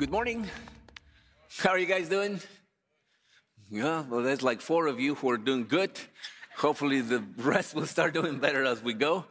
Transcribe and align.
Good 0.00 0.10
morning. 0.10 0.48
How 1.58 1.72
are 1.72 1.78
you 1.78 1.84
guys 1.84 2.08
doing? 2.08 2.40
Yeah, 3.70 4.02
well, 4.08 4.22
there's 4.22 4.42
like 4.42 4.62
four 4.62 4.86
of 4.86 4.98
you 4.98 5.14
who 5.14 5.28
are 5.28 5.36
doing 5.36 5.66
good. 5.66 5.90
Hopefully, 6.56 7.02
the 7.02 7.22
rest 7.36 7.74
will 7.74 7.84
start 7.84 8.14
doing 8.14 8.38
better 8.38 8.64
as 8.64 8.82
we 8.82 8.94
go. 8.94 9.26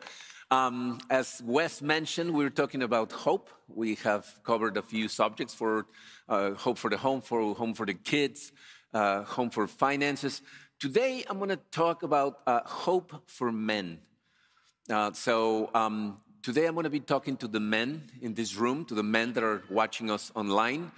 Um, 0.52 1.00
as 1.10 1.42
Wes 1.44 1.82
mentioned, 1.82 2.36
we 2.36 2.46
are 2.46 2.52
talking 2.52 2.84
about 2.84 3.12
hope. 3.12 3.50
We 3.68 3.96
have 4.04 4.28
covered 4.44 4.78
a 4.78 4.84
few 4.84 5.08
subjects 5.08 5.56
for 5.56 5.88
uh, 6.28 6.52
hope 6.52 6.78
for 6.78 6.92
the 6.92 6.98
home, 6.98 7.22
for 7.22 7.56
home 7.56 7.74
for 7.74 7.88
the 7.88 7.96
kids, 7.96 8.52
uh, 8.94 9.24
home 9.24 9.50
for 9.50 9.66
finances. 9.66 10.44
Today, 10.80 11.24
I'm 11.28 11.40
going 11.40 11.50
to 11.50 11.62
talk 11.72 12.04
about 12.04 12.42
uh, 12.46 12.60
hope 12.64 13.24
for 13.26 13.52
men. 13.52 14.02
Uh, 14.88 15.14
so, 15.14 15.72
um, 15.74 16.20
today 16.42 16.66
I'm 16.66 16.74
going 16.74 16.86
to 16.86 16.90
be 16.90 17.00
talking 17.00 17.36
to 17.38 17.48
the 17.48 17.60
men 17.60 18.04
in 18.22 18.34
this 18.34 18.56
room, 18.56 18.86
to 18.86 18.96
the 18.96 19.04
men 19.04 19.34
that 19.34 19.44
are 19.44 19.64
watching 19.70 20.10
us 20.10 20.32
online. 20.36 20.92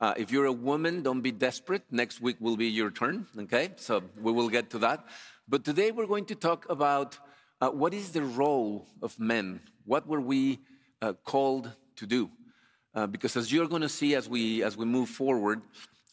Uh, 0.00 0.14
if 0.16 0.30
you're 0.30 0.46
a 0.46 0.52
woman, 0.52 1.02
don't 1.02 1.20
be 1.20 1.32
desperate. 1.32 1.82
Next 1.90 2.20
week 2.20 2.36
will 2.40 2.56
be 2.56 2.66
your 2.66 2.90
turn, 2.90 3.26
okay? 3.38 3.70
So 3.76 4.02
we 4.20 4.32
will 4.32 4.48
get 4.48 4.70
to 4.70 4.78
that. 4.78 5.04
But 5.48 5.64
today 5.64 5.90
we're 5.90 6.06
going 6.06 6.26
to 6.26 6.34
talk 6.34 6.66
about 6.70 7.18
uh, 7.60 7.70
what 7.70 7.94
is 7.94 8.12
the 8.12 8.22
role 8.22 8.86
of 9.02 9.18
men? 9.18 9.60
What 9.84 10.06
were 10.06 10.20
we 10.20 10.60
uh, 11.00 11.14
called 11.24 11.70
to 11.96 12.06
do? 12.06 12.30
Uh, 12.94 13.06
because 13.06 13.36
as 13.36 13.52
you're 13.52 13.68
going 13.68 13.82
to 13.82 13.88
see 13.88 14.14
as 14.14 14.28
we, 14.28 14.62
as 14.62 14.76
we 14.76 14.86
move 14.86 15.08
forward, 15.08 15.62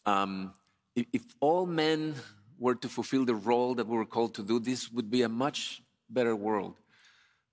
um, 0.06 0.52
if, 0.94 1.06
if 1.12 1.22
all 1.40 1.66
men 1.66 2.14
were 2.58 2.74
to 2.74 2.88
fulfill 2.88 3.24
the 3.24 3.34
role 3.34 3.74
that 3.74 3.86
we 3.86 3.96
were 3.96 4.06
called 4.06 4.34
to 4.34 4.42
do, 4.42 4.60
this 4.60 4.90
would 4.92 5.10
be 5.10 5.22
a 5.22 5.28
much 5.28 5.82
better 6.08 6.36
world. 6.36 6.74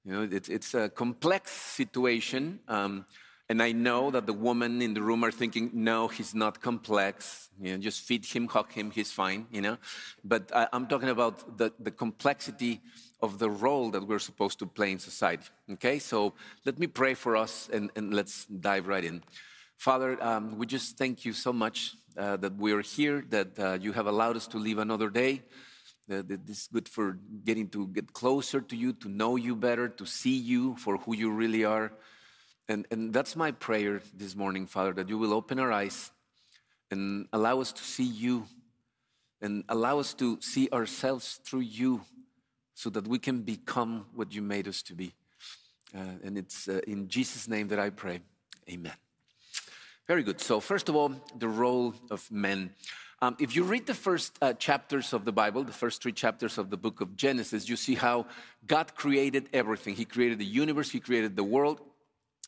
You 0.05 0.11
know, 0.13 0.23
it, 0.23 0.49
it's 0.49 0.73
a 0.73 0.89
complex 0.89 1.51
situation. 1.51 2.59
Um, 2.67 3.05
and 3.49 3.61
I 3.61 3.73
know 3.73 4.11
that 4.11 4.25
the 4.27 4.33
women 4.33 4.81
in 4.81 4.93
the 4.93 5.01
room 5.01 5.25
are 5.25 5.31
thinking, 5.31 5.71
no, 5.73 6.07
he's 6.07 6.33
not 6.33 6.61
complex. 6.61 7.49
You 7.59 7.73
know, 7.73 7.77
just 7.79 8.01
feed 8.01 8.25
him, 8.25 8.47
hug 8.47 8.71
him, 8.71 8.91
he's 8.91 9.11
fine, 9.11 9.45
you 9.51 9.61
know. 9.61 9.77
But 10.23 10.51
I, 10.55 10.67
am 10.71 10.87
talking 10.87 11.09
about 11.09 11.57
the, 11.57 11.73
the 11.77 11.91
complexity 11.91 12.79
of 13.21 13.39
the 13.39 13.49
role 13.49 13.91
that 13.91 14.07
we're 14.07 14.19
supposed 14.19 14.57
to 14.59 14.65
play 14.65 14.91
in 14.93 14.99
society. 14.99 15.49
Okay, 15.73 15.99
so 15.99 16.33
let 16.65 16.79
me 16.79 16.87
pray 16.87 17.13
for 17.13 17.35
us 17.35 17.69
and, 17.73 17.91
and 17.97 18.13
let's 18.13 18.45
dive 18.45 18.87
right 18.87 19.03
in. 19.03 19.21
Father, 19.77 20.17
um, 20.23 20.57
we 20.57 20.65
just 20.65 20.97
thank 20.97 21.25
you 21.25 21.33
so 21.33 21.51
much 21.51 21.95
uh, 22.17 22.37
that 22.37 22.55
we 22.55 22.71
are 22.71 22.81
here, 22.81 23.25
that 23.29 23.59
uh, 23.59 23.77
you 23.81 23.91
have 23.91 24.07
allowed 24.07 24.37
us 24.37 24.47
to 24.47 24.57
live 24.57 24.77
another 24.77 25.09
day. 25.09 25.41
That 26.07 26.27
this 26.27 26.61
is 26.61 26.69
good 26.71 26.89
for 26.89 27.17
getting 27.45 27.69
to 27.69 27.87
get 27.87 28.11
closer 28.13 28.59
to 28.59 28.75
you, 28.75 28.93
to 28.93 29.09
know 29.09 29.35
you 29.35 29.55
better, 29.55 29.87
to 29.87 30.05
see 30.05 30.35
you 30.35 30.75
for 30.75 30.97
who 30.97 31.15
you 31.15 31.31
really 31.31 31.63
are. 31.63 31.93
And, 32.67 32.85
and 32.91 33.13
that's 33.13 33.35
my 33.35 33.51
prayer 33.51 34.01
this 34.13 34.35
morning, 34.35 34.65
Father, 34.65 34.93
that 34.93 35.09
you 35.09 35.17
will 35.17 35.33
open 35.33 35.59
our 35.59 35.71
eyes 35.71 36.11
and 36.89 37.27
allow 37.31 37.59
us 37.61 37.71
to 37.73 37.83
see 37.83 38.03
you 38.05 38.45
and 39.41 39.63
allow 39.69 39.99
us 39.99 40.13
to 40.15 40.39
see 40.41 40.69
ourselves 40.71 41.39
through 41.43 41.61
you 41.61 42.01
so 42.73 42.89
that 42.89 43.07
we 43.07 43.19
can 43.19 43.41
become 43.41 44.05
what 44.13 44.33
you 44.33 44.41
made 44.41 44.67
us 44.67 44.81
to 44.83 44.93
be. 44.93 45.13
Uh, 45.95 45.99
and 46.23 46.37
it's 46.37 46.67
uh, 46.67 46.79
in 46.87 47.07
Jesus' 47.07 47.47
name 47.47 47.67
that 47.69 47.79
I 47.79 47.89
pray. 47.89 48.21
Amen. 48.69 48.93
Very 50.07 50.23
good. 50.23 50.39
So, 50.41 50.59
first 50.59 50.89
of 50.89 50.95
all, 50.95 51.13
the 51.37 51.47
role 51.47 51.93
of 52.09 52.29
men. 52.31 52.71
Um, 53.23 53.35
if 53.39 53.55
you 53.55 53.63
read 53.63 53.85
the 53.85 53.93
first 53.93 54.35
uh, 54.41 54.53
chapters 54.53 55.13
of 55.13 55.25
the 55.25 55.31
Bible, 55.31 55.63
the 55.63 55.71
first 55.71 56.01
three 56.01 56.11
chapters 56.11 56.57
of 56.57 56.71
the 56.71 56.77
book 56.77 57.01
of 57.01 57.15
Genesis, 57.15 57.69
you 57.69 57.75
see 57.75 57.93
how 57.93 58.25
God 58.65 58.95
created 58.95 59.47
everything. 59.53 59.93
He 59.93 60.05
created 60.05 60.39
the 60.39 60.45
universe, 60.45 60.89
He 60.89 60.99
created 60.99 61.35
the 61.35 61.43
world, 61.43 61.81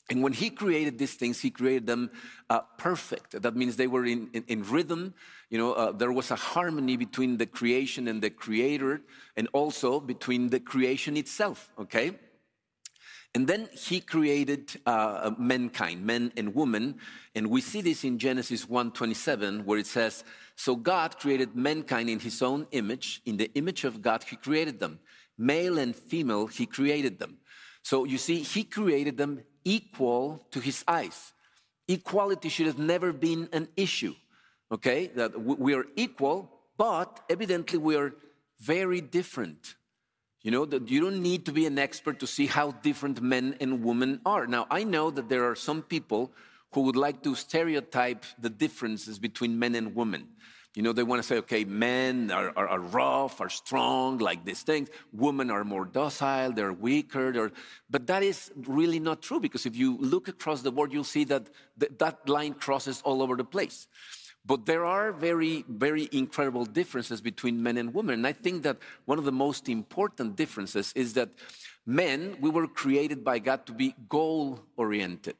and 0.09 0.21
when 0.21 0.33
he 0.33 0.49
created 0.49 0.97
these 0.97 1.13
things, 1.13 1.39
he 1.39 1.49
created 1.49 1.87
them 1.87 2.11
uh, 2.49 2.61
perfect. 2.77 3.41
That 3.41 3.55
means 3.55 3.77
they 3.77 3.87
were 3.87 4.05
in, 4.05 4.29
in, 4.33 4.43
in 4.47 4.63
rhythm. 4.63 5.13
You 5.49 5.57
know, 5.57 5.73
uh, 5.73 5.91
there 5.93 6.11
was 6.11 6.29
a 6.29 6.35
harmony 6.35 6.97
between 6.97 7.37
the 7.37 7.45
creation 7.45 8.07
and 8.07 8.21
the 8.21 8.29
creator, 8.29 9.01
and 9.37 9.47
also 9.53 9.99
between 10.01 10.49
the 10.49 10.59
creation 10.59 11.15
itself, 11.15 11.71
okay? 11.79 12.19
And 13.35 13.47
then 13.47 13.67
he 13.73 13.99
created 13.99 14.79
uh, 14.85 15.31
mankind, 15.37 16.05
men 16.05 16.31
and 16.37 16.53
women, 16.53 16.99
and 17.33 17.49
we 17.49 17.61
see 17.61 17.81
this 17.81 18.03
in 18.03 18.19
Genesis 18.19 18.65
1:27, 18.65 19.65
where 19.65 19.79
it 19.79 19.87
says, 19.87 20.23
"So 20.55 20.75
God 20.75 21.17
created 21.17 21.55
mankind 21.55 22.09
in 22.09 22.19
His 22.19 22.41
own 22.41 22.67
image; 22.71 23.21
in 23.25 23.37
the 23.37 23.51
image 23.55 23.85
of 23.85 24.01
God 24.03 24.23
He 24.23 24.35
created 24.35 24.79
them, 24.79 24.99
male 25.35 25.79
and 25.79 25.95
female 25.95 26.45
He 26.45 26.67
created 26.67 27.17
them." 27.17 27.39
So 27.81 28.05
you 28.05 28.19
see, 28.19 28.43
He 28.43 28.63
created 28.63 29.17
them 29.17 29.43
equal 29.63 30.45
to 30.51 30.59
his 30.59 30.83
eyes. 30.87 31.33
Equality 31.87 32.49
should 32.49 32.67
have 32.67 32.79
never 32.79 33.11
been 33.11 33.49
an 33.51 33.67
issue, 33.75 34.15
okay? 34.71 35.07
That 35.07 35.39
we 35.39 35.73
are 35.73 35.85
equal, 35.95 36.49
but 36.77 37.21
evidently 37.29 37.77
we 37.77 37.95
are 37.95 38.13
very 38.59 39.01
different. 39.01 39.75
You 40.43 40.51
know, 40.51 40.65
that 40.65 40.89
you 40.89 40.99
don't 40.99 41.21
need 41.21 41.45
to 41.45 41.53
be 41.53 41.65
an 41.65 41.79
expert 41.79 42.19
to 42.19 42.27
see 42.27 42.47
how 42.47 42.71
different 42.71 43.21
men 43.21 43.55
and 43.61 43.81
women 43.81 44.19
are. 44.25 44.45
Now, 44.45 44.67
I 44.69 44.83
know 44.83 45.09
that 45.09 45.29
there 45.29 45.49
are 45.49 45.55
some 45.55 45.81
people 45.81 46.33
who 46.73 46.81
would 46.81 46.97
like 46.97 47.23
to 47.23 47.33
stereotype 47.33 48.25
the 48.37 48.49
differences 48.49 49.19
between 49.19 49.57
men 49.57 49.73
and 49.73 49.95
women. 49.95 50.27
You 50.75 50.81
know, 50.81 50.91
they 50.91 51.03
want 51.03 51.21
to 51.21 51.27
say, 51.27 51.37
okay, 51.37 51.63
men 51.65 52.31
are, 52.31 52.51
are, 52.57 52.67
are, 52.67 52.79
rough, 52.79 53.39
are 53.39 53.49
strong, 53.49 54.17
like 54.17 54.43
these 54.43 54.63
things. 54.63 54.89
Women 55.13 55.51
are 55.51 55.63
more 55.63 55.85
docile, 55.85 56.51
they're 56.51 56.73
weaker. 56.73 57.31
They're... 57.31 57.51
But 57.91 58.07
that 58.07 58.23
is 58.23 58.51
really 58.55 58.99
not 58.99 59.21
true 59.21 59.39
because 59.39 59.67
if 59.67 59.75
you 59.75 59.97
look 59.99 60.27
across 60.27 60.63
the 60.63 60.71
board, 60.71 60.91
you'll 60.91 61.03
see 61.03 61.25
that 61.25 61.47
th- 61.79 61.91
that 61.99 62.27
line 62.27 62.55
crosses 62.55 63.03
all 63.05 63.21
over 63.21 63.35
the 63.35 63.43
place. 63.43 63.87
But 64.45 64.65
there 64.65 64.85
are 64.85 65.11
very, 65.13 65.63
very 65.69 66.09
incredible 66.11 66.65
differences 66.65 67.21
between 67.21 67.63
men 67.63 67.77
and 67.77 67.93
women. 67.93 68.15
And 68.15 68.27
I 68.27 68.33
think 68.33 68.63
that 68.63 68.77
one 69.05 69.17
of 69.17 69.25
the 69.25 69.31
most 69.31 69.69
important 69.69 70.35
differences 70.35 70.91
is 70.95 71.13
that 71.13 71.29
men, 71.85 72.35
we 72.41 72.49
were 72.49 72.67
created 72.67 73.23
by 73.23 73.39
God 73.39 73.65
to 73.67 73.71
be 73.71 73.95
goal 74.09 74.59
oriented 74.75 75.37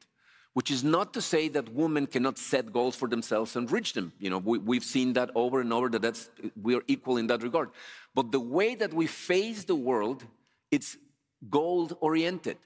which 0.53 0.69
is 0.69 0.83
not 0.83 1.13
to 1.13 1.21
say 1.21 1.47
that 1.49 1.73
women 1.73 2.05
cannot 2.05 2.37
set 2.37 2.71
goals 2.71 2.95
for 2.95 3.07
themselves 3.07 3.55
and 3.55 3.71
reach 3.71 3.93
them. 3.93 4.13
You 4.19 4.29
know, 4.29 4.37
we, 4.37 4.75
have 4.75 4.83
seen 4.83 5.13
that 5.13 5.31
over 5.35 5.61
and 5.61 5.73
over 5.73 5.89
that 5.89 6.01
that's, 6.01 6.29
we 6.61 6.75
are 6.75 6.83
equal 6.87 7.17
in 7.17 7.27
that 7.27 7.41
regard. 7.41 7.69
But 8.13 8.31
the 8.31 8.39
way 8.39 8.75
that 8.75 8.93
we 8.93 9.07
face 9.07 9.63
the 9.63 9.75
world, 9.75 10.23
it's 10.69 10.95
goal 11.49 11.91
oriented. 12.01 12.57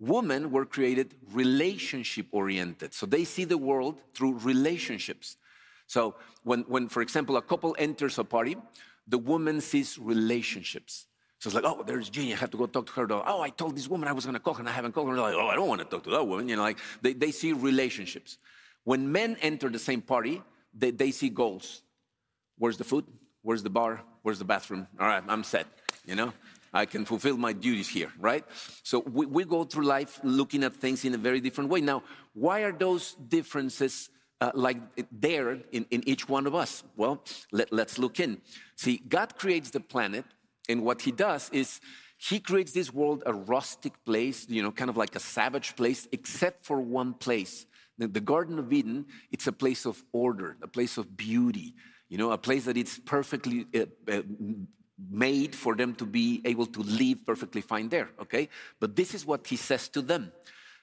Women 0.00 0.50
were 0.50 0.64
created 0.64 1.14
relationship 1.32 2.26
oriented. 2.32 2.94
So 2.94 3.04
they 3.04 3.24
see 3.24 3.44
the 3.44 3.58
world 3.58 4.00
through 4.14 4.38
relationships. 4.38 5.36
So 5.86 6.14
when, 6.42 6.60
when, 6.62 6.88
for 6.88 7.02
example, 7.02 7.36
a 7.36 7.42
couple 7.42 7.74
enters 7.78 8.18
a 8.18 8.24
party, 8.24 8.56
the 9.06 9.18
woman 9.18 9.60
sees 9.60 9.98
relationships. 9.98 11.06
So 11.38 11.48
it's 11.48 11.54
like, 11.54 11.64
oh, 11.64 11.82
there's 11.82 12.08
Jeannie. 12.08 12.32
I 12.32 12.36
have 12.36 12.50
to 12.52 12.56
go 12.56 12.66
talk 12.66 12.86
to 12.86 12.92
her. 12.92 13.06
Oh, 13.10 13.40
I 13.42 13.50
told 13.50 13.76
this 13.76 13.86
woman 13.86 14.08
I 14.08 14.12
was 14.12 14.24
going 14.24 14.34
to 14.34 14.40
call 14.40 14.54
her 14.54 14.60
and 14.60 14.68
I 14.68 14.72
haven't 14.72 14.92
called 14.92 15.08
her. 15.08 15.14
They're 15.14 15.24
like, 15.24 15.34
oh, 15.34 15.48
I 15.48 15.54
don't 15.54 15.68
want 15.68 15.80
to 15.80 15.84
talk 15.84 16.04
to 16.04 16.10
that 16.10 16.26
woman. 16.26 16.48
You 16.48 16.56
know, 16.56 16.62
like 16.62 16.78
they, 17.02 17.12
they 17.12 17.30
see 17.30 17.52
relationships. 17.52 18.38
When 18.84 19.12
men 19.12 19.36
enter 19.42 19.68
the 19.68 19.78
same 19.78 20.00
party, 20.00 20.42
they, 20.72 20.90
they 20.90 21.10
see 21.10 21.28
goals. 21.28 21.82
Where's 22.58 22.76
the 22.78 22.84
food? 22.84 23.04
Where's 23.42 23.62
the 23.62 23.70
bar? 23.70 24.02
Where's 24.22 24.38
the 24.38 24.44
bathroom? 24.44 24.86
All 24.98 25.06
right, 25.06 25.22
I'm 25.28 25.44
set. 25.44 25.66
You 26.06 26.14
know, 26.14 26.32
I 26.72 26.86
can 26.86 27.04
fulfill 27.04 27.36
my 27.36 27.52
duties 27.52 27.88
here, 27.88 28.10
right? 28.18 28.44
So 28.82 29.00
we, 29.00 29.26
we 29.26 29.44
go 29.44 29.64
through 29.64 29.84
life 29.84 30.20
looking 30.22 30.64
at 30.64 30.74
things 30.74 31.04
in 31.04 31.14
a 31.14 31.18
very 31.18 31.40
different 31.40 31.70
way. 31.70 31.80
Now, 31.80 32.02
why 32.32 32.60
are 32.60 32.72
those 32.72 33.14
differences 33.14 34.08
uh, 34.40 34.50
like 34.54 34.78
there 35.10 35.58
in, 35.72 35.86
in 35.90 36.06
each 36.08 36.28
one 36.28 36.46
of 36.46 36.54
us? 36.54 36.82
Well, 36.96 37.22
let, 37.52 37.72
let's 37.72 37.98
look 37.98 38.20
in. 38.20 38.40
See, 38.76 39.00
God 39.08 39.36
creates 39.36 39.70
the 39.70 39.80
planet 39.80 40.24
and 40.68 40.82
what 40.82 41.02
he 41.02 41.12
does 41.12 41.50
is 41.50 41.80
he 42.16 42.40
creates 42.40 42.72
this 42.72 42.92
world 42.92 43.22
a 43.26 43.34
rustic 43.34 43.92
place, 44.04 44.46
you 44.48 44.62
know, 44.62 44.72
kind 44.72 44.88
of 44.88 44.96
like 44.96 45.14
a 45.14 45.20
savage 45.20 45.76
place, 45.76 46.08
except 46.12 46.64
for 46.64 46.80
one 46.80 47.14
place. 47.14 47.66
The, 47.98 48.08
the 48.08 48.20
Garden 48.20 48.58
of 48.58 48.72
Eden, 48.72 49.06
it's 49.30 49.46
a 49.46 49.52
place 49.52 49.84
of 49.84 50.02
order, 50.12 50.56
a 50.62 50.68
place 50.68 50.96
of 50.96 51.16
beauty, 51.16 51.74
you 52.08 52.18
know, 52.18 52.32
a 52.32 52.38
place 52.38 52.64
that 52.64 52.76
it's 52.76 52.98
perfectly 52.98 53.66
uh, 53.74 53.84
uh, 54.10 54.22
made 55.10 55.54
for 55.54 55.74
them 55.74 55.94
to 55.96 56.06
be 56.06 56.40
able 56.44 56.66
to 56.66 56.80
live 56.80 57.26
perfectly 57.26 57.60
fine 57.60 57.88
there, 57.88 58.10
okay? 58.20 58.48
But 58.80 58.96
this 58.96 59.14
is 59.14 59.26
what 59.26 59.46
he 59.46 59.56
says 59.56 59.88
to 59.90 60.02
them. 60.02 60.32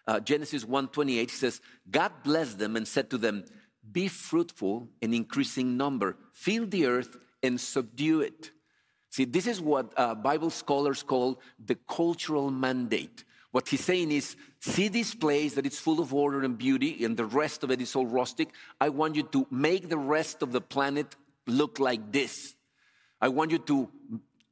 Uh, 0.07 0.19
Genesis 0.19 0.65
1:28 0.65 1.29
says, 1.29 1.61
God 1.89 2.11
blessed 2.23 2.59
them 2.59 2.75
and 2.75 2.87
said 2.87 3.09
to 3.11 3.17
them, 3.17 3.45
Be 3.91 4.07
fruitful 4.07 4.89
and 5.01 5.13
increasing 5.13 5.77
number, 5.77 6.17
fill 6.33 6.65
the 6.65 6.85
earth 6.85 7.17
and 7.43 7.59
subdue 7.59 8.21
it. 8.21 8.51
See, 9.09 9.25
this 9.25 9.45
is 9.45 9.59
what 9.59 9.93
uh, 9.97 10.15
Bible 10.15 10.49
scholars 10.49 11.03
call 11.03 11.41
the 11.63 11.75
cultural 11.87 12.49
mandate. 12.49 13.25
What 13.51 13.67
he's 13.67 13.83
saying 13.83 14.11
is, 14.11 14.37
see 14.61 14.87
this 14.87 15.13
place 15.13 15.55
that 15.55 15.65
it's 15.65 15.79
full 15.79 15.99
of 15.99 16.13
order 16.13 16.43
and 16.43 16.57
beauty, 16.57 17.03
and 17.03 17.17
the 17.17 17.25
rest 17.25 17.63
of 17.63 17.71
it 17.71 17.81
is 17.81 17.95
all 17.95 18.05
rustic. 18.05 18.49
I 18.79 18.87
want 18.87 19.15
you 19.15 19.23
to 19.23 19.45
make 19.51 19.89
the 19.89 19.97
rest 19.97 20.41
of 20.41 20.53
the 20.53 20.61
planet 20.61 21.17
look 21.45 21.77
like 21.77 22.13
this. 22.13 22.55
I 23.19 23.27
want 23.27 23.51
you 23.51 23.59
to 23.59 23.89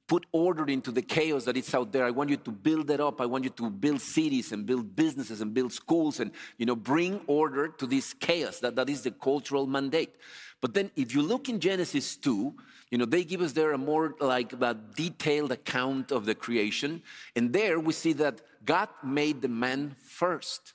put 0.09 0.25
order 0.31 0.65
into 0.65 0.91
the 0.91 1.03
chaos 1.03 1.45
that 1.45 1.55
is 1.55 1.73
out 1.73 1.91
there. 1.91 2.03
I 2.03 2.09
want 2.09 2.31
you 2.31 2.37
to 2.37 2.51
build 2.51 2.89
it 2.89 2.99
up. 2.99 3.21
I 3.21 3.27
want 3.27 3.43
you 3.43 3.51
to 3.51 3.69
build 3.69 4.01
cities 4.01 4.51
and 4.51 4.65
build 4.65 4.95
businesses 4.95 5.39
and 5.39 5.53
build 5.53 5.71
schools 5.71 6.19
and, 6.19 6.31
you 6.57 6.65
know, 6.65 6.75
bring 6.75 7.21
order 7.27 7.67
to 7.67 7.85
this 7.85 8.13
chaos. 8.13 8.59
That, 8.59 8.75
that 8.75 8.89
is 8.89 9.03
the 9.03 9.11
cultural 9.11 9.67
mandate. 9.67 10.15
But 10.61 10.73
then 10.73 10.89
if 10.95 11.13
you 11.13 11.21
look 11.21 11.47
in 11.47 11.59
Genesis 11.59 12.17
2, 12.17 12.55
you 12.89 12.97
know, 12.97 13.05
they 13.05 13.23
give 13.23 13.41
us 13.41 13.53
there 13.53 13.71
a 13.71 13.77
more 13.77 14.15
like 14.19 14.51
a 14.51 14.73
detailed 14.95 15.51
account 15.51 16.11
of 16.11 16.25
the 16.25 16.33
creation. 16.33 17.03
And 17.35 17.53
there 17.53 17.79
we 17.79 17.93
see 17.93 18.13
that 18.13 18.41
God 18.65 18.89
made 19.03 19.43
the 19.43 19.47
man 19.47 19.95
first 20.03 20.73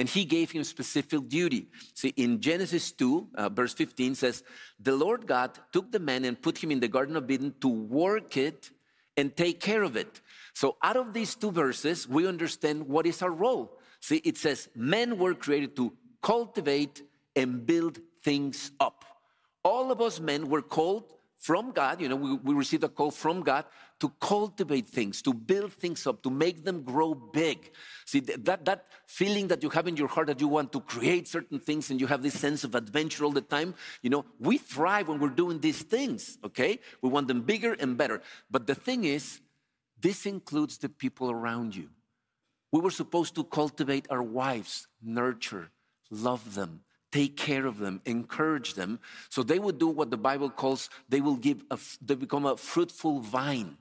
and 0.00 0.08
he 0.08 0.24
gave 0.24 0.50
him 0.50 0.64
specific 0.64 1.28
duty. 1.28 1.66
See, 1.92 2.14
in 2.16 2.40
Genesis 2.40 2.90
2, 2.90 3.28
uh, 3.34 3.48
verse 3.50 3.74
15 3.74 4.14
says, 4.14 4.42
The 4.82 4.96
Lord 4.96 5.26
God 5.26 5.58
took 5.72 5.92
the 5.92 5.98
man 5.98 6.24
and 6.24 6.40
put 6.40 6.56
him 6.56 6.70
in 6.70 6.80
the 6.80 6.88
Garden 6.88 7.18
of 7.18 7.30
Eden 7.30 7.52
to 7.60 7.68
work 7.68 8.38
it 8.38 8.70
and 9.18 9.36
take 9.36 9.60
care 9.60 9.82
of 9.82 9.96
it. 9.96 10.22
So, 10.54 10.78
out 10.82 10.96
of 10.96 11.12
these 11.12 11.34
two 11.34 11.50
verses, 11.50 12.08
we 12.08 12.26
understand 12.26 12.88
what 12.88 13.04
is 13.04 13.20
our 13.20 13.30
role. 13.30 13.78
See, 14.00 14.22
it 14.24 14.38
says, 14.38 14.70
Men 14.74 15.18
were 15.18 15.34
created 15.34 15.76
to 15.76 15.92
cultivate 16.22 17.02
and 17.36 17.66
build 17.66 17.98
things 18.24 18.70
up. 18.80 19.04
All 19.62 19.92
of 19.92 20.00
us 20.00 20.18
men 20.18 20.48
were 20.48 20.62
called 20.62 21.12
from 21.40 21.72
God, 21.72 22.02
you 22.02 22.08
know, 22.10 22.16
we, 22.16 22.34
we 22.34 22.54
received 22.54 22.84
a 22.84 22.88
call 22.88 23.10
from 23.10 23.40
God 23.42 23.64
to 24.00 24.12
cultivate 24.20 24.86
things, 24.86 25.22
to 25.22 25.32
build 25.32 25.72
things 25.72 26.06
up, 26.06 26.22
to 26.22 26.30
make 26.30 26.64
them 26.64 26.82
grow 26.82 27.14
big. 27.14 27.72
See, 28.04 28.20
that, 28.20 28.66
that 28.66 28.84
feeling 29.06 29.48
that 29.48 29.62
you 29.62 29.70
have 29.70 29.88
in 29.88 29.96
your 29.96 30.08
heart 30.08 30.26
that 30.26 30.38
you 30.38 30.48
want 30.48 30.70
to 30.72 30.80
create 30.80 31.26
certain 31.26 31.58
things 31.58 31.90
and 31.90 31.98
you 31.98 32.06
have 32.06 32.22
this 32.22 32.38
sense 32.38 32.62
of 32.62 32.74
adventure 32.74 33.24
all 33.24 33.32
the 33.32 33.40
time, 33.40 33.74
you 34.02 34.10
know, 34.10 34.26
we 34.38 34.58
thrive 34.58 35.08
when 35.08 35.18
we're 35.18 35.30
doing 35.30 35.60
these 35.60 35.82
things, 35.82 36.36
okay? 36.44 36.78
We 37.00 37.08
want 37.08 37.26
them 37.26 37.40
bigger 37.40 37.72
and 37.72 37.96
better. 37.96 38.20
But 38.50 38.66
the 38.66 38.74
thing 38.74 39.04
is, 39.04 39.40
this 39.98 40.26
includes 40.26 40.76
the 40.76 40.90
people 40.90 41.30
around 41.30 41.74
you. 41.74 41.88
We 42.70 42.80
were 42.80 42.90
supposed 42.90 43.34
to 43.36 43.44
cultivate 43.44 44.06
our 44.10 44.22
wives, 44.22 44.88
nurture, 45.02 45.70
love 46.10 46.54
them, 46.54 46.82
take 47.12 47.36
care 47.36 47.66
of 47.66 47.78
them, 47.78 48.00
encourage 48.04 48.74
them, 48.74 48.98
so 49.28 49.42
they 49.42 49.58
would 49.58 49.78
do 49.78 49.88
what 49.88 50.10
the 50.10 50.16
Bible 50.16 50.50
calls 50.50 50.90
they 51.08 51.20
will 51.20 51.36
give 51.36 51.62
a, 51.70 51.78
they 52.04 52.14
become 52.14 52.46
a 52.46 52.56
fruitful 52.56 53.20
vine. 53.20 53.76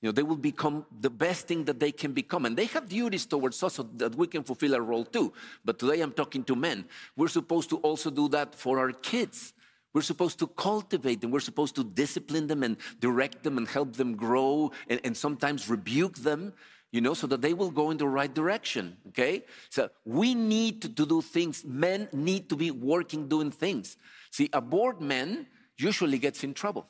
You 0.00 0.08
know, 0.08 0.12
they 0.12 0.22
will 0.22 0.36
become 0.36 0.86
the 1.00 1.10
best 1.10 1.46
thing 1.46 1.64
that 1.64 1.78
they 1.78 1.92
can 1.92 2.12
become. 2.12 2.46
And 2.46 2.56
they 2.56 2.64
have 2.66 2.88
duties 2.88 3.26
towards 3.26 3.62
us 3.62 3.74
so 3.74 3.82
that 3.96 4.14
we 4.14 4.26
can 4.26 4.42
fulfill 4.42 4.74
our 4.74 4.80
role 4.80 5.04
too. 5.04 5.32
But 5.62 5.78
today 5.78 6.00
I'm 6.00 6.12
talking 6.12 6.42
to 6.44 6.56
men. 6.56 6.86
We're 7.16 7.28
supposed 7.28 7.68
to 7.70 7.76
also 7.78 8.10
do 8.10 8.28
that 8.30 8.54
for 8.54 8.78
our 8.78 8.92
kids. 8.92 9.52
We're 9.92 10.02
supposed 10.02 10.38
to 10.38 10.46
cultivate 10.46 11.20
them. 11.20 11.32
We're 11.32 11.40
supposed 11.40 11.74
to 11.76 11.84
discipline 11.84 12.46
them 12.46 12.62
and 12.62 12.78
direct 13.00 13.42
them 13.42 13.58
and 13.58 13.68
help 13.68 13.94
them 13.94 14.16
grow 14.16 14.70
and, 14.88 15.00
and 15.04 15.14
sometimes 15.14 15.68
rebuke 15.68 16.16
them 16.16 16.54
you 16.92 17.00
know, 17.00 17.14
so 17.14 17.26
that 17.28 17.40
they 17.40 17.54
will 17.54 17.70
go 17.70 17.90
in 17.90 17.96
the 17.96 18.06
right 18.06 18.32
direction, 18.32 18.96
okay? 19.08 19.44
So 19.68 19.90
we 20.04 20.34
need 20.34 20.82
to, 20.82 20.88
do 20.88 21.22
things. 21.22 21.64
Men 21.64 22.08
need 22.12 22.48
to 22.48 22.56
be 22.56 22.70
working 22.70 23.28
doing 23.28 23.50
things. 23.50 23.96
See, 24.30 24.48
a 24.52 24.60
bored 24.60 25.00
man 25.00 25.46
usually 25.78 26.18
gets 26.18 26.42
in 26.42 26.52
trouble. 26.52 26.86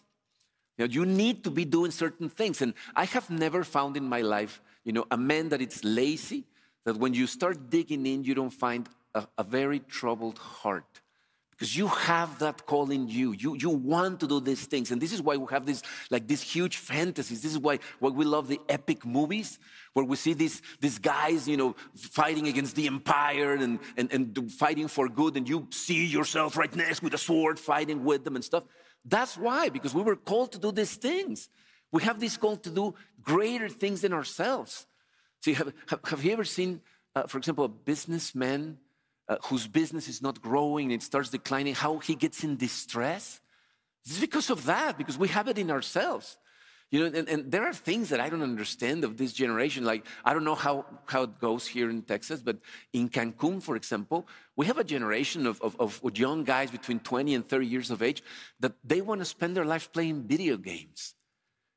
You, 0.79 0.87
know, 0.87 0.93
you 0.93 1.05
need 1.05 1.44
to 1.44 1.50
be 1.50 1.64
doing 1.64 1.91
certain 1.91 2.31
things. 2.31 2.62
And 2.62 2.73
I 2.97 3.05
have 3.05 3.29
never 3.29 3.62
found 3.62 3.97
in 3.97 4.05
my 4.05 4.23
life, 4.23 4.62
you 4.85 4.93
know, 4.93 5.05
a 5.11 5.17
man 5.19 5.50
that 5.50 5.61
it's 5.61 5.85
lazy, 5.85 6.44
that 6.85 6.96
when 6.96 7.12
you 7.12 7.26
start 7.26 7.69
digging 7.69 8.06
in, 8.06 8.25
you 8.25 8.35
don't 8.35 8.50
find 8.50 8.88
a, 9.14 9.26
a 9.37 9.44
very 9.44 9.81
troubled 9.81 10.38
heart 10.38 11.00
because 11.60 11.76
you 11.76 11.88
have 11.88 12.38
that 12.38 12.64
call 12.64 12.90
in 12.90 13.06
you. 13.06 13.32
You, 13.32 13.54
you 13.54 13.68
want 13.68 14.20
to 14.20 14.26
do 14.26 14.40
these 14.40 14.64
things. 14.64 14.90
And 14.90 14.98
this 14.98 15.12
is 15.12 15.20
why 15.20 15.36
we 15.36 15.44
have 15.50 15.66
this, 15.66 15.82
like 16.08 16.26
these 16.26 16.40
huge 16.40 16.78
fantasies. 16.78 17.42
This 17.42 17.52
is 17.52 17.58
why, 17.58 17.80
why 17.98 18.08
we 18.08 18.24
love 18.24 18.48
the 18.48 18.58
epic 18.66 19.04
movies 19.04 19.58
where 19.92 20.06
we 20.06 20.16
see 20.16 20.32
these, 20.32 20.62
these 20.80 20.98
guys, 20.98 21.46
you 21.46 21.58
know, 21.58 21.76
fighting 21.94 22.48
against 22.48 22.76
the 22.76 22.86
empire 22.86 23.52
and, 23.52 23.78
and, 23.98 24.10
and 24.10 24.50
fighting 24.50 24.88
for 24.88 25.06
good. 25.06 25.36
And 25.36 25.46
you 25.46 25.66
see 25.68 26.06
yourself 26.06 26.56
right 26.56 26.74
next 26.74 27.02
with 27.02 27.12
a 27.12 27.18
sword 27.18 27.58
fighting 27.58 28.04
with 28.04 28.24
them 28.24 28.36
and 28.36 28.44
stuff. 28.44 28.64
That's 29.04 29.36
why, 29.36 29.68
because 29.68 29.92
we 29.92 30.00
were 30.00 30.16
called 30.16 30.52
to 30.52 30.58
do 30.58 30.72
these 30.72 30.94
things. 30.94 31.50
We 31.92 32.02
have 32.04 32.20
this 32.20 32.38
call 32.38 32.56
to 32.56 32.70
do 32.70 32.94
greater 33.20 33.68
things 33.68 34.00
than 34.00 34.14
ourselves. 34.14 34.86
See, 35.44 35.52
have, 35.52 35.74
have, 35.88 36.00
have 36.04 36.24
you 36.24 36.32
ever 36.32 36.44
seen, 36.44 36.80
uh, 37.14 37.26
for 37.26 37.36
example, 37.36 37.66
a 37.66 37.68
businessman 37.68 38.78
uh, 39.31 39.37
whose 39.44 39.69
business 39.69 40.09
is 40.09 40.21
not 40.21 40.43
growing, 40.43 40.91
it 40.91 41.03
starts 41.03 41.31
declining, 41.31 41.73
how 41.73 41.99
he 41.99 42.17
gets 42.17 42.43
in 42.43 42.56
distress. 42.56 43.41
It's 44.05 44.19
because 44.19 44.50
of 44.50 44.65
that, 44.65 44.99
because 44.99 45.17
we 45.17 45.29
have 45.29 45.47
it 45.47 45.56
in 45.56 45.71
ourselves. 45.71 46.37
You 46.91 46.99
know, 46.99 47.06
and, 47.17 47.29
and, 47.29 47.53
there 47.53 47.65
are 47.65 47.73
things 47.73 48.09
that 48.09 48.19
I 48.19 48.29
don't 48.29 48.43
understand 48.43 49.05
of 49.05 49.17
this 49.17 49.32
generation. 49.32 49.85
Like, 49.85 50.05
I 50.25 50.35
don't 50.35 50.43
know 50.43 50.56
how, 50.56 50.85
how 51.06 51.23
it 51.23 51.38
goes 51.38 51.65
here 51.65 51.88
in 51.88 52.03
Texas, 52.03 52.43
but 52.43 52.59
in 52.93 53.09
Cancun, 53.09 53.62
for 53.62 53.77
example, 53.77 54.27
we 54.56 54.67
have 54.67 54.79
a 54.79 54.82
generation 54.82 55.47
of, 55.47 55.62
of, 55.62 55.77
of 55.79 56.00
young 56.19 56.43
guys 56.43 56.73
between 56.73 56.99
20 56.99 57.37
and 57.37 57.49
30 57.49 57.67
years 57.67 57.93
of 57.93 58.03
age 58.03 58.25
that 58.59 58.73
they 58.82 59.00
want 59.00 59.21
to 59.21 59.25
spend 59.25 59.56
their 59.56 59.65
life 59.65 59.93
playing 59.93 60.25
video 60.25 60.56
games. 60.56 61.15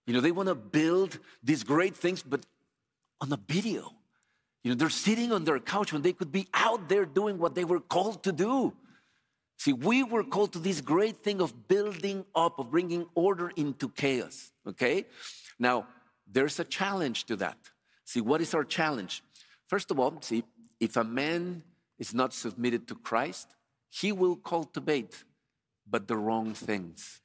You 0.08 0.16
know, 0.16 0.22
they 0.22 0.32
want 0.32 0.50
to 0.50 0.56
build 0.56 1.20
these 1.44 1.64
great 1.64 1.96
things, 1.96 2.24
but 2.24 2.44
on 3.22 3.32
a 3.32 3.38
video. 3.48 3.94
You 4.63 4.71
know, 4.71 4.75
they're 4.75 4.89
sitting 4.89 5.31
on 5.31 5.44
their 5.44 5.60
couch 5.60 5.92
when 5.92 6.01
they 6.01 6.13
could 6.13 6.31
be 6.31 6.48
out 6.54 6.88
there 6.88 7.06
doing 7.06 7.38
what 7.38 7.54
they 7.54 7.65
were 7.65 7.81
called 7.81 8.24
to 8.24 8.31
do. 8.31 8.74
See, 9.57 9.74
we 9.74 10.04
were 10.04 10.24
called 10.24 10.54
to 10.54 10.60
this 10.60 10.81
great 10.81 11.18
thing 11.18 11.42
of 11.42 11.68
building 11.68 12.25
up, 12.36 12.60
of 12.60 12.71
bringing 12.71 13.06
order 13.13 13.51
into 13.56 13.89
chaos, 13.89 14.51
okay? 14.68 15.06
Now, 15.60 15.88
there's 16.30 16.60
a 16.60 16.63
challenge 16.63 17.25
to 17.25 17.36
that. 17.38 17.57
See, 18.06 18.21
what 18.21 18.42
is 18.42 18.54
our 18.54 18.63
challenge? 18.63 19.24
First 19.68 19.92
of 19.92 20.00
all, 20.00 20.18
see, 20.21 20.44
if 20.80 20.98
a 20.98 21.04
man 21.04 21.63
is 22.00 22.13
not 22.13 22.33
submitted 22.33 22.88
to 22.88 22.95
Christ, 22.95 23.48
he 23.89 24.12
will 24.12 24.36
cultivate, 24.36 25.24
but 25.89 26.07
the 26.07 26.18
wrong 26.18 26.54
things. 26.54 27.21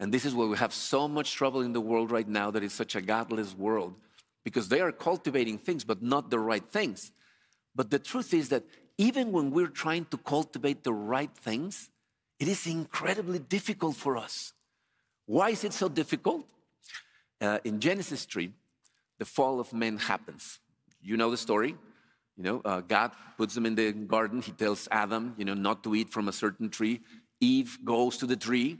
And 0.00 0.12
this 0.12 0.24
is 0.24 0.34
why 0.34 0.46
we 0.46 0.56
have 0.56 0.74
so 0.74 1.06
much 1.06 1.32
trouble 1.32 1.60
in 1.60 1.72
the 1.72 1.80
world 1.80 2.10
right 2.10 2.28
now 2.28 2.50
that 2.50 2.64
is 2.64 2.72
such 2.72 2.96
a 2.96 3.00
godless 3.00 3.54
world 3.56 3.94
because 4.44 4.68
they 4.68 4.80
are 4.80 4.92
cultivating 4.92 5.58
things, 5.58 5.84
but 5.84 6.02
not 6.02 6.30
the 6.30 6.38
right 6.38 6.64
things. 6.70 7.12
But 7.74 7.90
the 7.90 7.98
truth 7.98 8.34
is 8.34 8.48
that 8.50 8.64
even 8.98 9.32
when 9.32 9.50
we're 9.50 9.68
trying 9.68 10.06
to 10.06 10.18
cultivate 10.18 10.84
the 10.84 10.92
right 10.92 11.30
things, 11.34 11.90
it 12.38 12.48
is 12.48 12.66
incredibly 12.66 13.38
difficult 13.38 13.96
for 13.96 14.16
us. 14.16 14.52
Why 15.26 15.50
is 15.50 15.64
it 15.64 15.72
so 15.72 15.88
difficult? 15.88 16.44
Uh, 17.40 17.58
in 17.64 17.80
Genesis 17.80 18.24
3, 18.24 18.52
the 19.18 19.24
fall 19.24 19.60
of 19.60 19.72
man 19.72 19.96
happens. 19.98 20.58
You 21.00 21.16
know 21.16 21.30
the 21.30 21.36
story. 21.36 21.76
You 22.36 22.42
know, 22.42 22.62
uh, 22.64 22.80
God 22.80 23.12
puts 23.36 23.54
them 23.54 23.66
in 23.66 23.74
the 23.74 23.92
garden. 23.92 24.42
He 24.42 24.52
tells 24.52 24.88
Adam, 24.90 25.34
you 25.36 25.44
know, 25.44 25.54
not 25.54 25.84
to 25.84 25.94
eat 25.94 26.10
from 26.10 26.28
a 26.28 26.32
certain 26.32 26.68
tree. 26.70 27.00
Eve 27.40 27.78
goes 27.84 28.16
to 28.18 28.26
the 28.26 28.36
tree. 28.36 28.78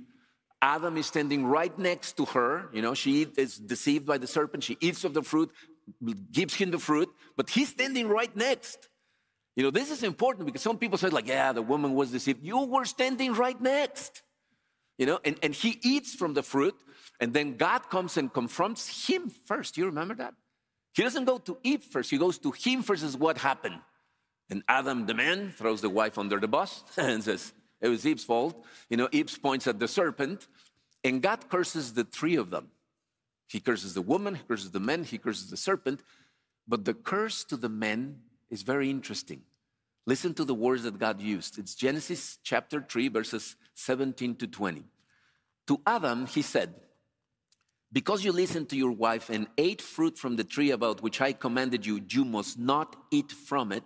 Adam 0.63 0.97
is 0.97 1.07
standing 1.07 1.45
right 1.45 1.77
next 1.77 2.17
to 2.17 2.25
her. 2.27 2.69
You 2.73 2.81
know, 2.81 2.95
she 2.95 3.27
is 3.37 3.59
deceived 3.59 4.07
by 4.07 4.17
the 4.17 4.29
serpent. 4.29 4.63
She 4.63 4.79
eats 4.81 5.03
of 5.03 5.13
the 5.13 5.23
fruit, 5.23 5.51
gives 6.31 6.55
him 6.55 6.71
the 6.71 6.79
fruit, 6.79 7.11
but 7.37 7.51
he's 7.51 7.69
standing 7.69 8.09
right 8.09 8.35
next. 8.37 8.89
You 9.57 9.65
know, 9.65 9.71
this 9.71 9.91
is 9.91 10.05
important 10.05 10.47
because 10.47 10.63
some 10.63 10.79
people 10.79 10.97
say, 10.97 11.09
like, 11.09 11.27
yeah, 11.27 11.53
the 11.53 11.61
woman 11.61 11.95
was 11.95 12.13
deceived. 12.13 12.45
You 12.45 12.65
were 12.65 12.85
standing 12.85 13.35
right 13.35 13.61
next. 13.61 14.23
You 14.99 15.07
know, 15.07 15.19
and, 15.25 15.37
and 15.43 15.53
he 15.53 15.81
eats 15.83 16.15
from 16.15 16.33
the 16.35 16.43
fruit, 16.43 16.77
and 17.19 17.35
then 17.35 17.57
God 17.57 17.91
comes 17.91 18.17
and 18.17 18.33
confronts 18.33 19.09
him 19.09 19.31
first. 19.31 19.77
You 19.77 19.87
remember 19.87 20.15
that? 20.15 20.35
He 20.95 21.03
doesn't 21.03 21.25
go 21.25 21.39
to 21.39 21.59
Eve 21.65 21.83
first, 21.83 22.11
he 22.11 22.19
goes 22.19 22.39
to 22.39 22.53
him 22.53 22.83
first, 22.83 23.03
is 23.03 23.17
what 23.17 23.39
happened. 23.39 23.81
And 24.51 24.63
Adam, 24.69 25.07
the 25.07 25.15
man, 25.15 25.53
throws 25.57 25.81
the 25.81 25.89
wife 25.89 26.19
under 26.19 26.39
the 26.39 26.49
bus 26.49 26.85
and 26.97 27.25
says, 27.25 27.53
it 27.83 27.89
was 27.89 28.07
Eve's 28.07 28.25
fault. 28.25 28.65
You 28.89 28.97
know, 28.97 29.09
Eve 29.13 29.37
points 29.43 29.67
at 29.67 29.79
the 29.79 29.89
serpent, 29.89 30.47
and 31.05 31.21
God 31.21 31.51
curses 31.51 31.93
the 31.93 32.05
three 32.05 32.37
of 32.37 32.51
them. 32.51 32.69
He 33.49 33.61
curses 33.61 33.93
the 33.93 34.03
woman, 34.03 34.37
he 34.37 34.43
curses 34.49 34.71
the 34.71 34.81
man, 34.81 35.05
he 35.05 35.19
curses 35.19 35.51
the 35.51 35.57
serpent. 35.57 36.01
But 36.67 36.85
the 36.85 36.95
curse 36.95 37.45
to 37.45 37.57
the 37.57 37.69
men 37.69 38.21
is 38.49 38.63
very 38.63 38.89
interesting. 38.89 39.43
Listen 40.07 40.33
to 40.35 40.45
the 40.45 40.55
words 40.55 40.85
that 40.85 40.99
God 40.99 41.21
used. 41.21 41.59
It's 41.59 41.75
Genesis 41.75 42.39
chapter 42.43 42.85
3, 42.89 43.09
verses 43.09 43.57
17 43.75 44.37
to 44.37 44.47
20. 44.47 44.85
To 45.69 45.81
Adam, 45.87 46.27
he 46.27 46.43
said, 46.43 46.75
Because 47.93 48.25
you 48.25 48.33
listened 48.33 48.69
to 48.71 48.77
your 48.77 48.93
wife 48.93 49.29
and 49.29 49.49
ate 49.59 49.83
fruit 49.83 50.19
from 50.19 50.37
the 50.37 50.45
tree 50.45 50.71
about 50.71 51.03
which 51.03 51.21
I 51.21 51.33
commanded 51.33 51.85
you, 51.85 52.01
you 52.09 52.25
must 52.25 52.59
not 52.59 52.97
eat 53.11 53.33
from 53.33 53.71
it. 53.71 53.85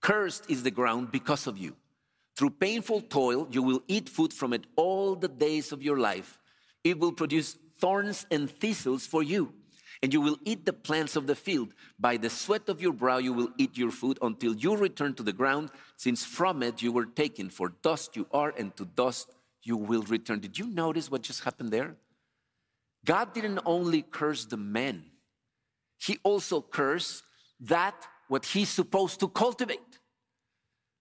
Cursed 0.00 0.50
is 0.50 0.62
the 0.62 0.70
ground 0.70 1.10
because 1.10 1.46
of 1.46 1.58
you. 1.58 1.76
Through 2.36 2.50
painful 2.50 3.02
toil, 3.02 3.46
you 3.50 3.62
will 3.62 3.82
eat 3.88 4.08
food 4.08 4.32
from 4.32 4.52
it 4.52 4.66
all 4.76 5.14
the 5.14 5.28
days 5.28 5.72
of 5.72 5.82
your 5.82 5.98
life. 5.98 6.38
It 6.82 6.98
will 6.98 7.12
produce 7.12 7.56
thorns 7.78 8.26
and 8.30 8.50
thistles 8.50 9.06
for 9.06 9.22
you, 9.22 9.52
and 10.02 10.12
you 10.12 10.20
will 10.20 10.38
eat 10.44 10.64
the 10.64 10.72
plants 10.72 11.14
of 11.14 11.26
the 11.26 11.34
field. 11.34 11.74
By 11.98 12.16
the 12.16 12.30
sweat 12.30 12.68
of 12.68 12.80
your 12.80 12.92
brow, 12.92 13.18
you 13.18 13.32
will 13.32 13.50
eat 13.58 13.76
your 13.76 13.90
food 13.90 14.18
until 14.22 14.54
you 14.54 14.76
return 14.76 15.14
to 15.14 15.22
the 15.22 15.32
ground, 15.32 15.70
since 15.96 16.24
from 16.24 16.62
it 16.62 16.80
you 16.80 16.90
were 16.90 17.06
taken. 17.06 17.50
For 17.50 17.74
dust 17.82 18.16
you 18.16 18.26
are, 18.32 18.54
and 18.56 18.74
to 18.76 18.84
dust 18.84 19.34
you 19.62 19.76
will 19.76 20.02
return. 20.02 20.40
Did 20.40 20.58
you 20.58 20.66
notice 20.66 21.10
what 21.10 21.22
just 21.22 21.44
happened 21.44 21.70
there? 21.70 21.96
God 23.04 23.34
didn't 23.34 23.60
only 23.66 24.02
curse 24.02 24.44
the 24.44 24.56
men, 24.56 25.04
He 25.98 26.18
also 26.22 26.62
cursed 26.62 27.24
that 27.60 27.94
what 28.28 28.46
He's 28.46 28.68
supposed 28.68 29.20
to 29.20 29.28
cultivate. 29.28 29.91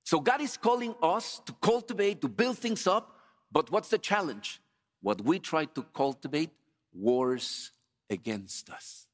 So 0.03 0.19
God 0.19 0.41
is 0.41 0.57
calling 0.57 0.95
us 1.01 1.41
to 1.45 1.53
cultivate, 1.61 2.21
to 2.21 2.27
build 2.27 2.57
things 2.57 2.87
up, 2.87 3.17
but 3.51 3.71
what's 3.71 3.89
the 3.89 3.97
challenge? 3.97 4.61
What 5.01 5.21
we 5.21 5.39
try 5.39 5.65
to 5.65 5.83
cultivate 5.93 6.51
wars 6.93 7.71
against 8.09 8.69
us. 8.69 9.07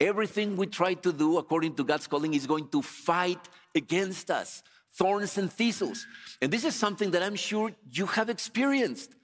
Everything 0.00 0.56
we 0.56 0.66
try 0.66 0.94
to 0.94 1.12
do 1.12 1.38
according 1.38 1.74
to 1.74 1.84
God's 1.84 2.06
calling 2.06 2.34
is 2.34 2.46
going 2.46 2.68
to 2.68 2.82
fight 2.82 3.40
against 3.74 4.30
us 4.30 4.62
thorns 4.98 5.38
and 5.38 5.52
thistles. 5.52 6.06
And 6.42 6.52
this 6.52 6.64
is 6.64 6.74
something 6.74 7.12
that 7.12 7.22
I'm 7.22 7.36
sure 7.36 7.70
you 7.90 8.06
have 8.06 8.28
experienced. 8.28 9.14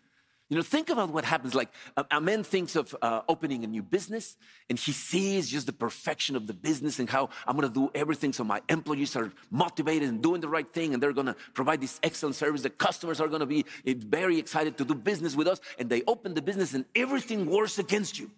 You 0.50 0.56
know, 0.56 0.62
think 0.62 0.90
about 0.90 1.10
what 1.10 1.24
happens. 1.24 1.54
Like 1.54 1.70
a, 2.10 2.20
man 2.20 2.44
thinks 2.44 2.76
of 2.76 2.94
uh, 3.00 3.22
opening 3.28 3.64
a 3.64 3.66
new 3.66 3.82
business, 3.82 4.36
and 4.68 4.78
he 4.78 4.92
sees 4.92 5.48
just 5.48 5.66
the 5.66 5.72
perfection 5.72 6.36
of 6.36 6.46
the 6.46 6.52
business 6.52 6.98
and 6.98 7.08
how 7.08 7.30
I'm 7.46 7.56
going 7.56 7.68
to 7.68 7.74
do 7.74 7.90
everything 7.94 8.32
so 8.34 8.44
my 8.44 8.60
employees 8.68 9.16
are 9.16 9.32
motivated 9.50 10.08
and 10.08 10.22
doing 10.22 10.42
the 10.42 10.48
right 10.48 10.70
thing, 10.70 10.92
and 10.92 11.02
they're 11.02 11.14
going 11.14 11.28
to 11.28 11.36
provide 11.54 11.80
this 11.80 11.98
excellent 12.02 12.36
service. 12.36 12.60
The 12.60 12.70
customers 12.70 13.20
are 13.20 13.28
going 13.28 13.40
to 13.40 13.46
be 13.46 13.64
eh, 13.86 13.94
very 13.96 14.38
excited 14.38 14.76
to 14.78 14.84
do 14.84 14.94
business 14.94 15.34
with 15.34 15.48
us, 15.48 15.60
and 15.78 15.88
they 15.88 16.02
open 16.06 16.34
the 16.34 16.42
business, 16.42 16.74
and 16.74 16.84
everything 16.94 17.46
wars 17.46 17.78
against 17.78 18.18
you. 18.18 18.30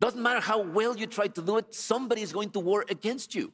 Doesn't 0.00 0.22
matter 0.22 0.40
how 0.40 0.62
well 0.62 0.96
you 0.96 1.06
try 1.06 1.28
to 1.28 1.42
do 1.42 1.58
it, 1.58 1.74
somebody 1.74 2.22
is 2.22 2.32
going 2.32 2.50
to 2.50 2.60
war 2.60 2.84
against 2.88 3.36
you. 3.36 3.52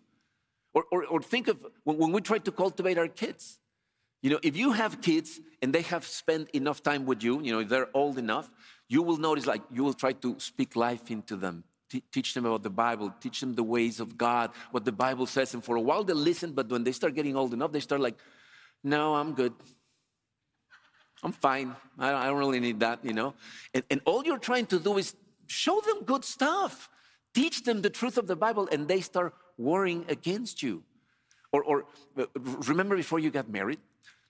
Or, 0.73 0.85
or, 0.91 1.05
or 1.07 1.23
think 1.23 1.49
of 1.49 1.65
when, 1.85 1.99
when 1.99 2.13
we 2.13 2.21
try 2.21 2.39
to 2.39 2.53
cultivate 2.53 2.97
our 2.97 3.09
kids. 3.09 3.59
You 4.27 4.33
know, 4.33 4.41
if 4.43 4.57
you 4.57 4.73
have 4.73 5.01
kids 5.01 5.39
and 5.63 5.73
they 5.73 5.83
have 5.83 6.05
spent 6.05 6.51
enough 6.51 6.83
time 6.83 7.07
with 7.07 7.23
you, 7.23 7.41
you 7.43 7.53
know, 7.53 7.61
if 7.61 7.69
they're 7.69 7.91
old 7.95 8.19
enough, 8.19 8.51
you 8.89 9.01
will 9.01 9.19
notice 9.19 9.47
like 9.47 9.63
you 9.73 9.85
will 9.85 9.95
try 9.95 10.15
to 10.15 10.35
speak 10.41 10.75
life 10.75 11.13
into 11.13 11.37
them, 11.37 11.63
T- 11.89 12.03
teach 12.11 12.35
them 12.35 12.45
about 12.45 12.65
the 12.65 12.75
Bible, 12.85 13.15
teach 13.21 13.39
them 13.39 13.55
the 13.55 13.63
ways 13.63 14.01
of 14.01 14.19
God, 14.19 14.51
what 14.73 14.85
the 14.85 14.91
Bible 14.91 15.27
says. 15.27 15.55
And 15.55 15.63
for 15.63 15.77
a 15.77 15.81
while 15.81 16.03
they 16.03 16.13
listen, 16.13 16.51
but 16.55 16.69
when 16.69 16.83
they 16.83 16.91
start 16.91 17.15
getting 17.15 17.37
old 17.37 17.55
enough, 17.55 17.71
they 17.71 17.79
start 17.79 18.01
like, 18.01 18.19
no, 18.83 19.15
I'm 19.15 19.33
good. 19.33 19.55
I'm 21.23 21.31
fine. 21.31 21.77
I 21.97 22.27
don't, 22.27 22.37
really 22.37 22.59
need 22.59 22.81
that, 22.81 23.05
you 23.05 23.13
know. 23.13 23.33
And, 23.75 23.85
and 23.93 24.01
all 24.07 24.25
you're 24.25 24.45
trying 24.51 24.67
to 24.75 24.81
do 24.81 24.99
is 24.99 25.15
show 25.47 25.81
them 25.83 26.03
good 26.03 26.25
stuff. 26.25 26.91
Teach 27.33 27.63
them 27.63 27.81
the 27.81 27.91
truth 27.91 28.19
of 28.19 28.27
the 28.27 28.35
Bible, 28.35 28.69
and 28.73 28.89
they 28.89 29.03
start 29.03 29.35
warring 29.57 30.05
against 30.09 30.65
you. 30.65 30.83
Or, 31.53 31.63
or 31.63 31.85
uh, 32.19 32.27
remember 32.67 32.97
before 32.97 33.21
you 33.21 33.31
got 33.31 33.49
married, 33.49 33.79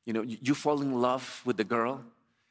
you 0.06 0.12
know, 0.12 0.22
you, 0.22 0.54
fall 0.54 0.80
in 0.80 0.92
love 1.00 1.42
with 1.44 1.56
the 1.56 1.64
girl, 1.64 2.02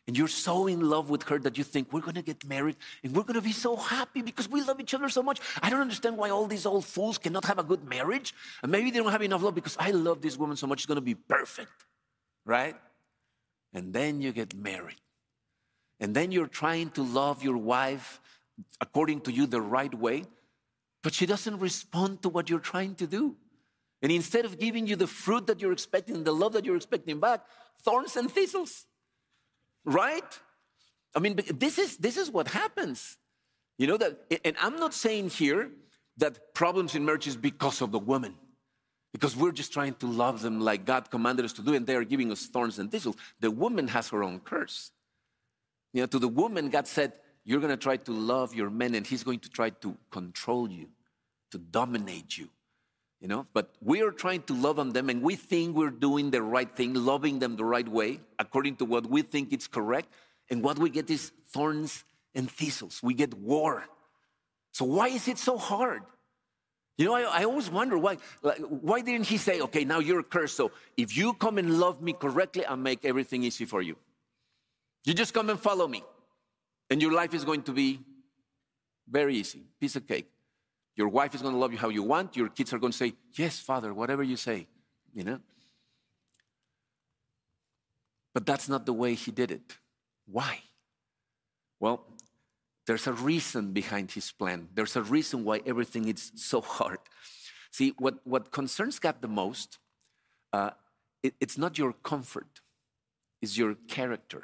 and 0.08 0.16
you're 0.16 0.28
so 0.28 0.68
in 0.68 0.82
love 0.82 1.10
with 1.10 1.24
her 1.24 1.40
that 1.40 1.58
you 1.58 1.64
think 1.64 1.92
we're 1.92 2.02
gonna 2.02 2.22
get 2.22 2.46
married 2.46 2.76
and 3.04 3.16
we're 3.16 3.24
gonna 3.24 3.42
be 3.42 3.52
so 3.52 3.76
happy 3.76 4.22
because 4.22 4.48
we 4.48 4.62
love 4.62 4.80
each 4.80 4.94
other 4.94 5.10
so 5.10 5.24
much. 5.24 5.40
I 5.64 5.72
don't 5.72 5.82
understand 5.82 6.16
why 6.16 6.30
all 6.30 6.46
these 6.46 6.68
old 6.68 6.86
fools 6.86 7.18
cannot 7.18 7.46
have 7.46 7.58
a 7.58 7.64
good 7.64 7.84
marriage. 7.86 8.36
And 8.62 8.72
maybe 8.72 8.92
they 8.92 9.00
don't 9.00 9.12
have 9.12 9.24
enough 9.24 9.42
love 9.42 9.56
because 9.56 9.76
I 9.80 9.92
love 9.92 10.22
this 10.22 10.38
woman 10.38 10.58
so 10.58 10.68
much, 10.68 10.82
it's 10.82 10.86
gonna 10.86 11.02
be 11.02 11.16
perfect, 11.16 11.72
right? 12.46 12.76
And 13.74 13.94
then 13.94 14.22
you 14.22 14.32
get 14.32 14.54
married. 14.54 15.02
And 16.00 16.14
then 16.14 16.32
you're 16.32 16.48
trying 16.48 16.92
to 16.92 17.02
love 17.02 17.42
your 17.42 17.58
wife 17.58 18.20
according 18.82 19.22
to 19.22 19.32
you 19.32 19.48
the 19.48 19.62
right 19.62 19.94
way, 19.94 20.26
but 21.02 21.14
she 21.14 21.26
doesn't 21.26 21.58
respond 21.60 22.22
to 22.22 22.30
what 22.30 22.50
you're 22.50 22.60
trying 22.60 22.94
to 22.96 23.08
do. 23.08 23.36
And 24.02 24.12
instead 24.12 24.46
of 24.46 24.60
giving 24.60 24.88
you 24.88 24.96
the 24.96 25.08
fruit 25.08 25.48
that 25.48 25.62
you're 25.62 25.72
expecting, 25.72 26.24
the 26.24 26.34
love 26.34 26.54
that 26.54 26.66
you're 26.66 26.76
expecting 26.76 27.20
back, 27.20 27.46
thorns 27.84 28.16
and 28.16 28.30
thistles. 28.30 28.86
Right? 29.86 30.40
I 31.16 31.20
mean, 31.20 31.40
this 31.54 31.78
is, 31.80 31.98
this 31.98 32.18
is 32.18 32.30
what 32.30 32.48
happens. 32.48 33.18
You 33.78 33.88
know 33.88 33.98
that, 33.98 34.20
and 34.44 34.56
I'm 34.62 34.78
not 34.78 34.94
saying 34.94 35.30
here 35.30 35.70
that 36.18 36.54
problems 36.54 36.96
in 36.96 37.06
marriage 37.06 37.28
is 37.28 37.36
because 37.36 37.82
of 37.82 37.92
the 37.92 38.00
woman, 38.00 38.36
because 39.14 39.36
we're 39.36 39.52
just 39.52 39.74
trying 39.74 39.94
to 39.96 40.08
love 40.08 40.42
them 40.42 40.60
like 40.60 40.86
God 40.86 41.12
commanded 41.12 41.46
us 41.46 41.54
to 41.54 41.62
do, 41.62 41.74
and 41.74 41.86
they 41.86 41.96
are 41.96 42.04
giving 42.04 42.32
us 42.32 42.46
thorns 42.46 42.80
and 42.80 42.92
thistles. 42.92 43.16
The 43.40 43.52
woman 43.52 43.88
has 43.90 44.10
her 44.10 44.24
own 44.24 44.40
curse. 44.40 44.92
You 45.94 46.02
know, 46.02 46.08
to 46.08 46.20
the 46.20 46.28
woman, 46.28 46.70
God 46.70 46.88
said, 46.88 47.14
you're 47.44 47.60
going 47.60 47.72
to 47.72 47.78
try 47.78 47.98
to 47.98 48.12
love 48.12 48.56
your 48.56 48.70
men, 48.70 48.96
and 48.96 49.06
he's 49.06 49.24
going 49.24 49.40
to 49.40 49.50
try 49.50 49.70
to 49.70 49.96
control 50.10 50.70
you, 50.70 50.88
to 51.52 51.58
dominate 51.58 52.38
you. 52.38 52.50
You 53.26 53.30
know, 53.30 53.48
but 53.56 53.72
we 53.82 54.04
are 54.04 54.12
trying 54.12 54.44
to 54.44 54.54
love 54.54 54.78
on 54.78 54.92
them, 54.92 55.10
and 55.10 55.20
we 55.24 55.36
think 55.36 55.76
we're 55.76 55.90
doing 55.90 56.30
the 56.30 56.44
right 56.44 56.70
thing, 56.76 56.94
loving 56.94 57.40
them 57.40 57.56
the 57.56 57.66
right 57.66 57.88
way, 57.88 58.20
according 58.38 58.76
to 58.76 58.86
what 58.86 59.08
we 59.08 59.24
think 59.24 59.52
is 59.52 59.68
correct. 59.68 60.10
And 60.52 60.62
what 60.62 60.78
we 60.78 60.92
get 60.92 61.10
is 61.10 61.32
thorns 61.48 62.04
and 62.36 62.48
thistles. 62.48 63.02
We 63.02 63.16
get 63.16 63.34
war. 63.34 63.86
So 64.74 64.86
why 64.86 65.08
is 65.08 65.28
it 65.28 65.40
so 65.40 65.58
hard? 65.58 66.04
You 67.00 67.06
know, 67.06 67.16
I, 67.16 67.40
I 67.40 67.44
always 67.46 67.68
wonder 67.68 67.98
why. 67.98 68.20
Like, 68.44 68.60
why 68.60 69.02
didn't 69.02 69.26
he 69.26 69.38
say, 69.38 69.60
"Okay, 69.60 69.86
now 69.86 69.98
you're 69.98 70.22
cursed, 70.22 70.56
so 70.56 70.70
if 70.96 71.18
you 71.18 71.34
come 71.34 71.58
and 71.58 71.80
love 71.80 72.04
me 72.04 72.14
correctly, 72.14 72.64
I'll 72.64 72.78
make 72.78 73.06
everything 73.06 73.42
easy 73.42 73.66
for 73.66 73.82
you. 73.82 73.96
You 75.04 75.16
just 75.16 75.34
come 75.34 75.50
and 75.50 75.60
follow 75.60 75.88
me." 75.88 76.04
And 76.92 77.02
your 77.02 77.12
life 77.12 77.34
is 77.34 77.44
going 77.44 77.64
to 77.64 77.72
be 77.72 78.02
very 79.10 79.36
easy, 79.38 79.64
piece 79.80 79.96
of 79.96 80.06
cake. 80.06 80.30
Your 80.96 81.10
wife 81.10 81.36
is 81.36 81.42
going 81.42 81.54
to 81.54 81.60
love 81.60 81.74
you 81.74 81.78
how 81.78 81.90
you 81.90 82.04
want. 82.04 82.38
Your 82.38 82.50
kids 82.50 82.74
are 82.74 82.80
going 82.80 82.92
to 82.92 82.98
say, 82.98 83.14
Yes, 83.36 83.60
Father, 83.60 83.94
whatever 83.94 84.24
you 84.24 84.38
say, 84.38 84.68
you 85.14 85.24
know? 85.24 85.40
But 88.34 88.46
that's 88.46 88.68
not 88.68 88.86
the 88.86 88.94
way 88.94 89.14
he 89.14 89.32
did 89.32 89.52
it. 89.52 89.78
Why? 90.26 90.60
Well, 91.80 92.06
there's 92.86 93.08
a 93.08 93.14
reason 93.14 93.72
behind 93.72 94.12
his 94.12 94.32
plan. 94.32 94.70
There's 94.74 94.96
a 94.96 95.02
reason 95.02 95.44
why 95.44 95.62
everything 95.66 96.08
is 96.08 96.32
so 96.36 96.62
hard. 96.62 97.00
See, 97.72 97.94
what, 97.98 98.16
what 98.24 98.52
concerns 98.52 99.00
God 99.00 99.16
the 99.22 99.28
most, 99.28 99.80
uh, 100.54 100.72
it, 101.24 101.34
it's 101.42 101.58
not 101.58 101.78
your 101.78 101.94
comfort, 101.94 102.62
it's 103.42 103.58
your 103.58 103.76
character. 103.88 104.44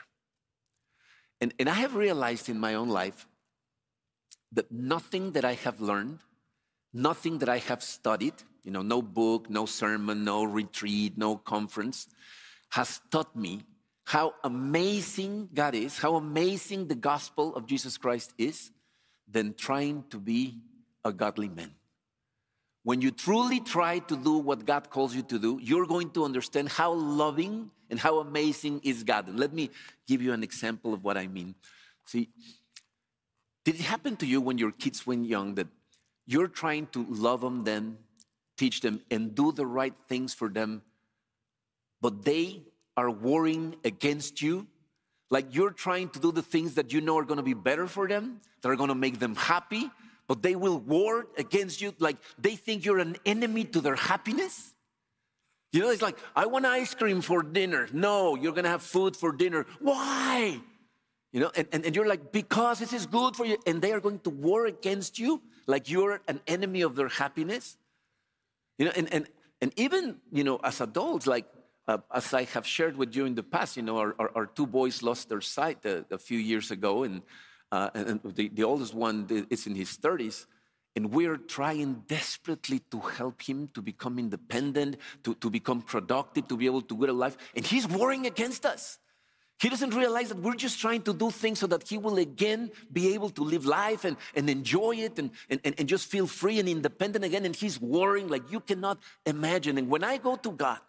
And, 1.40 1.54
and 1.60 1.70
I 1.70 1.76
have 1.76 1.96
realized 1.96 2.50
in 2.50 2.60
my 2.60 2.76
own 2.76 2.90
life 2.90 3.28
that 4.52 4.72
nothing 4.72 5.32
that 5.32 5.46
I 5.46 5.54
have 5.54 5.80
learned, 5.80 6.20
nothing 6.94 7.40
that 7.40 7.50
I 7.50 7.58
have 7.60 7.84
studied, 7.84 8.34
you 8.64 8.72
know, 8.72 8.82
no 8.82 9.02
book, 9.02 9.50
no 9.50 9.66
sermon, 9.66 10.24
no 10.24 10.44
retreat, 10.44 11.18
no 11.18 11.38
conference, 11.38 12.08
has 12.70 13.02
taught 13.12 13.36
me 13.36 13.62
how 14.06 14.34
amazing 14.44 15.50
God 15.54 15.76
is, 15.76 15.98
how 15.98 16.16
amazing 16.16 16.88
the 16.88 16.96
gospel 16.96 17.56
of 17.56 17.66
Jesus 17.66 17.98
Christ 17.98 18.34
is, 18.38 18.72
than 19.30 19.54
trying 19.54 20.04
to 20.10 20.20
be 20.20 20.60
a 21.06 21.14
godly 21.14 21.48
man. 21.48 21.72
When 22.84 23.02
you 23.02 23.12
truly 23.12 23.60
try 23.60 24.00
to 24.00 24.18
do 24.18 24.38
what 24.38 24.66
God 24.66 24.90
calls 24.90 25.16
you 25.16 25.22
to 25.24 25.40
do, 25.40 25.60
you're 25.62 25.86
going 25.86 26.10
to 26.12 26.26
understand 26.26 26.70
how 26.70 26.94
loving 26.94 27.70
and 27.90 28.00
how 28.00 28.20
amazing 28.20 28.82
is 28.84 29.04
God. 29.04 29.28
And 29.28 29.40
let 29.40 29.54
me 29.54 29.70
give 30.08 30.22
you 30.22 30.34
an 30.34 30.44
example 30.44 30.94
of 30.94 31.04
what 31.04 31.18
I 31.18 31.28
mean. 31.28 31.56
See, 32.06 32.30
did 33.64 33.76
it 33.76 33.82
happen 33.82 34.16
to 34.18 34.26
you 34.26 34.42
when 34.42 34.58
your 34.58 34.72
kids 34.72 35.06
were 35.06 35.14
young 35.14 35.56
that 35.56 35.68
you're 36.26 36.48
trying 36.48 36.88
to 36.88 37.06
love 37.10 37.42
them 37.42 37.64
then, 37.64 37.98
teach 38.58 38.82
them, 38.82 39.02
and 39.10 39.36
do 39.36 39.52
the 39.52 39.66
right 39.66 39.94
things 40.08 40.34
for 40.34 40.50
them, 40.50 40.82
but 42.02 42.24
they 42.24 42.62
are 42.98 43.10
warring 43.10 43.76
against 43.84 44.42
you? 44.42 44.68
Like 45.30 45.56
you're 45.56 45.72
trying 45.72 46.10
to 46.10 46.20
do 46.20 46.32
the 46.32 46.42
things 46.42 46.76
that 46.76 46.92
you 46.92 47.02
know 47.02 47.18
are 47.18 47.24
going 47.24 47.38
to 47.38 47.44
be 47.44 47.54
better 47.54 47.88
for 47.88 48.08
them, 48.08 48.40
that 48.62 48.70
are 48.70 48.76
going 48.76 48.90
to 48.90 48.96
make 48.96 49.20
them 49.20 49.36
happy, 49.36 49.90
but 50.28 50.42
they 50.42 50.56
will 50.56 50.80
war 50.80 51.28
against 51.38 51.82
you 51.82 51.94
like 52.00 52.18
they 52.38 52.56
think 52.56 52.86
you're 52.86 53.00
an 53.00 53.18
enemy 53.26 53.64
to 53.66 53.82
their 53.82 53.96
happiness. 53.96 54.74
You 55.74 55.82
know, 55.82 55.90
it's 55.90 56.02
like, 56.02 56.18
I 56.36 56.46
want 56.46 56.66
ice 56.66 56.94
cream 56.94 57.22
for 57.22 57.44
dinner. 57.44 57.88
No, 57.94 58.36
you're 58.36 58.52
gonna 58.52 58.70
have 58.70 58.84
food 58.84 59.16
for 59.16 59.32
dinner. 59.32 59.66
Why? 59.80 60.60
You 61.32 61.40
know, 61.40 61.52
and, 61.56 61.68
and, 61.72 61.86
and, 61.86 61.96
you're 61.96 62.08
like, 62.08 62.34
because 62.34 62.80
this 62.80 62.92
is 62.92 63.06
good 63.06 63.38
for 63.38 63.46
you. 63.46 63.58
And 63.66 63.82
they 63.82 63.94
are 63.94 64.02
going 64.02 64.20
to 64.20 64.30
war 64.30 64.66
against 64.66 65.18
you 65.18 65.42
like 65.72 65.90
you're 65.90 66.22
an 66.28 66.40
enemy 66.48 66.82
of 66.82 66.96
their 66.96 67.08
happiness. 67.08 67.78
You 68.78 68.86
know, 68.86 68.94
and, 68.96 69.08
and, 69.14 69.24
and 69.62 69.72
even, 69.78 70.18
you 70.32 70.44
know, 70.44 70.60
as 70.64 70.82
adults, 70.82 71.26
like 71.26 71.46
uh, 71.88 72.00
as 72.14 72.34
I 72.34 72.44
have 72.56 72.66
shared 72.66 72.96
with 72.98 73.16
you 73.16 73.26
in 73.26 73.36
the 73.36 73.44
past, 73.44 73.78
you 73.78 73.84
know, 73.84 73.98
our, 73.98 74.16
our, 74.20 74.32
our 74.36 74.46
two 74.46 74.68
boys 74.68 75.02
lost 75.02 75.30
their 75.30 75.42
sight 75.42 75.86
a, 75.86 76.06
a 76.12 76.18
few 76.18 76.40
years 76.40 76.72
ago. 76.72 77.04
And 77.04 77.22
uh, 77.72 77.90
and 77.94 78.20
the, 78.24 78.50
the 78.50 78.64
oldest 78.64 78.94
one 78.94 79.28
is 79.50 79.66
in 79.66 79.76
his 79.76 79.98
30s. 79.98 80.46
And 80.96 81.12
we're 81.14 81.38
trying 81.38 82.04
desperately 82.08 82.80
to 82.92 83.00
help 83.00 83.42
him 83.42 83.70
to 83.74 83.82
become 83.82 84.20
independent, 84.20 84.98
to, 85.24 85.36
to 85.36 85.50
become 85.50 85.82
productive, 85.82 86.50
to 86.50 86.58
be 86.58 86.66
able 86.66 86.82
to 86.82 86.98
get 86.98 87.08
a 87.08 87.14
life. 87.14 87.38
And 87.56 87.66
he's 87.66 87.88
warring 87.88 88.26
against 88.26 88.66
us. 88.66 89.00
He 89.62 89.70
doesn't 89.70 89.94
realize 89.94 90.30
that 90.30 90.40
we're 90.40 90.56
just 90.56 90.80
trying 90.80 91.04
to 91.04 91.14
do 91.14 91.30
things 91.30 91.60
so 91.60 91.68
that 91.68 91.88
he 91.88 92.00
will 92.00 92.18
again 92.18 92.72
be 92.92 93.14
able 93.14 93.30
to 93.30 93.44
live 93.44 93.64
life 93.64 94.06
and, 94.06 94.18
and 94.34 94.50
enjoy 94.50 94.96
it 94.96 95.20
and, 95.20 95.30
and, 95.52 95.62
and 95.64 95.88
just 95.88 96.08
feel 96.08 96.26
free 96.26 96.60
and 96.60 96.68
independent 96.68 97.24
again. 97.24 97.46
And 97.46 97.56
he's 97.56 97.80
worrying 97.80 98.28
like 98.28 98.52
you 98.52 98.60
cannot 98.60 98.98
imagine. 99.24 99.78
And 99.78 99.88
when 99.88 100.04
I 100.04 100.18
go 100.18 100.36
to 100.36 100.52
God 100.52 100.80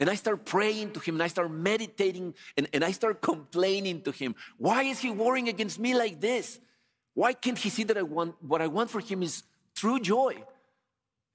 and 0.00 0.10
I 0.10 0.16
start 0.16 0.44
praying 0.44 0.94
to 0.94 0.98
him 0.98 1.14
and 1.14 1.22
I 1.22 1.28
start 1.28 1.52
meditating 1.52 2.34
and, 2.56 2.68
and 2.72 2.82
I 2.82 2.90
start 2.90 3.22
complaining 3.22 4.02
to 4.02 4.10
him. 4.10 4.34
Why 4.58 4.82
is 4.82 4.98
he 4.98 5.12
warring 5.12 5.48
against 5.48 5.78
me 5.78 5.94
like 5.94 6.20
this? 6.20 6.58
Why 7.14 7.34
can't 7.34 7.56
he 7.56 7.70
see 7.70 7.84
that 7.84 7.96
I 7.96 8.02
want 8.02 8.34
what 8.42 8.60
I 8.60 8.66
want 8.66 8.90
for 8.90 8.98
him 8.98 9.22
is 9.22 9.44
true 9.76 10.00
joy? 10.00 10.42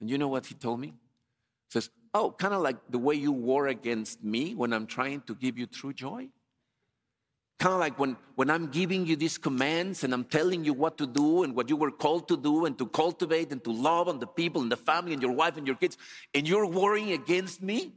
And 0.02 0.10
you 0.10 0.18
know 0.18 0.28
what 0.28 0.44
he 0.44 0.54
told 0.54 0.80
me? 0.80 0.88
He 0.88 1.70
says, 1.70 1.88
Oh, 2.12 2.30
kind 2.30 2.52
of 2.52 2.60
like 2.60 2.76
the 2.90 2.98
way 2.98 3.14
you 3.14 3.32
war 3.32 3.68
against 3.68 4.22
me 4.22 4.54
when 4.54 4.74
I'm 4.74 4.86
trying 4.86 5.22
to 5.22 5.34
give 5.34 5.56
you 5.56 5.64
true 5.64 5.94
joy. 5.94 6.28
Kind 7.58 7.74
of 7.74 7.80
like 7.80 7.98
when, 7.98 8.16
when 8.36 8.50
I'm 8.50 8.68
giving 8.68 9.04
you 9.04 9.16
these 9.16 9.36
commands 9.36 10.04
and 10.04 10.14
I'm 10.14 10.24
telling 10.24 10.64
you 10.64 10.72
what 10.72 10.96
to 10.98 11.06
do 11.06 11.42
and 11.42 11.56
what 11.56 11.68
you 11.68 11.76
were 11.76 11.90
called 11.90 12.28
to 12.28 12.36
do 12.36 12.66
and 12.66 12.78
to 12.78 12.86
cultivate 12.86 13.50
and 13.50 13.62
to 13.64 13.72
love 13.72 14.06
on 14.06 14.20
the 14.20 14.28
people 14.28 14.62
and 14.62 14.70
the 14.70 14.76
family 14.76 15.12
and 15.12 15.20
your 15.20 15.32
wife 15.32 15.56
and 15.56 15.66
your 15.66 15.74
kids, 15.74 15.98
and 16.32 16.48
you're 16.48 16.66
warring 16.66 17.10
against 17.10 17.60
me. 17.60 17.94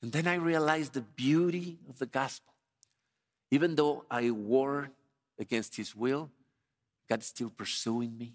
And 0.00 0.12
then 0.12 0.28
I 0.28 0.34
realized 0.34 0.92
the 0.92 1.00
beauty 1.00 1.78
of 1.88 1.98
the 1.98 2.06
gospel. 2.06 2.52
Even 3.50 3.74
though 3.74 4.04
I 4.10 4.30
war 4.30 4.90
against 5.38 5.76
his 5.76 5.96
will, 5.96 6.30
God's 7.08 7.26
still 7.26 7.50
pursuing 7.50 8.16
me 8.16 8.34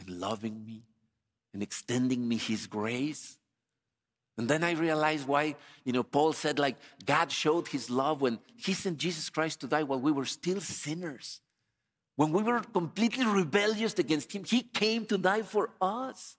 and 0.00 0.08
loving 0.08 0.64
me 0.64 0.82
and 1.52 1.62
extending 1.62 2.26
me 2.26 2.36
his 2.36 2.66
grace. 2.66 3.38
And 4.36 4.48
then 4.48 4.64
I 4.64 4.72
realized 4.72 5.28
why, 5.28 5.54
you 5.84 5.92
know, 5.92 6.02
Paul 6.02 6.32
said, 6.32 6.58
like, 6.58 6.76
God 7.06 7.30
showed 7.30 7.68
his 7.68 7.88
love 7.88 8.20
when 8.20 8.40
he 8.56 8.72
sent 8.72 8.98
Jesus 8.98 9.30
Christ 9.30 9.60
to 9.60 9.68
die 9.68 9.84
while 9.84 10.00
we 10.00 10.10
were 10.10 10.24
still 10.24 10.60
sinners. 10.60 11.40
When 12.16 12.32
we 12.32 12.42
were 12.42 12.60
completely 12.60 13.26
rebellious 13.26 13.94
against 13.98 14.32
him, 14.32 14.44
he 14.44 14.62
came 14.62 15.06
to 15.06 15.18
die 15.18 15.42
for 15.42 15.70
us. 15.80 16.36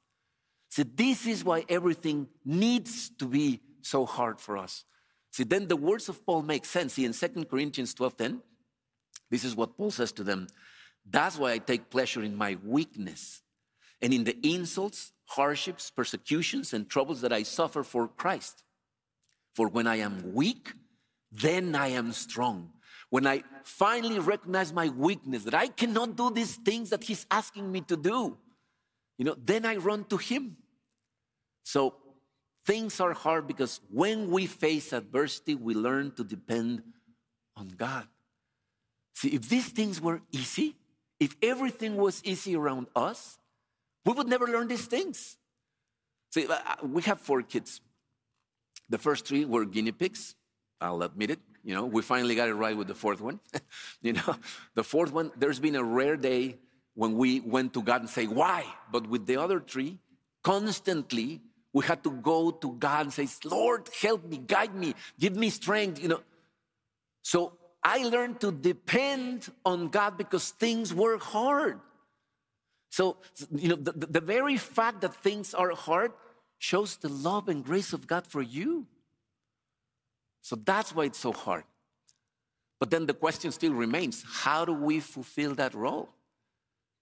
So, 0.70 0.84
this 0.84 1.25
is 1.25 1.44
why 1.44 1.64
everything 1.70 2.28
needs 2.44 3.10
to 3.20 3.25
be 3.25 3.62
so 3.82 4.06
hard 4.06 4.42
for 4.42 4.58
us. 4.58 4.84
See, 5.32 5.44
then 5.44 5.68
the 5.68 5.75
words 5.75 6.10
of 6.10 6.25
Paul 6.25 6.42
make 6.42 6.66
sense. 6.66 6.94
See, 6.94 7.06
in 7.06 7.14
2 7.14 7.46
Corinthians 7.46 7.94
12 7.94 8.18
10, 8.18 8.42
this 9.30 9.44
is 9.44 9.56
what 9.56 9.78
Paul 9.78 9.92
says 9.92 10.12
to 10.14 10.24
them. 10.24 10.48
That's 11.10 11.38
why 11.38 11.54
I 11.54 11.58
take 11.60 11.90
pleasure 11.90 12.24
in 12.24 12.36
my 12.36 12.58
weakness 12.64 13.42
and 14.02 14.14
in 14.14 14.24
the 14.24 14.38
insults, 14.44 15.12
hardships, 15.25 15.90
persecutions, 15.90 16.74
and 16.74 16.90
troubles 16.90 17.22
that 17.22 17.34
I 17.34 17.44
suffer 17.44 17.84
for 17.84 18.08
Christ. 18.08 18.64
For 19.54 19.68
when 19.68 19.88
I 19.88 19.98
am 19.98 20.34
weak, 20.34 20.74
then 21.32 21.75
I 21.75 21.88
am 21.88 22.12
strong. 22.12 22.72
When 23.10 23.25
I 23.25 23.44
finally 23.64 24.20
recognize 24.20 24.74
my 24.74 24.90
weakness, 24.90 25.44
that 25.44 25.54
I 25.54 25.68
cannot 25.68 26.16
do 26.16 26.32
these 26.32 26.56
things 26.56 26.90
that 26.90 27.04
He's 27.04 27.25
asking 27.32 27.72
me 27.72 27.82
to 27.82 27.96
do, 27.96 28.38
you 29.18 29.25
know, 29.25 29.36
then 29.44 29.66
I 29.66 29.78
run 29.78 30.04
to 30.06 30.18
Him. 30.18 30.58
So 31.64 31.96
things 32.66 33.00
are 33.00 33.14
hard 33.14 33.48
because 33.48 33.80
when 33.90 34.30
we 34.30 34.46
face 34.46 34.92
adversity, 34.92 35.56
we 35.56 35.74
learn 35.74 36.12
to 36.16 36.24
depend 36.24 36.84
on 37.56 37.70
God. 37.70 38.08
See, 39.14 39.30
if 39.30 39.48
these 39.48 39.70
things 39.70 40.02
were 40.02 40.22
easy, 40.32 40.75
if 41.20 41.36
everything 41.42 41.96
was 41.96 42.22
easy 42.25 42.56
around 42.56 42.88
us, 42.96 43.38
we 44.06 44.14
would 44.14 44.28
never 44.28 44.48
learn 44.48 44.68
these 44.68 44.86
things. 44.86 45.38
See, 46.32 46.48
uh, 46.48 46.58
we 46.84 47.02
have 47.04 47.20
four 47.20 47.42
kids. 47.42 47.82
The 48.90 48.98
first 48.98 49.26
three 49.26 49.46
were 49.46 49.66
guinea 49.66 49.92
pigs. 49.92 50.36
I'll 50.80 51.02
admit 51.02 51.32
it. 51.32 51.40
You 51.64 51.74
know, 51.74 51.86
we 51.86 52.02
finally 52.04 52.36
got 52.36 52.48
it 52.48 52.54
right 52.54 52.78
with 52.78 52.88
the 52.88 52.94
fourth 52.94 53.22
one. 53.22 53.40
you 54.02 54.14
know, 54.14 54.36
the 54.76 54.84
fourth 54.84 55.12
one, 55.12 55.32
there's 55.38 55.60
been 55.60 55.76
a 55.76 55.84
rare 55.84 56.18
day 56.18 56.58
when 56.94 57.18
we 57.18 57.40
went 57.40 57.74
to 57.74 57.82
God 57.82 58.02
and 58.02 58.10
say, 58.10 58.28
why? 58.28 58.66
But 58.92 59.08
with 59.08 59.26
the 59.26 59.38
other 59.38 59.60
three, 59.60 59.98
constantly 60.44 61.42
we 61.74 61.84
had 61.84 62.04
to 62.04 62.12
go 62.12 62.52
to 62.52 62.72
God 62.74 63.08
and 63.08 63.14
say, 63.14 63.28
Lord, 63.44 63.90
help 64.02 64.24
me, 64.26 64.38
guide 64.38 64.76
me, 64.76 64.94
give 65.20 65.36
me 65.36 65.50
strength, 65.50 66.02
you 66.02 66.08
know. 66.08 66.22
So 67.22 67.58
I 67.84 68.08
learned 68.08 68.40
to 68.42 68.52
depend 68.52 69.50
on 69.66 69.90
God 69.90 70.18
because 70.18 70.52
things 70.52 70.94
were 70.94 71.18
hard. 71.18 71.80
So, 72.96 73.18
you 73.54 73.68
know, 73.68 73.75
the, 73.75 73.92
the 73.92 74.22
very 74.22 74.56
fact 74.56 75.02
that 75.02 75.14
things 75.16 75.54
are 75.54 75.72
hard 75.72 76.14
shows 76.60 76.96
the 76.96 77.10
love 77.10 77.50
and 77.50 77.62
grace 77.62 77.92
of 77.92 78.08
God 78.08 78.25
for 78.25 78.42
you. 78.42 78.88
So 80.42 80.56
that's 80.56 80.96
why 80.96 81.04
it's 81.04 81.20
so 81.20 81.34
hard. 81.34 81.66
But 82.80 82.92
then 82.92 83.06
the 83.06 83.14
question 83.14 83.52
still 83.52 83.74
remains 83.74 84.24
how 84.25 84.64
do 84.64 84.72
we 84.72 85.02
fulfill 85.02 85.56
that 85.56 85.74
role? 85.74 86.08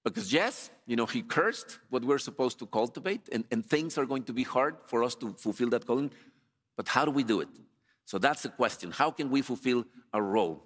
Because, 0.04 0.34
yes, 0.34 0.72
you 0.88 0.96
know, 0.96 1.06
he 1.06 1.22
cursed 1.22 1.78
what 1.92 2.04
we're 2.04 2.18
supposed 2.18 2.58
to 2.58 2.66
cultivate, 2.66 3.30
and, 3.32 3.44
and 3.52 3.64
things 3.64 3.96
are 4.00 4.08
going 4.08 4.24
to 4.24 4.34
be 4.34 4.42
hard 4.42 4.78
for 4.88 5.04
us 5.04 5.14
to 5.18 5.36
fulfill 5.38 5.70
that 5.70 5.86
calling. 5.86 6.10
But 6.76 6.88
how 6.88 7.06
do 7.06 7.12
we 7.12 7.24
do 7.24 7.40
it? 7.40 7.50
So 8.06 8.18
that's 8.18 8.42
the 8.42 8.50
question. 8.50 8.90
How 8.90 9.12
can 9.12 9.30
we 9.30 9.44
fulfill 9.44 9.86
a 10.12 10.20
role? 10.20 10.64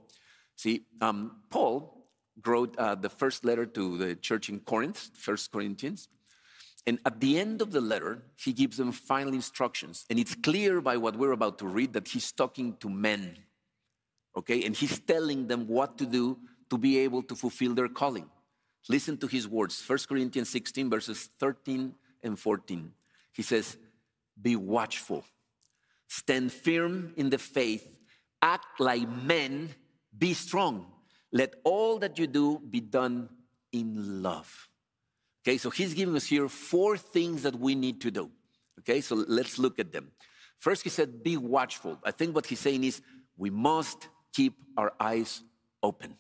See, 0.56 0.86
um, 1.02 1.42
Paul 1.50 1.97
wrote 2.45 2.76
uh, 2.78 2.95
the 2.95 3.10
first 3.10 3.45
letter 3.45 3.65
to 3.65 3.97
the 3.97 4.15
church 4.15 4.50
in 4.50 4.60
Corinth, 4.60 5.10
First 5.13 5.52
Corinthians. 5.52 6.10
And 6.86 7.00
at 7.06 7.19
the 7.19 7.38
end 7.38 7.62
of 7.62 7.71
the 7.71 7.82
letter, 7.82 8.23
he 8.38 8.54
gives 8.54 8.78
them 8.78 8.91
final 8.91 9.34
instructions. 9.34 10.06
And 10.10 10.17
it's 10.17 10.36
clear 10.36 10.80
by 10.80 10.97
what 10.97 11.17
we're 11.17 11.34
about 11.34 11.58
to 11.60 11.67
read 11.67 11.93
that 11.93 12.08
he's 12.08 12.32
talking 12.32 12.78
to 12.80 12.89
men. 12.89 13.38
Okay? 14.38 14.63
And 14.63 14.76
he's 14.76 15.00
telling 15.00 15.47
them 15.47 15.67
what 15.67 15.97
to 15.97 16.06
do 16.06 16.38
to 16.69 16.78
be 16.78 17.00
able 17.00 17.23
to 17.23 17.36
fulfill 17.36 17.73
their 17.73 17.89
calling. 17.89 18.30
Listen 18.89 19.17
to 19.17 19.28
his 19.28 19.47
words 19.47 19.84
1 19.86 20.00
Corinthians 20.08 20.50
16, 20.50 20.89
verses 20.89 21.30
13 21.39 21.93
and 22.23 22.39
14. 22.39 22.91
He 23.34 23.41
says, 23.41 23.78
Be 24.41 24.56
watchful, 24.56 25.26
stand 26.08 26.54
firm 26.54 27.13
in 27.17 27.30
the 27.30 27.38
faith, 27.38 27.86
act 28.41 28.80
like 28.80 29.10
men, 29.10 29.69
be 30.17 30.34
strong 30.34 30.86
let 31.32 31.56
all 31.63 32.00
that 32.00 32.18
you 32.18 32.28
do 32.28 32.60
be 32.60 32.80
done 32.80 33.30
in 33.72 34.22
love. 34.22 34.70
Okay, 35.44 35.58
so 35.58 35.70
he's 35.70 35.94
giving 35.94 36.16
us 36.16 36.26
here 36.26 36.48
four 36.50 36.98
things 36.98 37.44
that 37.44 37.56
we 37.56 37.76
need 37.76 38.02
to 38.02 38.12
do. 38.12 38.30
Okay, 38.80 39.02
so 39.02 39.16
let's 39.16 39.58
look 39.58 39.80
at 39.80 39.92
them. 39.92 40.12
First, 40.58 40.84
he 40.84 40.90
said, 40.90 41.24
be 41.24 41.38
watchful. 41.38 42.00
I 42.04 42.12
think 42.12 42.36
what 42.36 42.46
he's 42.46 42.60
saying 42.60 42.84
is 42.84 43.02
we 43.38 43.50
must 43.50 44.10
keep 44.34 44.54
our 44.76 44.94
eyes 45.00 45.44
open. 45.84 46.18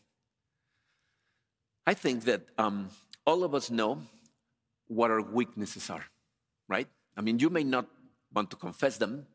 I 1.85 1.93
think 1.93 2.25
that 2.25 2.41
um, 2.57 2.89
all 3.25 3.43
of 3.43 3.55
us 3.55 3.71
know 3.71 4.01
what 4.87 5.11
our 5.11 5.21
weaknesses 5.21 5.89
are, 5.89 6.05
right? 6.67 6.87
I 7.15 7.21
mean, 7.21 7.39
you 7.39 7.49
may 7.49 7.63
not 7.63 7.87
want 8.33 8.49
to 8.51 8.55
confess 8.55 8.97
them, 8.97 9.25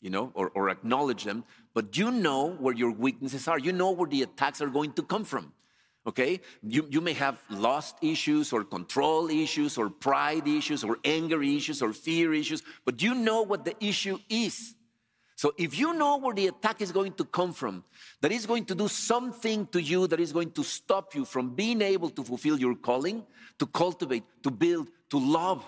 you 0.00 0.10
know, 0.10 0.30
or, 0.34 0.50
or 0.54 0.70
acknowledge 0.70 1.24
them, 1.24 1.44
but 1.74 1.96
you 1.96 2.10
know 2.10 2.50
where 2.50 2.74
your 2.74 2.92
weaknesses 2.92 3.48
are. 3.48 3.58
You 3.58 3.72
know 3.72 3.90
where 3.90 4.08
the 4.08 4.22
attacks 4.22 4.60
are 4.60 4.68
going 4.68 4.92
to 4.92 5.02
come 5.02 5.24
from. 5.24 5.52
Okay? 6.06 6.40
You, 6.62 6.86
you 6.88 7.00
may 7.00 7.14
have 7.14 7.42
lost 7.50 7.96
issues 8.02 8.52
or 8.52 8.64
control 8.64 9.28
issues 9.28 9.76
or 9.76 9.90
pride 9.90 10.46
issues 10.46 10.84
or 10.84 10.98
anger 11.04 11.42
issues 11.42 11.82
or 11.82 11.92
fear 11.92 12.32
issues, 12.32 12.62
but 12.84 13.02
you 13.02 13.14
know 13.14 13.42
what 13.42 13.64
the 13.64 13.74
issue 13.84 14.18
is. 14.28 14.74
So 15.34 15.52
if 15.58 15.78
you 15.78 15.92
know 15.92 16.16
where 16.16 16.34
the 16.34 16.46
attack 16.46 16.80
is 16.80 16.92
going 16.92 17.12
to 17.14 17.24
come 17.24 17.52
from, 17.52 17.84
that 18.22 18.32
is 18.32 18.46
going 18.46 18.64
to 18.66 18.74
do 18.74 18.88
something 18.88 19.66
to 19.66 19.82
you 19.82 20.06
that 20.06 20.18
is 20.18 20.32
going 20.32 20.52
to 20.52 20.62
stop 20.62 21.14
you 21.14 21.26
from 21.26 21.54
being 21.54 21.82
able 21.82 22.08
to 22.10 22.24
fulfill 22.24 22.58
your 22.58 22.74
calling, 22.74 23.22
to 23.58 23.66
cultivate, 23.66 24.24
to 24.42 24.50
build, 24.50 24.88
to 25.10 25.18
love, 25.18 25.62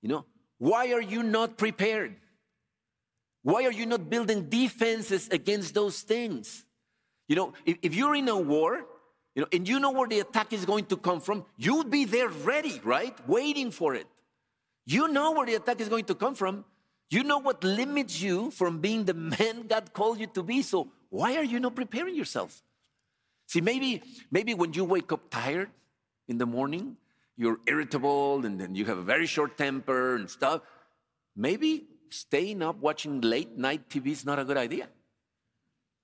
you 0.00 0.08
know, 0.08 0.24
why 0.58 0.92
are 0.92 1.02
you 1.02 1.22
not 1.22 1.58
prepared? 1.58 2.16
Why 3.46 3.64
are 3.64 3.70
you 3.70 3.86
not 3.86 4.10
building 4.10 4.48
defenses 4.48 5.28
against 5.28 5.72
those 5.72 6.00
things? 6.00 6.64
You 7.28 7.36
know, 7.36 7.52
if, 7.64 7.76
if 7.80 7.94
you're 7.94 8.16
in 8.16 8.28
a 8.28 8.36
war, 8.36 8.84
you 9.36 9.42
know, 9.42 9.46
and 9.52 9.68
you 9.68 9.78
know 9.78 9.92
where 9.92 10.08
the 10.08 10.18
attack 10.18 10.52
is 10.52 10.64
going 10.64 10.86
to 10.86 10.96
come 10.96 11.20
from, 11.20 11.44
you 11.56 11.76
would 11.76 11.88
be 11.88 12.06
there 12.06 12.28
ready, 12.28 12.80
right? 12.82 13.14
Waiting 13.28 13.70
for 13.70 13.94
it. 13.94 14.08
You 14.84 15.06
know 15.06 15.30
where 15.30 15.46
the 15.46 15.54
attack 15.54 15.80
is 15.80 15.88
going 15.88 16.06
to 16.06 16.16
come 16.16 16.34
from. 16.34 16.64
You 17.08 17.22
know 17.22 17.38
what 17.38 17.62
limits 17.62 18.20
you 18.20 18.50
from 18.50 18.80
being 18.80 19.04
the 19.04 19.14
man 19.14 19.66
God 19.68 19.92
called 19.92 20.18
you 20.18 20.26
to 20.26 20.42
be. 20.42 20.62
So 20.62 20.88
why 21.08 21.36
are 21.36 21.44
you 21.44 21.60
not 21.60 21.76
preparing 21.76 22.16
yourself? 22.16 22.64
See, 23.46 23.60
maybe, 23.60 24.02
maybe 24.28 24.54
when 24.54 24.72
you 24.72 24.82
wake 24.82 25.12
up 25.12 25.30
tired 25.30 25.70
in 26.26 26.38
the 26.38 26.46
morning, 26.46 26.96
you're 27.36 27.60
irritable 27.68 28.44
and 28.44 28.60
then 28.60 28.74
you 28.74 28.86
have 28.86 28.98
a 28.98 29.06
very 29.06 29.26
short 29.26 29.56
temper 29.56 30.16
and 30.16 30.28
stuff. 30.28 30.62
Maybe 31.36 31.84
staying 32.10 32.62
up 32.62 32.76
watching 32.76 33.20
late 33.20 33.56
night 33.56 33.88
TV 33.88 34.08
is 34.08 34.24
not 34.24 34.38
a 34.38 34.44
good 34.44 34.56
idea. 34.56 34.88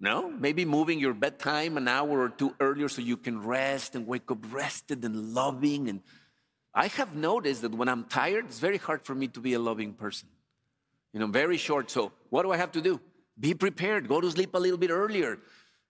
No, 0.01 0.29
maybe 0.29 0.65
moving 0.65 0.99
your 0.99 1.15
bedtime 1.15 1.77
an 1.77 1.87
hour 1.87 2.21
or 2.21 2.29
two 2.29 2.55
earlier 2.59 2.88
so 2.88 3.01
you 3.01 3.17
can 3.17 3.41
rest 3.41 3.95
and 3.95 4.05
wake 4.07 4.31
up 4.31 4.38
rested 4.53 5.05
and 5.05 5.33
loving. 5.33 5.88
And 5.88 6.01
I 6.75 6.88
have 6.88 7.15
noticed 7.15 7.62
that 7.62 7.73
when 7.73 7.88
I'm 7.88 8.05
tired, 8.05 8.47
it's 8.47 8.59
very 8.59 8.79
hard 8.79 9.05
for 9.05 9.15
me 9.15 9.29
to 9.29 9.41
be 9.41 9.55
a 9.55 9.61
loving 9.61 9.93
person. 9.93 10.29
You 11.12 11.21
know, 11.21 11.29
very 11.29 11.57
short. 11.57 11.91
So, 11.91 12.11
what 12.31 12.43
do 12.43 12.51
I 12.51 12.57
have 12.57 12.73
to 12.73 12.81
do? 12.81 13.01
Be 13.38 13.55
prepared. 13.55 14.09
Go 14.09 14.21
to 14.21 14.31
sleep 14.31 14.55
a 14.55 14.59
little 14.59 14.79
bit 14.79 14.91
earlier. 14.91 15.38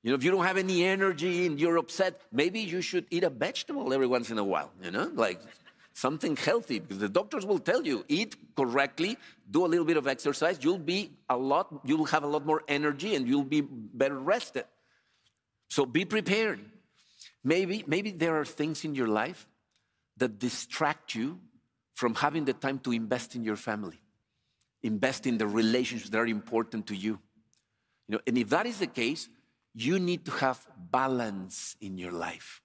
You 0.03 0.11
know, 0.11 0.17
if 0.17 0.25
you 0.25 0.31
don't 0.31 0.45
have 0.45 0.57
any 0.57 0.85
energy 0.85 1.47
and 1.47 1.61
you're 1.61 1.77
upset, 1.77 2.21
maybe 2.33 2.61
you 2.61 2.83
should 2.83 3.07
eat 3.11 3.23
a 3.23 3.31
vegetable 3.31 3.93
every 3.95 4.09
once 4.09 4.31
in 4.31 4.39
a 4.39 4.45
while, 4.45 4.73
you 4.83 4.91
know, 4.91 5.11
like 5.15 5.41
something 5.95 6.37
healthy 6.37 6.79
because 6.79 6.99
the 6.99 7.09
doctors 7.09 7.45
will 7.45 7.59
tell 7.59 7.83
you 7.83 8.05
eat 8.09 8.37
correctly 8.57 9.17
do 9.51 9.67
a 9.67 9.69
little 9.69 9.85
bit 9.85 9.97
of 9.97 10.07
exercise 10.07 10.59
you'll 10.63 10.79
be 10.79 11.11
a 11.29 11.37
lot 11.37 11.69
you'll 11.85 12.07
have 12.07 12.23
a 12.23 12.27
lot 12.27 12.47
more 12.47 12.63
energy 12.69 13.15
and 13.15 13.29
you'll 13.29 13.45
be 13.45 13.61
better 13.61 14.19
rested 14.19 14.65
so 15.69 15.85
be 15.85 16.05
prepared 16.05 16.61
Maybe, 17.45 17.85
maybe 17.87 18.11
there 18.11 18.39
are 18.39 18.45
things 18.45 18.85
in 18.85 18.95
your 18.95 19.09
life 19.09 19.49
that 20.19 20.39
distract 20.39 21.15
you 21.15 21.41
from 21.95 22.15
having 22.15 22.45
the 22.45 22.53
time 22.53 22.79
to 22.81 22.93
invest 22.93 23.35
in 23.35 23.43
your 23.43 23.57
family, 23.57 24.01
invest 24.83 25.27
in 25.27 25.39
the 25.39 25.47
relationships 25.47 26.11
that 26.11 26.19
are 26.19 26.27
important 26.27 26.87
to 26.89 26.97
you. 26.97 27.19
You 28.09 28.17
know, 28.17 28.21
and 28.27 28.39
if 28.39 28.49
that 28.51 28.67
is 28.67 28.79
the 28.79 28.87
case, 28.87 29.29
you 29.75 29.99
need 29.99 30.25
to 30.27 30.31
have 30.33 30.65
balance 30.91 31.77
in 31.81 31.99
your 31.99 32.13
life. 32.13 32.61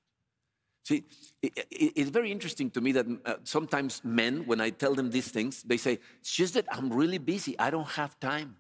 See, 0.87 1.03
it's 1.41 2.09
very 2.11 2.31
interesting 2.31 2.69
to 2.71 2.79
me 2.79 2.93
that 2.93 3.05
uh, 3.25 3.33
sometimes 3.43 4.01
men, 4.05 4.45
when 4.45 4.61
I 4.61 4.69
tell 4.69 4.95
them 4.95 5.11
these 5.11 5.27
things, 5.27 5.61
they 5.63 5.75
say, 5.75 5.99
It's 6.21 6.31
just 6.31 6.53
that 6.53 6.65
I'm 6.71 6.93
really 6.93 7.17
busy. 7.17 7.59
I 7.59 7.71
don't 7.71 7.89
have 7.89 8.17
time. 8.21 8.55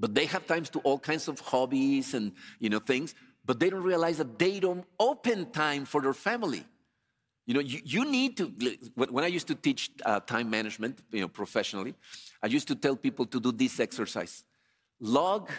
But 0.00 0.16
they 0.16 0.26
have 0.26 0.48
times 0.48 0.68
to 0.70 0.80
all 0.80 0.98
kinds 0.98 1.28
of 1.28 1.38
hobbies 1.38 2.14
and 2.14 2.32
you 2.58 2.70
know 2.70 2.80
things, 2.80 3.14
but 3.44 3.60
they 3.60 3.70
don't 3.70 3.84
realize 3.84 4.18
that 4.18 4.36
they 4.36 4.58
don't 4.58 4.84
open 4.98 5.52
time 5.52 5.84
for 5.84 6.00
their 6.00 6.12
family. 6.12 6.64
You 7.46 7.54
know, 7.54 7.60
you, 7.60 7.80
you 7.84 8.04
need 8.04 8.36
to, 8.38 8.46
when 8.96 9.22
I 9.22 9.28
used 9.28 9.46
to 9.46 9.54
teach 9.54 9.90
uh, 10.04 10.18
time 10.20 10.50
management, 10.50 10.98
you 11.12 11.20
know, 11.20 11.28
professionally, 11.28 11.94
I 12.42 12.48
used 12.48 12.66
to 12.68 12.74
tell 12.74 12.96
people 12.96 13.26
to 13.26 13.38
do 13.38 13.52
this 13.52 13.78
exercise. 13.78 14.42
Log, 14.98 15.50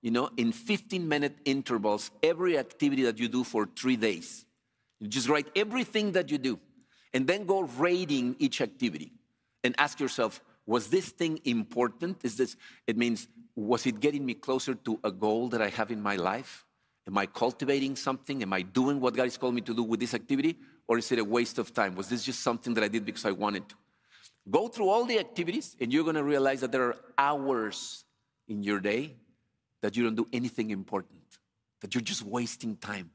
you 0.00 0.10
know, 0.10 0.30
in 0.38 0.52
15 0.52 1.06
minute 1.06 1.36
intervals, 1.44 2.10
every 2.22 2.56
activity 2.56 3.02
that 3.02 3.18
you 3.18 3.28
do 3.28 3.44
for 3.44 3.68
three 3.76 3.96
days. 3.96 4.46
You 5.00 5.08
just 5.08 5.28
write 5.28 5.48
everything 5.56 6.12
that 6.12 6.30
you 6.30 6.38
do 6.38 6.60
and 7.12 7.26
then 7.26 7.46
go 7.46 7.62
rating 7.62 8.36
each 8.38 8.60
activity 8.60 9.12
and 9.64 9.74
ask 9.78 9.98
yourself, 9.98 10.42
was 10.66 10.88
this 10.88 11.08
thing 11.08 11.40
important? 11.44 12.18
Is 12.22 12.36
this, 12.36 12.56
it 12.86 12.96
means, 12.96 13.26
was 13.56 13.86
it 13.86 13.98
getting 14.00 14.24
me 14.24 14.34
closer 14.34 14.74
to 14.74 15.00
a 15.02 15.10
goal 15.10 15.48
that 15.48 15.60
I 15.60 15.68
have 15.68 15.90
in 15.90 16.02
my 16.02 16.16
life? 16.16 16.66
Am 17.06 17.18
I 17.18 17.26
cultivating 17.26 17.96
something? 17.96 18.42
Am 18.42 18.52
I 18.52 18.62
doing 18.62 19.00
what 19.00 19.14
God 19.14 19.24
has 19.24 19.36
called 19.36 19.54
me 19.54 19.62
to 19.62 19.74
do 19.74 19.82
with 19.82 19.98
this 19.98 20.14
activity? 20.14 20.56
Or 20.86 20.98
is 20.98 21.10
it 21.10 21.18
a 21.18 21.24
waste 21.24 21.58
of 21.58 21.72
time? 21.72 21.94
Was 21.94 22.08
this 22.08 22.22
just 22.22 22.40
something 22.40 22.74
that 22.74 22.84
I 22.84 22.88
did 22.88 23.04
because 23.04 23.24
I 23.24 23.32
wanted 23.32 23.68
to? 23.68 23.74
Go 24.50 24.68
through 24.68 24.88
all 24.88 25.04
the 25.04 25.18
activities, 25.18 25.76
and 25.80 25.92
you're 25.92 26.04
going 26.04 26.16
to 26.16 26.24
realize 26.24 26.60
that 26.60 26.72
there 26.72 26.82
are 26.82 26.96
hours 27.18 28.04
in 28.48 28.62
your 28.62 28.80
day 28.80 29.16
that 29.82 29.96
you 29.96 30.02
don't 30.02 30.14
do 30.14 30.26
anything 30.32 30.70
important, 30.70 31.38
that 31.80 31.94
you're 31.94 32.02
just 32.02 32.22
wasting 32.22 32.76
time. 32.76 33.10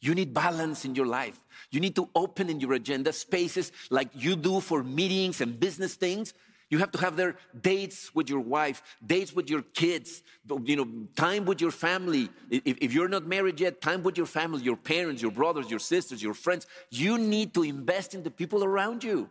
You 0.00 0.14
need 0.14 0.34
balance 0.34 0.84
in 0.84 0.94
your 0.94 1.06
life. 1.06 1.40
You 1.70 1.80
need 1.80 1.96
to 1.96 2.08
open 2.14 2.50
in 2.50 2.60
your 2.60 2.74
agenda 2.74 3.12
spaces 3.12 3.72
like 3.90 4.08
you 4.14 4.36
do 4.36 4.60
for 4.60 4.82
meetings 4.82 5.40
and 5.40 5.58
business 5.58 5.94
things. 5.94 6.34
You 6.70 6.78
have 6.78 6.90
to 6.92 6.98
have 6.98 7.16
their 7.16 7.36
dates 7.60 8.14
with 8.14 8.28
your 8.28 8.40
wife, 8.40 8.82
dates 9.06 9.32
with 9.32 9.48
your 9.48 9.62
kids, 9.62 10.22
you 10.64 10.76
know, 10.76 11.06
time 11.14 11.44
with 11.44 11.60
your 11.60 11.70
family. 11.70 12.30
If, 12.50 12.78
if, 12.80 12.92
you're 12.92 13.08
not 13.08 13.26
married 13.26 13.60
yet, 13.60 13.80
time 13.80 14.02
with 14.02 14.16
your 14.16 14.26
family, 14.26 14.62
your 14.62 14.76
parents, 14.76 15.22
your 15.22 15.30
brothers, 15.30 15.70
your 15.70 15.78
sisters, 15.78 16.22
your 16.22 16.34
friends. 16.34 16.66
You 16.90 17.18
need 17.18 17.54
to 17.54 17.62
invest 17.62 18.14
in 18.14 18.22
the 18.22 18.30
people 18.30 18.64
around 18.64 19.04
you. 19.04 19.30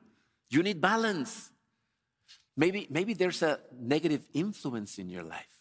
You 0.49 0.63
need 0.63 0.79
balance. 0.79 1.51
Maybe, 2.55 2.87
maybe 2.89 3.13
there's 3.13 3.41
a 3.41 3.59
negative 3.77 4.25
influence 4.33 4.99
in 4.99 5.09
your 5.09 5.23
life. 5.23 5.59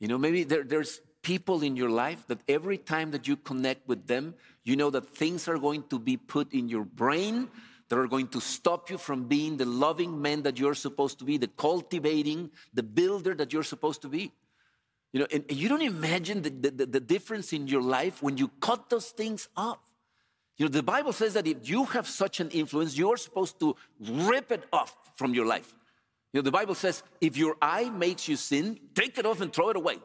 You 0.00 0.08
know, 0.08 0.18
maybe 0.18 0.42
there, 0.44 0.64
there's 0.64 1.00
people 1.24 1.62
in 1.62 1.74
your 1.74 1.88
life 1.88 2.24
that 2.28 2.38
every 2.46 2.78
time 2.78 3.10
that 3.10 3.26
you 3.26 3.36
connect 3.36 3.88
with 3.88 4.06
them, 4.06 4.34
you 4.62 4.76
know 4.76 4.90
that 4.90 5.08
things 5.08 5.48
are 5.48 5.58
going 5.58 5.82
to 5.88 5.98
be 5.98 6.16
put 6.16 6.52
in 6.52 6.68
your 6.68 6.84
brain 6.84 7.48
that 7.88 7.98
are 7.98 8.06
going 8.06 8.28
to 8.28 8.40
stop 8.40 8.90
you 8.90 8.98
from 8.98 9.24
being 9.24 9.56
the 9.56 9.64
loving 9.64 10.22
man 10.22 10.42
that 10.42 10.58
you're 10.58 10.74
supposed 10.74 11.18
to 11.18 11.24
be, 11.24 11.36
the 11.36 11.48
cultivating, 11.48 12.50
the 12.72 12.82
builder 12.82 13.34
that 13.34 13.52
you're 13.52 13.64
supposed 13.64 14.02
to 14.02 14.08
be. 14.08 14.32
You 15.12 15.20
know, 15.20 15.26
and 15.32 15.44
you 15.50 15.68
don't 15.68 15.82
imagine 15.82 16.42
the, 16.42 16.50
the, 16.50 16.86
the 16.86 17.00
difference 17.00 17.52
in 17.52 17.68
your 17.68 17.82
life 17.82 18.22
when 18.22 18.36
you 18.36 18.48
cut 18.60 18.90
those 18.90 19.08
things 19.10 19.48
off. 19.56 19.78
You 20.56 20.66
know, 20.66 20.70
the 20.70 20.82
Bible 20.82 21.12
says 21.12 21.34
that 21.34 21.46
if 21.46 21.68
you 21.68 21.84
have 21.86 22.06
such 22.06 22.40
an 22.40 22.50
influence, 22.50 22.96
you're 22.96 23.16
supposed 23.16 23.58
to 23.60 23.76
rip 24.00 24.52
it 24.52 24.64
off 24.72 24.96
from 25.16 25.34
your 25.34 25.46
life. 25.46 25.74
You 26.32 26.40
know, 26.40 26.42
the 26.42 26.52
Bible 26.52 26.74
says 26.74 27.02
if 27.20 27.36
your 27.36 27.56
eye 27.62 27.90
makes 27.90 28.28
you 28.28 28.36
sin, 28.36 28.78
take 28.94 29.18
it 29.18 29.26
off 29.26 29.40
and 29.40 29.52
throw 29.52 29.70
it 29.70 29.76
away 29.76 29.98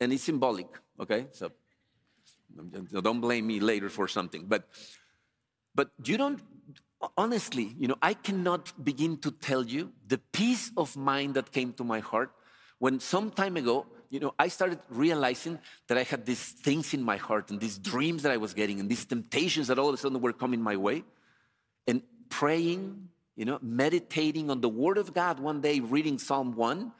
and 0.00 0.12
it's 0.12 0.24
symbolic, 0.24 0.68
okay? 0.98 1.26
So 1.32 1.50
don't 3.02 3.20
blame 3.20 3.46
me 3.46 3.60
later 3.60 3.88
for 3.88 4.08
something. 4.08 4.46
But 4.46 4.68
but 5.74 5.90
you 6.04 6.16
don't 6.16 6.40
honestly, 7.16 7.74
you 7.78 7.88
know, 7.88 7.96
I 8.02 8.14
cannot 8.14 8.72
begin 8.84 9.18
to 9.18 9.30
tell 9.30 9.64
you 9.64 9.92
the 10.06 10.18
peace 10.32 10.70
of 10.76 10.96
mind 10.96 11.34
that 11.34 11.52
came 11.52 11.72
to 11.74 11.84
my 11.84 12.00
heart 12.00 12.32
when 12.78 12.98
some 12.98 13.30
time 13.30 13.56
ago, 13.56 13.86
you 14.08 14.20
know, 14.20 14.34
I 14.38 14.48
started 14.48 14.80
realizing 14.88 15.58
that 15.86 15.96
I 15.98 16.02
had 16.02 16.26
these 16.26 16.42
things 16.42 16.94
in 16.94 17.02
my 17.02 17.16
heart 17.16 17.50
and 17.50 17.60
these 17.60 17.78
dreams 17.78 18.22
that 18.22 18.32
I 18.32 18.38
was 18.38 18.54
getting 18.54 18.80
and 18.80 18.88
these 18.88 19.04
temptations 19.04 19.68
that 19.68 19.78
all 19.78 19.88
of 19.88 19.94
a 19.94 19.98
sudden 19.98 20.20
were 20.20 20.32
coming 20.32 20.60
my 20.60 20.76
way. 20.76 21.04
And 21.86 22.02
praying, 22.30 23.08
you 23.36 23.44
know, 23.44 23.58
meditating 23.62 24.50
on 24.50 24.60
the 24.62 24.68
word 24.68 24.98
of 24.98 25.12
God 25.12 25.40
one 25.40 25.60
day, 25.60 25.80
reading 25.80 26.18
Psalm 26.18 26.56
1, 26.56 26.90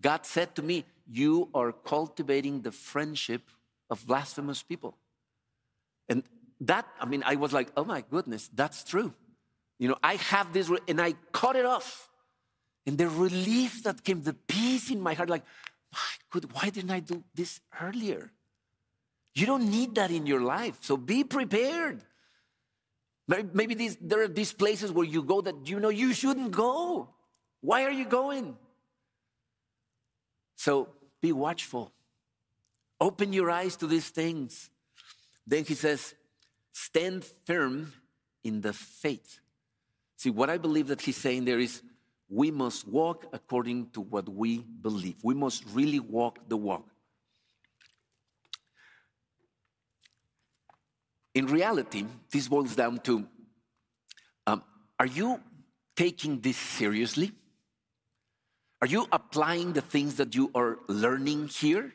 God 0.00 0.24
said 0.24 0.54
to 0.54 0.62
me, 0.62 0.84
You 1.06 1.48
are 1.54 1.72
cultivating 1.72 2.62
the 2.62 2.72
friendship 2.72 3.42
of 3.90 4.06
blasphemous 4.06 4.62
people. 4.62 4.96
And 6.08 6.22
that, 6.60 6.86
I 7.00 7.06
mean, 7.06 7.22
I 7.24 7.36
was 7.36 7.52
like, 7.52 7.68
Oh 7.76 7.84
my 7.84 8.02
goodness, 8.10 8.50
that's 8.54 8.84
true. 8.84 9.12
You 9.78 9.88
know, 9.88 9.96
I 10.02 10.14
have 10.16 10.52
this, 10.52 10.70
and 10.88 11.00
I 11.00 11.14
cut 11.32 11.56
it 11.56 11.66
off. 11.66 12.08
And 12.86 12.96
the 12.98 13.08
relief 13.08 13.82
that 13.84 14.04
came, 14.04 14.22
the 14.22 14.34
peace 14.34 14.90
in 14.90 15.00
my 15.00 15.14
heart, 15.14 15.30
like, 15.30 15.44
my 15.92 15.98
good, 16.30 16.52
why 16.52 16.70
didn't 16.70 16.90
I 16.90 17.00
do 17.00 17.24
this 17.34 17.60
earlier? 17.80 18.30
You 19.34 19.46
don't 19.46 19.70
need 19.70 19.96
that 19.96 20.10
in 20.10 20.26
your 20.26 20.40
life. 20.40 20.78
So 20.80 20.96
be 20.96 21.24
prepared. 21.24 22.04
Maybe 23.26 23.74
these, 23.74 23.96
there 24.00 24.22
are 24.22 24.28
these 24.28 24.52
places 24.52 24.92
where 24.92 25.06
you 25.06 25.22
go 25.22 25.40
that 25.40 25.66
you 25.66 25.80
know 25.80 25.88
you 25.88 26.12
shouldn't 26.12 26.50
go. 26.50 27.08
Why 27.62 27.84
are 27.84 27.90
you 27.90 28.04
going? 28.04 28.56
So 30.56 30.88
be 31.20 31.32
watchful. 31.32 31.92
Open 33.00 33.32
your 33.32 33.50
eyes 33.50 33.76
to 33.76 33.86
these 33.86 34.08
things. 34.08 34.70
Then 35.46 35.64
he 35.64 35.74
says, 35.74 36.14
stand 36.72 37.24
firm 37.24 37.92
in 38.42 38.60
the 38.60 38.72
faith. 38.72 39.40
See, 40.16 40.30
what 40.30 40.48
I 40.48 40.58
believe 40.58 40.88
that 40.88 41.02
he's 41.02 41.16
saying 41.16 41.44
there 41.44 41.58
is 41.58 41.82
we 42.28 42.50
must 42.50 42.88
walk 42.88 43.26
according 43.32 43.90
to 43.90 44.00
what 44.00 44.28
we 44.28 44.58
believe. 44.58 45.16
We 45.22 45.34
must 45.34 45.64
really 45.72 46.00
walk 46.00 46.38
the 46.48 46.56
walk. 46.56 46.88
In 51.34 51.46
reality, 51.46 52.06
this 52.30 52.48
boils 52.48 52.76
down 52.76 52.98
to 53.00 53.26
um, 54.46 54.62
are 54.98 55.06
you 55.06 55.40
taking 55.96 56.40
this 56.40 56.56
seriously? 56.56 57.32
Are 58.84 58.86
you 58.86 59.08
applying 59.12 59.72
the 59.72 59.80
things 59.80 60.16
that 60.16 60.34
you 60.34 60.50
are 60.54 60.78
learning 60.88 61.48
here? 61.48 61.94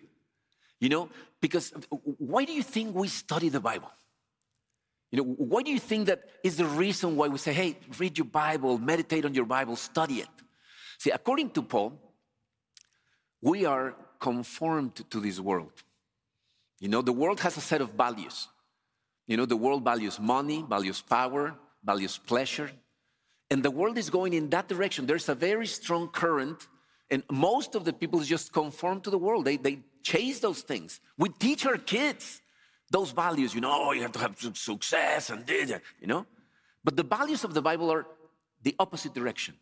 You 0.80 0.90
know, 0.90 1.10
because 1.40 1.72
why 2.18 2.46
do 2.46 2.52
you 2.52 2.64
think 2.64 2.96
we 2.96 3.10
study 3.10 3.50
the 3.50 3.60
Bible? 3.60 3.92
You 5.12 5.18
know, 5.18 5.24
why 5.24 5.62
do 5.62 5.70
you 5.70 5.78
think 5.78 6.08
that 6.08 6.24
is 6.44 6.58
the 6.58 6.66
reason 6.66 7.16
why 7.16 7.28
we 7.28 7.38
say, 7.38 7.54
hey, 7.54 7.78
read 8.00 8.18
your 8.18 8.26
Bible, 8.26 8.80
meditate 8.80 9.24
on 9.24 9.36
your 9.36 9.46
Bible, 9.46 9.76
study 9.76 10.16
it? 10.16 10.30
See, 10.98 11.12
according 11.12 11.52
to 11.52 11.62
Paul, 11.62 11.94
we 13.40 13.66
are 13.66 13.96
conformed 14.20 14.96
to 15.12 15.20
this 15.20 15.40
world. 15.40 15.74
You 16.80 16.88
know, 16.88 17.04
the 17.04 17.14
world 17.14 17.40
has 17.42 17.56
a 17.56 17.62
set 17.62 17.82
of 17.82 17.92
values. 17.92 18.48
You 19.28 19.38
know, 19.38 19.46
the 19.46 19.58
world 19.58 19.84
values 19.84 20.20
money, 20.20 20.66
values 20.68 21.04
power, 21.04 21.54
values 21.84 22.18
pleasure. 22.18 22.72
And 23.52 23.62
the 23.62 23.70
world 23.70 24.00
is 24.00 24.10
going 24.10 24.34
in 24.34 24.50
that 24.50 24.68
direction. 24.68 25.06
There's 25.06 25.30
a 25.30 25.36
very 25.36 25.68
strong 25.68 26.08
current 26.08 26.68
and 27.12 27.24
most 27.32 27.76
of 27.76 27.86
the 27.86 27.94
people 27.94 28.20
just 28.22 28.54
conform 28.54 29.02
to 29.02 29.10
the 29.10 29.18
world. 29.18 29.46
They, 29.46 29.58
they 29.58 29.80
chase 30.04 30.40
those 30.40 30.62
things. 30.62 31.00
We 31.18 31.30
teach 31.30 31.66
our 31.66 31.78
kids 31.78 32.42
those 32.92 33.12
values, 33.12 33.54
you 33.54 33.62
know, 33.62 33.72
oh, 33.72 33.92
you 33.92 34.02
have 34.02 34.12
to 34.14 34.20
have 34.20 34.38
success 34.56 35.30
and 35.30 35.46
this, 35.46 35.72
you 36.00 36.08
know. 36.08 36.26
But 36.84 36.96
the 36.96 37.04
values 37.04 37.44
of 37.44 37.54
the 37.54 37.62
Bible 37.62 37.92
are 37.92 38.08
the 38.64 38.76
opposite 38.80 39.14
direction. 39.14 39.56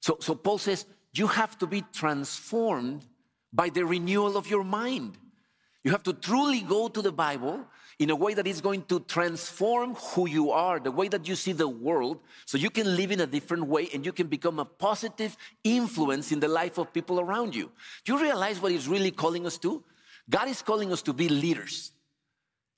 So, 0.00 0.16
so 0.20 0.34
Paul 0.34 0.58
says, 0.58 0.86
you 1.12 1.26
have 1.26 1.58
to 1.58 1.66
be 1.66 1.82
transformed 1.92 3.06
by 3.52 3.68
the 3.68 3.84
renewal 3.84 4.36
of 4.36 4.48
your 4.48 4.64
mind. 4.64 5.16
You 5.84 5.90
have 5.92 6.02
to 6.04 6.12
truly 6.12 6.60
go 6.60 6.88
to 6.88 7.02
the 7.02 7.12
Bible 7.12 7.64
in 8.00 8.08
a 8.08 8.16
way 8.16 8.32
that 8.32 8.46
is 8.46 8.62
going 8.62 8.82
to 8.84 8.98
transform 9.00 9.94
who 9.94 10.26
you 10.26 10.50
are, 10.50 10.80
the 10.80 10.90
way 10.90 11.06
that 11.06 11.28
you 11.28 11.36
see 11.36 11.52
the 11.52 11.68
world, 11.68 12.18
so 12.46 12.56
you 12.56 12.70
can 12.70 12.96
live 12.96 13.12
in 13.12 13.20
a 13.20 13.26
different 13.26 13.66
way 13.66 13.90
and 13.92 14.06
you 14.06 14.12
can 14.12 14.26
become 14.26 14.58
a 14.58 14.64
positive 14.64 15.36
influence 15.62 16.32
in 16.32 16.40
the 16.40 16.48
life 16.48 16.78
of 16.78 16.94
people 16.94 17.20
around 17.20 17.54
you. 17.54 17.70
Do 18.06 18.14
you 18.14 18.22
realize 18.22 18.58
what 18.60 18.72
He's 18.72 18.88
really 18.88 19.10
calling 19.10 19.46
us 19.46 19.58
to? 19.58 19.84
God 20.30 20.48
is 20.48 20.62
calling 20.62 20.90
us 20.92 21.02
to 21.02 21.12
be 21.12 21.28
leaders. 21.28 21.92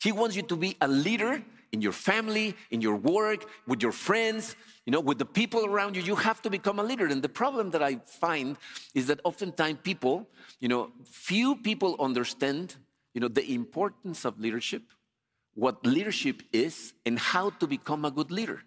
He 0.02 0.10
wants 0.10 0.34
you 0.34 0.42
to 0.42 0.56
be 0.56 0.76
a 0.80 0.88
leader 0.88 1.40
in 1.70 1.80
your 1.80 1.92
family, 1.92 2.56
in 2.72 2.80
your 2.80 2.96
work, 2.96 3.48
with 3.68 3.80
your 3.80 3.92
friends, 3.92 4.56
you 4.86 4.90
know, 4.90 4.98
with 4.98 5.18
the 5.18 5.24
people 5.24 5.64
around 5.64 5.94
you. 5.94 6.02
You 6.02 6.16
have 6.16 6.42
to 6.42 6.50
become 6.50 6.80
a 6.80 6.82
leader. 6.82 7.06
And 7.06 7.22
the 7.22 7.28
problem 7.28 7.70
that 7.70 7.82
I 7.82 8.00
find 8.06 8.56
is 8.92 9.06
that 9.06 9.20
oftentimes 9.22 9.78
people, 9.84 10.28
you 10.58 10.66
know, 10.66 10.90
few 11.04 11.54
people 11.54 11.94
understand, 12.00 12.74
you 13.14 13.20
know, 13.20 13.28
the 13.28 13.48
importance 13.54 14.24
of 14.24 14.40
leadership 14.40 14.82
what 15.54 15.84
leadership 15.84 16.42
is 16.52 16.94
and 17.04 17.18
how 17.18 17.50
to 17.50 17.66
become 17.66 18.04
a 18.04 18.10
good 18.10 18.30
leader. 18.30 18.62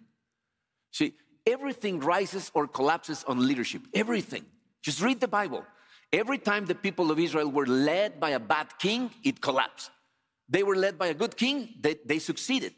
See, 0.92 1.14
everything 1.46 2.00
rises 2.00 2.50
or 2.54 2.66
collapses 2.66 3.24
on 3.24 3.46
leadership. 3.46 3.82
Everything. 3.92 4.44
Just 4.82 5.02
read 5.02 5.20
the 5.20 5.28
Bible. 5.28 5.64
Every 6.12 6.38
time 6.38 6.66
the 6.66 6.74
people 6.74 7.10
of 7.10 7.18
Israel 7.18 7.50
were 7.50 7.66
led 7.66 8.20
by 8.20 8.30
a 8.30 8.40
bad 8.40 8.78
king, 8.78 9.10
it 9.24 9.40
collapsed. 9.40 9.90
They 10.48 10.62
were 10.62 10.76
led 10.76 10.96
by 10.98 11.08
a 11.08 11.14
good 11.14 11.36
king, 11.36 11.74
they, 11.80 11.96
they 12.04 12.20
succeeded. 12.20 12.72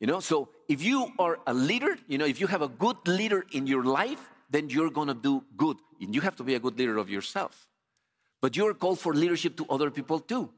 You 0.00 0.06
know, 0.06 0.20
so 0.20 0.48
if 0.68 0.82
you 0.82 1.12
are 1.18 1.38
a 1.46 1.54
leader, 1.54 1.96
you 2.06 2.18
know, 2.18 2.24
if 2.24 2.40
you 2.40 2.46
have 2.46 2.62
a 2.62 2.68
good 2.68 2.96
leader 3.06 3.44
in 3.52 3.66
your 3.66 3.84
life, 3.84 4.28
then 4.50 4.68
you're 4.70 4.90
gonna 4.90 5.14
do 5.14 5.44
good. 5.56 5.76
And 6.00 6.14
you 6.14 6.20
have 6.20 6.36
to 6.36 6.44
be 6.44 6.54
a 6.54 6.60
good 6.60 6.78
leader 6.78 6.98
of 6.98 7.08
yourself. 7.08 7.68
But 8.40 8.56
you're 8.56 8.74
called 8.74 9.00
for 9.00 9.14
leadership 9.14 9.56
to 9.56 9.66
other 9.68 9.90
people 9.90 10.20
too. 10.20 10.50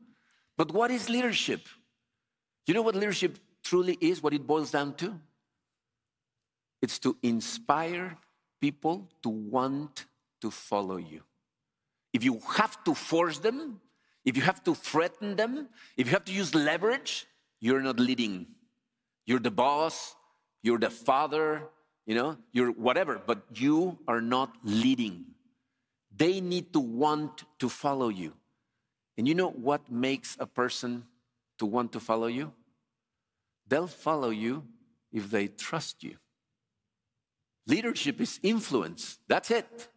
But 0.56 0.72
what 0.72 0.90
is 0.90 1.08
leadership? 1.08 1.66
You 2.66 2.74
know 2.74 2.82
what 2.82 2.94
leadership 2.94 3.38
truly 3.62 3.96
is, 4.00 4.22
what 4.22 4.32
it 4.32 4.46
boils 4.46 4.70
down 4.70 4.94
to? 4.94 5.18
It's 6.82 6.98
to 7.00 7.16
inspire 7.22 8.16
people 8.60 9.08
to 9.22 9.28
want 9.28 10.06
to 10.40 10.50
follow 10.50 10.96
you. 10.96 11.22
If 12.12 12.24
you 12.24 12.40
have 12.54 12.82
to 12.84 12.94
force 12.94 13.38
them, 13.38 13.80
if 14.24 14.36
you 14.36 14.42
have 14.42 14.62
to 14.64 14.74
threaten 14.74 15.36
them, 15.36 15.68
if 15.96 16.06
you 16.06 16.12
have 16.12 16.24
to 16.26 16.32
use 16.32 16.54
leverage, 16.54 17.26
you're 17.60 17.80
not 17.80 17.98
leading. 17.98 18.46
You're 19.26 19.40
the 19.40 19.50
boss, 19.50 20.14
you're 20.62 20.78
the 20.78 20.90
father, 20.90 21.62
you 22.06 22.14
know, 22.14 22.36
you're 22.52 22.72
whatever, 22.72 23.20
but 23.24 23.42
you 23.54 23.98
are 24.08 24.20
not 24.20 24.52
leading. 24.64 25.26
They 26.14 26.40
need 26.40 26.72
to 26.72 26.80
want 26.80 27.44
to 27.60 27.68
follow 27.68 28.08
you. 28.08 28.32
And 29.16 29.28
you 29.28 29.34
know 29.34 29.50
what 29.50 29.90
makes 29.90 30.36
a 30.40 30.46
person 30.46 31.04
to 31.60 31.66
want 31.66 31.92
to 31.92 32.00
follow 32.00 32.26
you? 32.26 32.52
They'll 33.68 33.86
follow 33.86 34.30
you 34.30 34.64
if 35.12 35.30
they 35.30 35.46
trust 35.46 36.02
you. 36.02 36.16
Leadership 37.66 38.20
is 38.20 38.40
influence. 38.42 39.18
That's 39.28 39.50
it. 39.50 39.88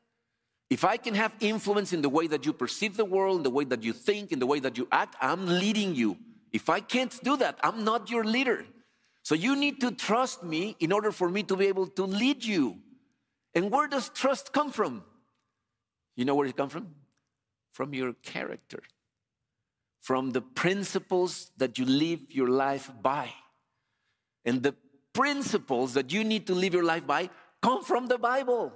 If 0.70 0.84
I 0.84 0.98
can 0.98 1.16
have 1.16 1.34
influence 1.40 1.94
in 1.94 2.02
the 2.02 2.10
way 2.10 2.28
that 2.28 2.46
you 2.46 2.54
perceive 2.54 2.98
the 2.98 3.06
world, 3.06 3.38
in 3.38 3.44
the 3.44 3.50
way 3.50 3.64
that 3.66 3.84
you 3.84 3.94
think, 3.94 4.32
in 4.32 4.40
the 4.40 4.46
way 4.46 4.60
that 4.60 4.78
you 4.78 4.88
act, 4.92 5.16
I'm 5.20 5.46
leading 5.46 5.96
you. 5.96 6.18
If 6.52 6.70
I 6.70 6.80
can't 6.80 7.14
do 7.24 7.38
that, 7.38 7.60
I'm 7.64 7.84
not 7.84 8.10
your 8.10 8.24
leader. 8.24 8.66
So 9.24 9.36
you 9.36 9.56
need 9.56 9.82
to 9.82 9.92
trust 9.92 10.44
me 10.44 10.76
in 10.80 10.92
order 10.92 11.12
for 11.12 11.30
me 11.30 11.44
to 11.44 11.56
be 11.56 11.68
able 11.68 11.88
to 11.88 12.04
lead 12.04 12.44
you. 12.44 12.78
And 13.56 13.72
where 13.72 13.88
does 13.88 14.10
trust 14.10 14.52
come 14.54 14.72
from? 14.72 15.04
You 16.16 16.26
know 16.26 16.36
where 16.36 16.48
it 16.48 16.58
comes 16.58 16.74
from? 16.74 16.94
From 17.72 17.94
your 17.94 18.14
character, 18.14 18.84
from 20.04 20.32
the 20.32 20.42
principles 20.42 21.50
that 21.56 21.80
you 21.80 21.86
live 21.86 22.20
your 22.30 22.50
life 22.50 22.92
by. 23.02 23.30
And 24.44 24.62
the 24.62 24.76
principles 25.14 25.94
that 25.94 26.12
you 26.12 26.26
need 26.26 26.46
to 26.48 26.54
live 26.54 26.74
your 26.74 26.84
life 26.84 27.08
by 27.08 27.30
come 27.62 27.86
from 27.86 28.08
the 28.08 28.18
Bible. 28.18 28.74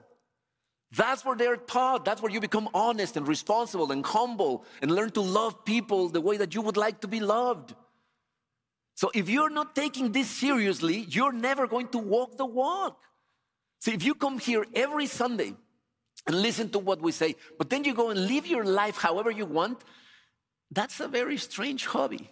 That's 0.95 1.25
where 1.25 1.35
they're 1.35 1.57
taught. 1.57 2.05
That's 2.05 2.21
where 2.21 2.31
you 2.31 2.39
become 2.39 2.69
honest 2.73 3.17
and 3.17 3.27
responsible 3.27 3.91
and 3.91 4.05
humble 4.05 4.63
and 4.81 4.89
learn 4.89 5.09
to 5.11 5.21
love 5.21 5.65
people 5.65 6.07
the 6.07 6.21
way 6.21 6.37
that 6.37 6.55
you 6.55 6.61
would 6.61 6.77
like 6.77 7.01
to 7.01 7.09
be 7.09 7.19
loved. 7.19 7.75
So 8.95 9.11
if 9.13 9.27
you're 9.27 9.49
not 9.49 9.75
taking 9.75 10.13
this 10.13 10.29
seriously, 10.29 11.07
you're 11.09 11.33
never 11.33 11.67
going 11.67 11.89
to 11.89 11.97
walk 11.97 12.37
the 12.37 12.45
walk. 12.45 13.01
See, 13.81 13.91
if 13.91 14.01
you 14.01 14.15
come 14.15 14.39
here 14.39 14.65
every 14.73 15.07
Sunday 15.07 15.53
and 16.25 16.41
listen 16.41 16.69
to 16.69 16.79
what 16.79 17.01
we 17.01 17.11
say, 17.11 17.35
but 17.57 17.69
then 17.69 17.83
you 17.83 17.93
go 17.93 18.11
and 18.11 18.27
live 18.27 18.47
your 18.47 18.63
life 18.63 18.95
however 18.95 19.29
you 19.29 19.45
want, 19.45 19.83
that's 20.71 20.99
a 20.99 21.07
very 21.07 21.37
strange 21.37 21.85
hobby. 21.85 22.29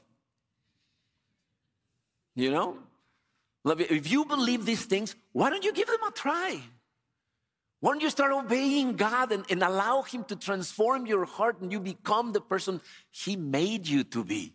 You 2.36 2.52
know? 2.52 2.78
If 3.66 4.12
you 4.12 4.26
believe 4.26 4.66
these 4.66 4.86
things, 4.86 5.16
why 5.32 5.50
don't 5.50 5.64
you 5.64 5.74
give 5.74 5.88
them 5.88 6.04
a 6.08 6.12
try? 6.12 6.62
Why 7.80 7.92
don't 7.92 8.02
you 8.02 8.10
start 8.10 8.32
obeying 8.32 8.96
God 8.96 9.32
and, 9.32 9.46
and 9.50 9.64
allow 9.64 10.02
Him 10.04 10.24
to 10.26 10.36
transform 10.36 11.06
your 11.06 11.26
heart 11.26 11.62
and 11.62 11.72
you 11.72 11.80
become 11.80 12.32
the 12.32 12.42
person 12.42 12.82
He 13.12 13.36
made 13.36 13.88
you 13.88 14.04
to 14.06 14.24
be? 14.24 14.54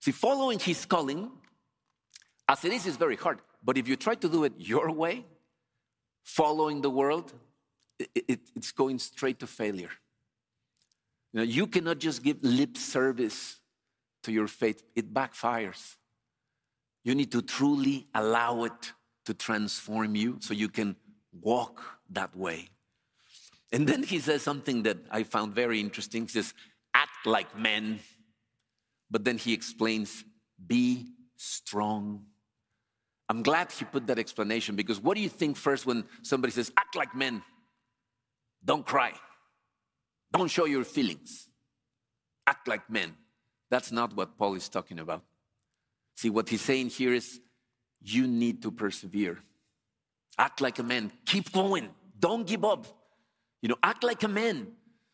See, 0.00 0.12
following 0.12 0.58
His 0.58 0.86
calling, 0.86 1.30
as 2.48 2.64
it 2.64 2.72
is, 2.72 2.86
is 2.86 2.96
very 2.96 3.16
hard. 3.16 3.40
But 3.62 3.76
if 3.76 3.88
you 3.88 3.96
try 3.96 4.14
to 4.14 4.28
do 4.28 4.44
it 4.44 4.52
your 4.56 4.90
way, 4.90 5.24
following 6.22 6.80
the 6.80 6.90
world, 6.90 7.32
it, 7.98 8.10
it, 8.28 8.40
it's 8.54 8.72
going 8.72 8.98
straight 8.98 9.38
to 9.40 9.46
failure. 9.46 9.90
You, 11.36 11.42
know, 11.42 11.48
you 11.48 11.66
cannot 11.66 11.98
just 11.98 12.22
give 12.22 12.42
lip 12.42 12.78
service 12.78 13.60
to 14.22 14.32
your 14.32 14.46
faith, 14.48 14.82
it 14.94 15.12
backfires. 15.12 15.96
You 17.04 17.14
need 17.14 17.30
to 17.32 17.42
truly 17.42 18.06
allow 18.14 18.64
it 18.64 18.92
to 19.26 19.34
transform 19.34 20.16
you 20.16 20.38
so 20.40 20.54
you 20.54 20.70
can 20.70 20.96
walk 21.42 21.82
that 22.08 22.34
way. 22.34 22.70
And 23.70 23.86
then 23.86 24.02
he 24.02 24.18
says 24.18 24.40
something 24.40 24.84
that 24.84 24.96
I 25.10 25.24
found 25.24 25.52
very 25.52 25.78
interesting. 25.78 26.22
He 26.22 26.28
says, 26.28 26.54
act 26.94 27.26
like 27.26 27.54
men. 27.58 28.00
But 29.10 29.24
then 29.24 29.36
he 29.36 29.52
explains, 29.52 30.24
be 30.66 31.04
strong. 31.36 32.24
I'm 33.28 33.42
glad 33.42 33.72
he 33.72 33.84
put 33.84 34.06
that 34.06 34.18
explanation 34.18 34.74
because 34.74 35.00
what 35.00 35.16
do 35.16 35.22
you 35.22 35.28
think 35.28 35.58
first 35.58 35.84
when 35.84 36.04
somebody 36.22 36.52
says, 36.52 36.72
act 36.78 36.96
like 36.96 37.14
men? 37.14 37.42
Don't 38.64 38.86
cry. 38.86 39.12
Don't 40.36 40.48
show 40.48 40.66
your 40.66 40.84
feelings. 40.84 41.48
Act 42.46 42.68
like 42.68 42.90
men. 42.90 43.14
That's 43.70 43.90
not 43.90 44.14
what 44.14 44.36
Paul 44.36 44.54
is 44.54 44.68
talking 44.68 44.98
about. 44.98 45.22
See, 46.14 46.30
what 46.30 46.48
he's 46.48 46.60
saying 46.60 46.90
here 46.90 47.14
is 47.14 47.40
you 48.02 48.26
need 48.26 48.62
to 48.62 48.70
persevere. 48.70 49.38
Act 50.38 50.60
like 50.60 50.78
a 50.78 50.82
man. 50.82 51.10
Keep 51.24 51.52
going. 51.52 51.88
Don't 52.18 52.46
give 52.46 52.64
up. 52.64 52.86
You 53.62 53.70
know, 53.70 53.76
act 53.82 54.04
like 54.04 54.22
a 54.22 54.28
man. 54.28 54.68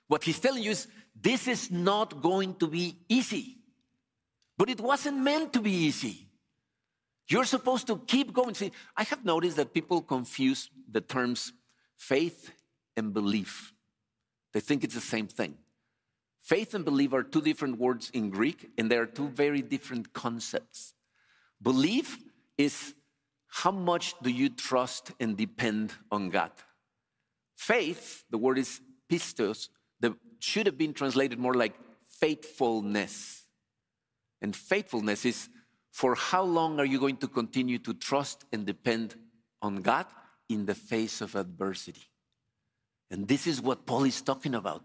What 0.08 0.24
he's 0.24 0.40
telling 0.40 0.62
you 0.62 0.72
is 0.72 0.88
this 1.14 1.46
is 1.46 1.70
not 1.70 2.20
going 2.20 2.56
to 2.56 2.66
be 2.66 2.98
easy. 3.08 3.58
But 4.58 4.70
it 4.70 4.80
wasn't 4.80 5.18
meant 5.18 5.52
to 5.52 5.60
be 5.60 5.72
easy. 5.72 6.28
You're 7.28 7.44
supposed 7.44 7.86
to 7.86 7.98
keep 8.06 8.32
going. 8.32 8.54
See, 8.54 8.72
I 8.96 9.04
have 9.04 9.24
noticed 9.24 9.56
that 9.56 9.72
people 9.72 10.02
confuse 10.02 10.68
the 10.90 11.00
terms 11.00 11.52
faith 11.96 12.50
and 12.96 13.14
belief. 13.14 13.72
They 14.52 14.60
think 14.60 14.84
it's 14.84 14.94
the 14.94 15.00
same 15.00 15.26
thing. 15.26 15.56
Faith 16.40 16.74
and 16.74 16.84
belief 16.84 17.12
are 17.12 17.22
two 17.22 17.40
different 17.40 17.78
words 17.78 18.10
in 18.12 18.30
Greek, 18.30 18.70
and 18.76 18.90
they 18.90 18.96
are 18.96 19.06
two 19.06 19.28
very 19.28 19.62
different 19.62 20.12
concepts. 20.12 20.94
Belief 21.62 22.18
is 22.58 22.94
how 23.46 23.70
much 23.70 24.14
do 24.22 24.30
you 24.30 24.48
trust 24.48 25.12
and 25.20 25.36
depend 25.36 25.92
on 26.10 26.30
God? 26.30 26.50
Faith, 27.54 28.24
the 28.30 28.38
word 28.38 28.58
is 28.58 28.80
pistos, 29.10 29.68
that 30.00 30.14
should 30.40 30.66
have 30.66 30.76
been 30.76 30.94
translated 30.94 31.38
more 31.38 31.54
like 31.54 31.74
faithfulness. 32.18 33.44
And 34.40 34.56
faithfulness 34.56 35.24
is 35.24 35.48
for 35.92 36.14
how 36.16 36.42
long 36.42 36.80
are 36.80 36.84
you 36.84 36.98
going 36.98 37.18
to 37.18 37.28
continue 37.28 37.78
to 37.78 37.94
trust 37.94 38.44
and 38.52 38.66
depend 38.66 39.14
on 39.60 39.76
God 39.76 40.06
in 40.48 40.66
the 40.66 40.74
face 40.74 41.20
of 41.20 41.36
adversity? 41.36 42.02
And 43.12 43.28
this 43.28 43.46
is 43.46 43.60
what 43.60 43.86
Paul 43.86 44.04
is 44.04 44.20
talking 44.20 44.54
about. 44.56 44.82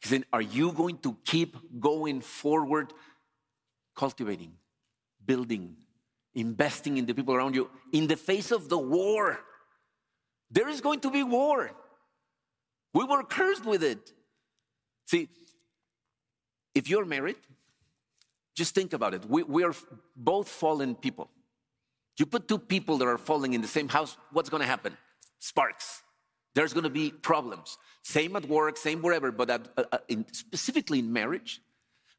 He 0.00 0.08
said, 0.08 0.24
Are 0.32 0.40
you 0.40 0.72
going 0.72 0.98
to 0.98 1.16
keep 1.24 1.56
going 1.78 2.22
forward, 2.22 2.94
cultivating, 3.94 4.54
building, 5.26 5.76
investing 6.34 6.98
in 6.98 7.06
the 7.06 7.14
people 7.14 7.34
around 7.34 7.54
you 7.54 7.70
in 7.92 8.06
the 8.06 8.16
face 8.16 8.50
of 8.50 8.68
the 8.68 8.78
war. 8.78 9.38
There 10.50 10.68
is 10.68 10.80
going 10.80 11.00
to 11.00 11.10
be 11.10 11.22
war. 11.22 11.70
We 12.92 13.04
were 13.04 13.22
cursed 13.24 13.64
with 13.64 13.82
it. 13.82 14.12
See, 15.06 15.28
if 16.74 16.88
you're 16.88 17.04
married, 17.04 17.36
just 18.56 18.74
think 18.74 18.92
about 18.92 19.14
it. 19.14 19.24
We, 19.28 19.42
we 19.42 19.64
are 19.64 19.74
both 20.16 20.48
fallen 20.48 20.94
people. 20.94 21.30
You 22.18 22.26
put 22.26 22.46
two 22.46 22.58
people 22.58 22.98
that 22.98 23.06
are 23.06 23.18
falling 23.18 23.54
in 23.54 23.60
the 23.60 23.68
same 23.68 23.88
house, 23.88 24.16
what's 24.32 24.48
going 24.48 24.60
to 24.60 24.66
happen? 24.66 24.96
Sparks. 25.40 26.03
There's 26.54 26.72
going 26.72 26.84
to 26.84 26.90
be 26.90 27.10
problems. 27.10 27.78
Same 28.02 28.36
at 28.36 28.48
work, 28.48 28.76
same 28.76 29.02
wherever, 29.02 29.32
but 29.32 29.50
at, 29.50 29.68
uh, 29.76 29.98
in, 30.08 30.24
specifically 30.32 31.00
in 31.00 31.12
marriage, 31.12 31.60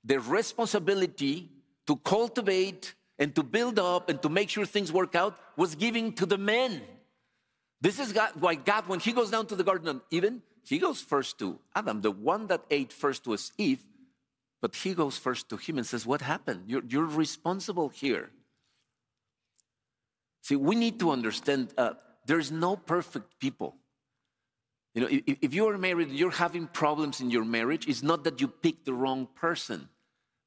the 0.03 0.19
responsibility 0.19 1.49
to 1.87 1.95
cultivate 1.97 2.93
and 3.17 3.33
to 3.35 3.43
build 3.43 3.79
up 3.79 4.09
and 4.09 4.21
to 4.21 4.29
make 4.29 4.49
sure 4.49 4.65
things 4.65 4.91
work 4.91 5.15
out 5.15 5.37
was 5.55 5.75
given 5.75 6.11
to 6.13 6.25
the 6.25 6.37
men. 6.37 6.81
This 7.79 7.99
is 7.99 8.11
God, 8.11 8.31
why 8.39 8.55
God, 8.55 8.87
when 8.87 8.99
He 8.99 9.13
goes 9.13 9.31
down 9.31 9.47
to 9.47 9.55
the 9.55 9.63
Garden 9.63 9.87
of 9.87 10.01
Eden, 10.11 10.41
He 10.65 10.79
goes 10.79 11.01
first 11.01 11.39
to 11.39 11.59
Adam. 11.75 12.01
The 12.01 12.11
one 12.11 12.47
that 12.47 12.65
ate 12.69 12.91
first 12.91 13.27
was 13.27 13.53
Eve, 13.57 13.83
but 14.61 14.75
He 14.75 14.93
goes 14.93 15.17
first 15.17 15.47
to 15.49 15.57
him 15.57 15.77
and 15.77 15.87
says, 15.87 16.05
What 16.05 16.21
happened? 16.21 16.63
You're, 16.67 16.83
you're 16.87 17.05
responsible 17.05 17.89
here. 17.89 18.31
See, 20.41 20.55
we 20.55 20.75
need 20.75 20.99
to 20.99 21.11
understand 21.11 21.73
uh, 21.77 21.93
there's 22.25 22.51
no 22.51 22.75
perfect 22.75 23.39
people. 23.39 23.75
You 24.95 25.01
know, 25.01 25.07
if, 25.11 25.37
if 25.41 25.53
you 25.53 25.67
are 25.67 25.77
married, 25.77 26.09
you're 26.09 26.31
having 26.31 26.65
problems 26.67 27.21
in 27.21 27.29
your 27.29 27.45
marriage, 27.45 27.87
it's 27.87 28.01
not 28.01 28.23
that 28.23 28.41
you 28.41 28.47
picked 28.47 28.85
the 28.85 28.93
wrong 28.93 29.27
person. 29.35 29.89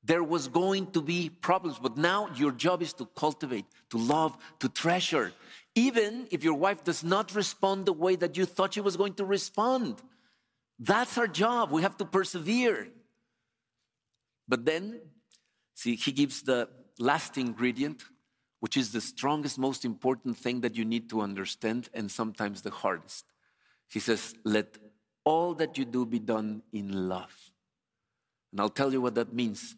there 0.02 0.22
was 0.22 0.48
going 0.48 0.87
to 0.92 1.02
be 1.02 1.28
problems, 1.28 1.78
but 1.78 1.96
now 1.96 2.28
your 2.34 2.52
job 2.52 2.82
is 2.82 2.92
to 2.94 3.06
cultivate, 3.16 3.66
to 3.90 3.98
love, 3.98 4.37
to 4.61 4.68
treasure, 4.68 5.32
even 5.74 6.26
if 6.30 6.42
your 6.44 6.54
wife 6.54 6.84
does 6.84 7.04
not 7.04 7.34
respond 7.34 7.87
the 7.87 7.92
way 7.92 8.16
that 8.16 8.37
you 8.37 8.46
thought 8.46 8.74
she 8.74 8.80
was 8.80 8.96
going 8.96 9.14
to 9.14 9.24
respond. 9.24 10.00
That's 10.78 11.18
our 11.18 11.26
job. 11.26 11.70
We 11.70 11.82
have 11.82 11.96
to 11.98 12.04
persevere. 12.04 12.88
But 14.46 14.64
then, 14.64 15.00
see, 15.74 15.96
he 15.96 16.12
gives 16.12 16.42
the 16.42 16.68
last 16.98 17.37
ingredient, 17.37 18.02
which 18.61 18.76
is 18.76 18.92
the 18.92 19.00
strongest, 19.00 19.58
most 19.58 19.84
important 19.84 20.38
thing 20.38 20.62
that 20.62 20.74
you 20.76 20.84
need 20.84 21.11
to 21.11 21.20
understand, 21.20 21.90
and 21.92 22.11
sometimes 22.11 22.62
the 22.62 22.70
hardest. 22.70 23.26
He 23.88 24.01
says, 24.01 24.35
Let 24.44 24.79
all 25.24 25.55
that 25.55 25.79
you 25.79 25.85
do 25.85 26.07
be 26.07 26.18
done 26.18 26.62
in 26.72 27.09
love. 27.09 27.35
And 28.53 28.61
I'll 28.61 28.68
tell 28.70 28.92
you 28.92 29.01
what 29.01 29.14
that 29.16 29.33
means. 29.33 29.77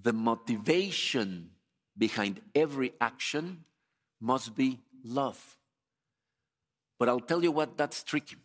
The 0.00 0.12
motivation 0.12 1.50
behind 1.96 2.40
every 2.54 2.92
action 3.00 3.64
must 4.20 4.54
be 4.54 4.80
love. 5.04 5.56
But 6.98 7.08
I'll 7.08 7.20
tell 7.20 7.42
you 7.42 7.52
what, 7.52 7.76
that's 7.76 8.02
tricky. 8.02 8.36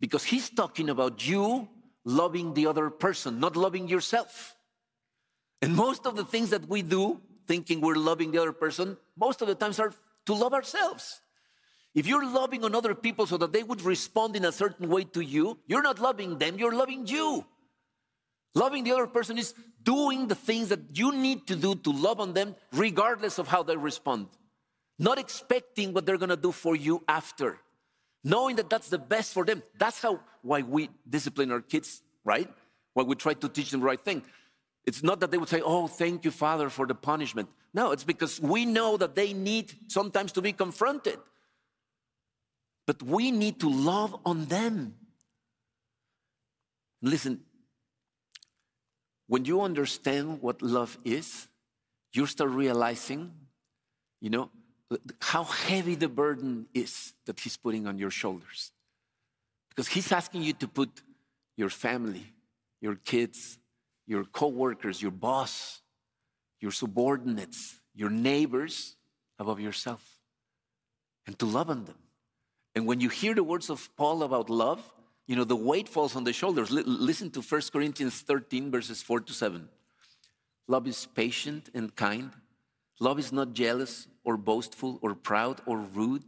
Because 0.00 0.24
he's 0.24 0.50
talking 0.50 0.90
about 0.90 1.26
you 1.26 1.68
loving 2.04 2.54
the 2.54 2.66
other 2.66 2.90
person, 2.90 3.40
not 3.40 3.56
loving 3.56 3.88
yourself. 3.88 4.56
And 5.62 5.74
most 5.74 6.06
of 6.06 6.16
the 6.16 6.24
things 6.24 6.50
that 6.50 6.68
we 6.68 6.82
do, 6.82 7.20
thinking 7.46 7.80
we're 7.80 7.94
loving 7.94 8.30
the 8.30 8.38
other 8.38 8.52
person, 8.52 8.96
most 9.16 9.40
of 9.40 9.48
the 9.48 9.54
times 9.54 9.80
are 9.80 9.94
to 10.26 10.34
love 10.34 10.52
ourselves. 10.52 11.20
If 11.94 12.06
you're 12.08 12.26
loving 12.26 12.64
on 12.64 12.74
other 12.74 12.94
people 12.94 13.26
so 13.26 13.36
that 13.36 13.52
they 13.52 13.62
would 13.62 13.82
respond 13.82 14.34
in 14.34 14.44
a 14.44 14.52
certain 14.52 14.88
way 14.88 15.04
to 15.04 15.20
you, 15.20 15.58
you're 15.66 15.82
not 15.82 16.00
loving 16.00 16.38
them, 16.38 16.58
you're 16.58 16.74
loving 16.74 17.06
you. 17.06 17.44
Loving 18.54 18.84
the 18.84 18.92
other 18.92 19.06
person 19.06 19.38
is 19.38 19.54
doing 19.82 20.26
the 20.28 20.34
things 20.34 20.68
that 20.68 20.80
you 20.92 21.12
need 21.12 21.46
to 21.46 21.56
do 21.56 21.74
to 21.74 21.90
love 21.90 22.20
on 22.20 22.32
them, 22.32 22.54
regardless 22.72 23.38
of 23.38 23.48
how 23.48 23.62
they 23.62 23.76
respond. 23.76 24.28
Not 24.98 25.18
expecting 25.18 25.92
what 25.92 26.06
they're 26.06 26.18
gonna 26.18 26.36
do 26.36 26.52
for 26.52 26.76
you 26.76 27.02
after. 27.08 27.58
Knowing 28.22 28.56
that 28.56 28.70
that's 28.70 28.88
the 28.88 28.98
best 28.98 29.32
for 29.32 29.44
them. 29.44 29.62
That's 29.78 30.00
how 30.00 30.20
why 30.42 30.62
we 30.62 30.90
discipline 31.08 31.50
our 31.50 31.60
kids, 31.60 32.02
right? 32.24 32.48
Why 32.94 33.02
we 33.02 33.14
try 33.16 33.34
to 33.34 33.48
teach 33.48 33.70
them 33.70 33.80
the 33.80 33.86
right 33.86 34.00
thing. 34.00 34.22
It's 34.86 35.02
not 35.02 35.20
that 35.20 35.30
they 35.30 35.38
would 35.38 35.48
say, 35.48 35.60
Oh, 35.60 35.86
thank 35.86 36.24
you, 36.24 36.30
Father, 36.30 36.70
for 36.70 36.86
the 36.86 36.94
punishment. 36.94 37.48
No, 37.72 37.90
it's 37.90 38.04
because 38.04 38.40
we 38.40 38.66
know 38.66 38.96
that 38.96 39.14
they 39.14 39.32
need 39.32 39.72
sometimes 39.88 40.32
to 40.32 40.42
be 40.42 40.52
confronted. 40.52 41.18
But 42.86 43.02
we 43.02 43.30
need 43.30 43.60
to 43.60 43.68
love 43.68 44.16
on 44.24 44.46
them. 44.46 44.94
Listen, 47.00 47.40
when 49.26 49.44
you 49.44 49.62
understand 49.62 50.42
what 50.42 50.62
love 50.62 50.98
is, 51.04 51.48
you 52.12 52.26
start 52.26 52.50
realizing, 52.50 53.32
you 54.20 54.30
know, 54.30 54.50
how 55.20 55.44
heavy 55.44 55.94
the 55.94 56.08
burden 56.08 56.66
is 56.74 57.14
that 57.26 57.40
He's 57.40 57.56
putting 57.56 57.86
on 57.86 57.98
your 57.98 58.10
shoulders. 58.10 58.72
Because 59.70 59.88
He's 59.88 60.12
asking 60.12 60.42
you 60.42 60.52
to 60.54 60.68
put 60.68 61.02
your 61.56 61.70
family, 61.70 62.32
your 62.80 62.96
kids, 62.96 63.58
your 64.06 64.24
coworkers, 64.24 65.00
your 65.00 65.10
boss, 65.10 65.80
your 66.60 66.70
subordinates, 66.70 67.80
your 67.94 68.10
neighbors 68.10 68.96
above 69.38 69.60
yourself, 69.60 70.02
and 71.26 71.38
to 71.38 71.46
love 71.46 71.70
on 71.70 71.84
them. 71.84 71.96
And 72.74 72.86
when 72.86 73.00
you 73.00 73.08
hear 73.08 73.34
the 73.34 73.44
words 73.44 73.70
of 73.70 73.88
Paul 73.96 74.22
about 74.22 74.50
love, 74.50 74.92
you 75.26 75.36
know, 75.36 75.44
the 75.44 75.56
weight 75.56 75.88
falls 75.88 76.16
on 76.16 76.24
the 76.24 76.32
shoulders. 76.32 76.70
listen 76.70 77.30
to 77.30 77.40
1 77.40 77.60
Corinthians 77.72 78.20
13, 78.20 78.70
verses 78.70 79.02
4 79.02 79.20
to 79.20 79.32
7. 79.32 79.68
Love 80.66 80.86
is 80.86 81.06
patient 81.14 81.70
and 81.74 81.94
kind. 81.94 82.30
Love 83.00 83.18
is 83.18 83.32
not 83.32 83.52
jealous 83.52 84.08
or 84.24 84.36
boastful 84.36 84.98
or 85.02 85.14
proud 85.14 85.60
or 85.66 85.78
rude. 85.78 86.24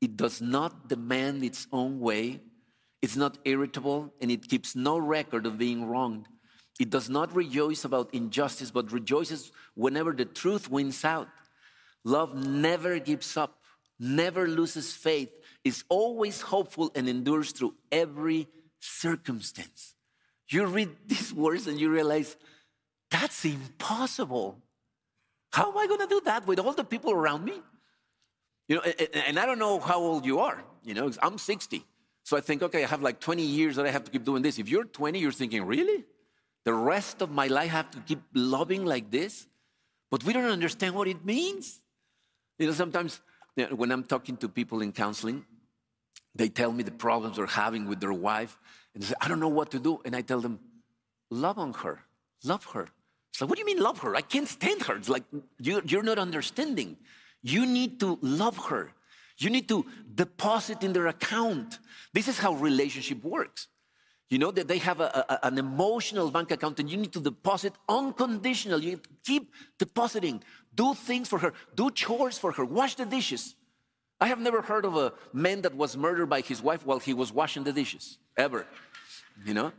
It 0.00 0.16
does 0.16 0.40
not 0.40 0.88
demand 0.88 1.44
its 1.44 1.66
own 1.72 2.00
way. 2.00 2.40
It's 3.02 3.16
not 3.16 3.38
irritable 3.44 4.12
and 4.20 4.30
it 4.30 4.48
keeps 4.48 4.74
no 4.74 4.98
record 4.98 5.46
of 5.46 5.58
being 5.58 5.86
wronged. 5.86 6.26
It 6.80 6.90
does 6.90 7.08
not 7.08 7.34
rejoice 7.34 7.84
about 7.84 8.12
injustice, 8.12 8.70
but 8.70 8.92
rejoices 8.92 9.52
whenever 9.74 10.12
the 10.12 10.24
truth 10.24 10.70
wins 10.70 11.04
out. 11.04 11.28
Love 12.04 12.34
never 12.34 12.98
gives 12.98 13.36
up, 13.36 13.58
never 13.98 14.48
loses 14.48 14.92
faith, 14.92 15.30
is 15.64 15.84
always 15.88 16.40
hopeful, 16.40 16.92
and 16.94 17.08
endures 17.08 17.52
through 17.52 17.74
every 17.90 18.48
circumstance. 18.80 19.94
You 20.48 20.66
read 20.66 20.90
these 21.06 21.32
words 21.32 21.66
and 21.66 21.80
you 21.80 21.90
realize 21.90 22.36
that's 23.10 23.44
impossible. 23.44 24.58
How 25.52 25.70
am 25.70 25.78
I 25.78 25.86
going 25.86 26.00
to 26.00 26.06
do 26.06 26.20
that 26.24 26.46
with 26.46 26.58
all 26.58 26.72
the 26.72 26.84
people 26.84 27.12
around 27.12 27.44
me? 27.44 27.60
You 28.68 28.76
know, 28.76 28.82
and 28.82 29.38
I 29.38 29.46
don't 29.46 29.58
know 29.58 29.78
how 29.78 29.98
old 30.00 30.24
you 30.24 30.40
are. 30.40 30.64
You 30.82 30.94
know, 30.94 31.10
I'm 31.22 31.38
60. 31.38 31.84
So 32.24 32.36
I 32.36 32.40
think, 32.40 32.62
okay, 32.62 32.82
I 32.82 32.86
have 32.86 33.02
like 33.02 33.20
20 33.20 33.42
years 33.42 33.76
that 33.76 33.86
I 33.86 33.90
have 33.90 34.04
to 34.04 34.10
keep 34.10 34.24
doing 34.24 34.42
this. 34.42 34.58
If 34.58 34.68
you're 34.68 34.84
20, 34.84 35.18
you're 35.18 35.32
thinking, 35.32 35.64
really? 35.66 36.04
The 36.64 36.72
rest 36.72 37.20
of 37.20 37.30
my 37.30 37.46
life 37.46 37.64
I 37.64 37.66
have 37.66 37.90
to 37.90 38.00
keep 38.00 38.22
loving 38.34 38.84
like 38.86 39.10
this? 39.10 39.46
But 40.10 40.24
we 40.24 40.32
don't 40.32 40.44
understand 40.44 40.94
what 40.94 41.06
it 41.06 41.24
means. 41.24 41.80
You 42.58 42.68
know, 42.68 42.72
sometimes 42.72 43.20
when 43.56 43.90
I'm 43.90 44.04
talking 44.04 44.36
to 44.38 44.48
people 44.48 44.82
in 44.82 44.92
counseling, 44.92 45.44
they 46.34 46.48
tell 46.48 46.72
me 46.72 46.82
the 46.82 46.90
problems 46.90 47.36
they're 47.36 47.46
having 47.46 47.88
with 47.88 48.00
their 48.00 48.12
wife, 48.12 48.58
and 48.92 49.02
they 49.02 49.06
say, 49.08 49.14
I 49.20 49.28
don't 49.28 49.40
know 49.40 49.48
what 49.48 49.70
to 49.70 49.78
do. 49.78 50.00
And 50.04 50.16
I 50.16 50.22
tell 50.22 50.40
them, 50.40 50.58
love 51.30 51.58
on 51.58 51.72
her, 51.74 52.00
love 52.44 52.64
her. 52.66 52.88
It's 53.30 53.40
like, 53.40 53.50
what 53.50 53.56
do 53.56 53.60
you 53.60 53.66
mean 53.66 53.82
love 53.82 53.98
her? 53.98 54.14
I 54.14 54.20
can't 54.20 54.48
stand 54.48 54.82
her. 54.84 54.96
It's 54.96 55.08
like, 55.08 55.24
you, 55.60 55.82
you're 55.84 56.02
not 56.02 56.18
understanding. 56.18 56.96
You 57.42 57.66
need 57.66 58.00
to 58.00 58.18
love 58.22 58.56
her. 58.68 58.92
You 59.38 59.50
need 59.50 59.68
to 59.68 59.84
deposit 60.14 60.82
in 60.82 60.92
their 60.92 61.08
account. 61.08 61.78
This 62.12 62.28
is 62.28 62.38
how 62.38 62.54
relationship 62.54 63.24
works. 63.24 63.66
You 64.30 64.38
know 64.38 64.50
that 64.52 64.68
they 64.68 64.78
have 64.78 65.00
a, 65.00 65.24
a, 65.28 65.46
an 65.46 65.58
emotional 65.58 66.30
bank 66.30 66.50
account 66.50 66.80
and 66.80 66.90
you 66.90 66.96
need 66.96 67.12
to 67.12 67.20
deposit 67.20 67.74
unconditionally. 67.88 68.90
You 68.90 69.00
keep 69.24 69.52
depositing. 69.78 70.42
Do 70.74 70.94
things 70.94 71.28
for 71.28 71.38
her. 71.38 71.52
Do 71.74 71.90
chores 71.90 72.38
for 72.38 72.52
her. 72.52 72.64
Wash 72.64 72.94
the 72.96 73.06
dishes. 73.06 73.54
I 74.20 74.28
have 74.28 74.40
never 74.40 74.62
heard 74.62 74.84
of 74.84 74.96
a 74.96 75.12
man 75.32 75.62
that 75.62 75.74
was 75.74 75.96
murdered 75.96 76.26
by 76.30 76.40
his 76.40 76.62
wife 76.62 76.86
while 76.86 76.98
he 76.98 77.12
was 77.12 77.32
washing 77.32 77.64
the 77.64 77.72
dishes, 77.72 78.18
ever. 78.36 78.66
You 79.44 79.54
know? 79.54 79.72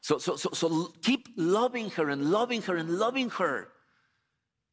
So, 0.00 0.18
so, 0.18 0.36
so, 0.36 0.50
so 0.52 0.92
keep 1.02 1.28
loving 1.36 1.90
her 1.90 2.08
and 2.08 2.30
loving 2.30 2.62
her 2.62 2.76
and 2.76 2.98
loving 2.98 3.30
her. 3.30 3.68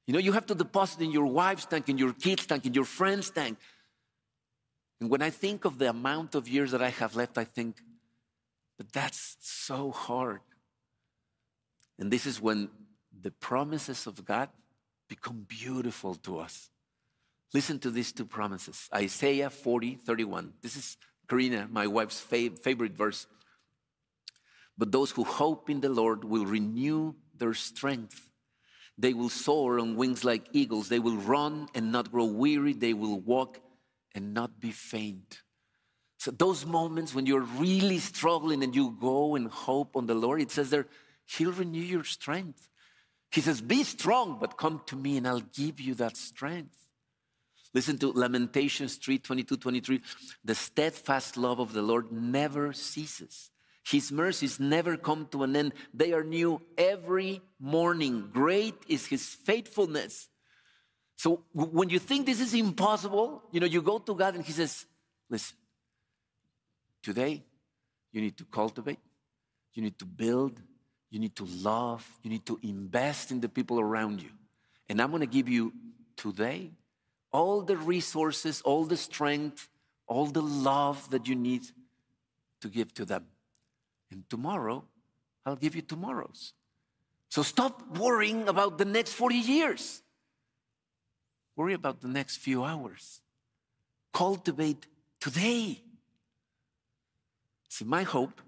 You 0.06 0.14
know, 0.14 0.20
you 0.20 0.32
have 0.32 0.46
to 0.46 0.56
deposit 0.56 1.02
in 1.02 1.12
your 1.12 1.26
wife's 1.26 1.66
tank, 1.66 1.90
in 1.90 1.98
your 1.98 2.14
kids' 2.14 2.46
tank, 2.46 2.66
in 2.66 2.74
your 2.74 2.86
friend's 2.86 3.30
tank. 3.30 3.58
And 5.02 5.10
when 5.10 5.22
I 5.22 5.30
think 5.30 5.66
of 5.66 5.78
the 5.78 5.90
amount 5.90 6.34
of 6.34 6.48
years 6.48 6.72
that 6.72 6.82
I 6.82 6.90
have 6.90 7.16
left, 7.16 7.38
I 7.38 7.44
think, 7.44 7.78
but 8.78 8.92
that's 8.94 9.36
so 9.42 9.92
hard. 9.92 10.40
And 12.00 12.10
this 12.10 12.26
is 12.26 12.42
when 12.42 12.70
the 13.22 13.32
promises 13.32 14.08
of 14.08 14.24
God 14.24 14.50
become 15.08 15.46
beautiful 15.48 16.16
to 16.16 16.40
us. 16.40 16.70
Listen 17.54 17.80
to 17.80 17.92
these 17.92 18.12
two 18.12 18.26
promises 18.26 18.90
Isaiah 18.94 19.50
40, 19.50 19.96
31. 19.96 20.54
This 20.62 20.76
is 20.76 20.98
Karina, 21.30 21.68
my 21.72 21.88
wife's 21.88 22.24
fav- 22.24 22.60
favorite 22.60 22.96
verse. 22.96 23.28
But 24.78 24.92
those 24.92 25.12
who 25.12 25.24
hope 25.24 25.70
in 25.70 25.82
the 25.82 25.90
Lord 25.90 26.24
will 26.24 26.46
renew 26.46 27.16
their 27.36 27.54
strength. 27.54 28.30
They 28.98 29.14
will 29.14 29.30
soar 29.30 29.80
on 29.80 29.96
wings 29.96 30.24
like 30.24 30.48
eagles. 30.54 30.90
They 30.90 31.00
will 31.00 31.18
run 31.18 31.68
and 31.74 31.92
not 31.92 32.12
grow 32.12 32.26
weary. 32.26 32.74
They 32.74 32.94
will 32.94 33.20
walk 33.20 33.60
and 34.14 34.34
not 34.34 34.60
be 34.60 34.72
faint. 34.72 35.42
So, 36.20 36.32
those 36.32 36.66
moments 36.66 37.14
when 37.14 37.28
you're 37.28 37.42
really 37.42 38.00
struggling 38.00 38.64
and 38.64 38.76
you 38.76 38.98
go 39.00 39.36
and 39.36 39.48
hope 39.48 39.96
on 39.96 40.08
the 40.08 40.16
Lord, 40.16 40.42
it 40.42 40.50
says 40.50 40.72
there, 40.72 40.88
He'll 41.26 41.52
renew 41.52 41.82
your 41.82 42.04
strength. 42.04 42.70
He 43.32 43.42
says, 43.42 43.62
Be 43.62 43.84
strong, 43.84 44.38
but 44.40 44.58
come 44.58 44.82
to 44.88 44.96
me 44.96 45.18
and 45.18 45.28
I'll 45.28 45.42
give 45.42 45.80
you 45.80 45.94
that 45.96 46.18
strength. 46.18 46.76
Listen 47.74 47.98
to 48.00 48.12
Lamentations 48.12 48.96
3 48.96 49.20
22 49.20 49.58
23. 49.58 50.02
The 50.44 50.56
steadfast 50.56 51.38
love 51.38 51.60
of 51.60 51.74
the 51.74 51.82
Lord 51.82 52.12
never 52.12 52.74
ceases. 52.74 53.52
His 53.84 54.12
mercies 54.12 54.60
never 54.60 54.98
come 54.98 55.28
to 55.32 55.44
an 55.44 55.56
end. 55.56 55.74
They 55.94 56.12
are 56.12 56.24
new 56.24 56.62
every 56.78 57.42
morning. 57.60 58.30
Great 58.34 58.76
is 58.88 59.06
his 59.06 59.26
faithfulness. 59.26 60.28
So 61.16 61.44
when 61.54 61.90
you 61.90 62.00
think 62.00 62.26
this 62.26 62.42
is 62.42 62.54
impossible, 62.54 63.44
you 63.52 63.60
know, 63.60 63.66
you 63.66 63.82
go 63.82 63.98
to 63.98 64.14
God 64.14 64.36
and 64.36 64.44
he 64.44 64.52
says, 64.52 64.86
listen, 65.30 65.56
Today, 67.08 67.42
you 68.12 68.20
need 68.20 68.36
to 68.38 68.44
cultivate, 68.44 69.00
you 69.74 69.82
need 69.82 69.98
to 69.98 70.06
build, 70.06 70.62
you 71.10 71.20
need 71.20 71.36
to 71.36 71.46
love, 71.46 72.06
you 72.24 72.30
need 72.30 72.46
to 72.46 72.60
invest 72.64 73.32
in 73.32 73.40
the 73.40 73.50
people 73.50 73.80
around 73.80 74.22
you. 74.22 74.30
And 74.90 75.02
I'm 75.02 75.10
going 75.10 75.22
to 75.22 75.28
give 75.28 75.48
you 75.50 75.74
today 76.16 76.72
all 77.32 77.62
the 77.62 77.78
resources, 77.78 78.62
all 78.62 78.86
the 78.86 78.98
strength, 78.98 79.70
all 80.08 80.26
the 80.26 80.42
love 80.42 81.10
that 81.12 81.28
you 81.28 81.36
need 81.36 81.64
to 82.62 82.70
give 82.70 82.94
to 82.96 83.06
them. 83.06 83.26
And 84.12 84.30
tomorrow, 84.30 84.84
I'll 85.46 85.56
give 85.56 85.76
you 85.76 85.82
tomorrow's. 85.82 86.54
So 87.30 87.44
stop 87.44 87.98
worrying 87.98 88.48
about 88.48 88.78
the 88.78 88.86
next 88.86 89.14
40 89.14 89.36
years. 89.36 90.02
Worry 91.56 91.74
about 91.74 92.02
the 92.02 92.08
next 92.08 92.38
few 92.38 92.64
hours. 92.64 93.22
Cultivate 94.14 94.86
today. 95.20 95.82
See, 97.70 97.86
my 97.86 98.04
hope 98.04 98.42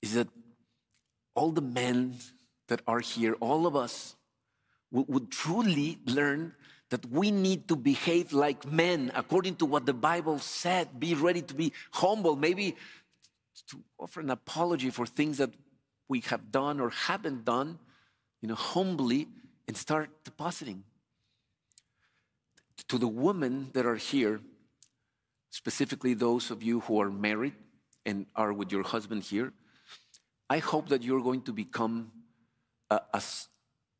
is 0.00 0.14
that 0.14 0.28
all 1.36 1.52
the 1.52 1.60
men 1.60 2.16
that 2.66 2.80
are 2.88 2.98
here, 2.98 3.34
all 3.34 3.66
of 3.66 3.76
us, 3.76 4.16
would, 4.90 5.30
truly 5.30 5.98
learn 6.06 6.54
that 6.90 7.04
we 7.10 7.30
need 7.30 7.68
to 7.68 7.76
behave 7.76 8.32
like 8.32 8.64
men 8.64 9.12
according 9.14 9.56
to 9.56 9.66
what 9.66 9.84
the 9.84 9.92
Bible 9.92 10.38
said. 10.38 10.98
Be 10.98 11.14
ready 11.14 11.42
to 11.42 11.54
be 11.54 11.72
humble, 11.92 12.34
maybe 12.34 12.76
to 13.68 13.82
offer 13.98 14.20
an 14.20 14.30
apology 14.30 14.90
for 14.90 15.06
things 15.06 15.38
that 15.38 15.50
we 16.08 16.20
have 16.20 16.50
done 16.50 16.80
or 16.80 16.90
haven't 16.90 17.44
done, 17.44 17.78
you 18.40 18.48
know, 18.48 18.54
humbly 18.54 19.28
and 19.68 19.76
start 19.76 20.10
depositing. 20.24 20.84
To 22.88 22.98
the 22.98 23.08
women 23.08 23.70
that 23.72 23.84
are 23.84 23.96
here, 23.96 24.40
specifically 25.50 26.14
those 26.14 26.50
of 26.50 26.62
you 26.62 26.80
who 26.80 27.00
are 27.00 27.10
married 27.10 27.54
and 28.04 28.26
are 28.36 28.52
with 28.52 28.70
your 28.70 28.84
husband 28.84 29.24
here, 29.24 29.52
I 30.48 30.58
hope 30.58 30.88
that 30.90 31.02
you're 31.02 31.22
going 31.22 31.42
to 31.42 31.52
become 31.52 32.12
a, 32.90 33.00
a 33.12 33.22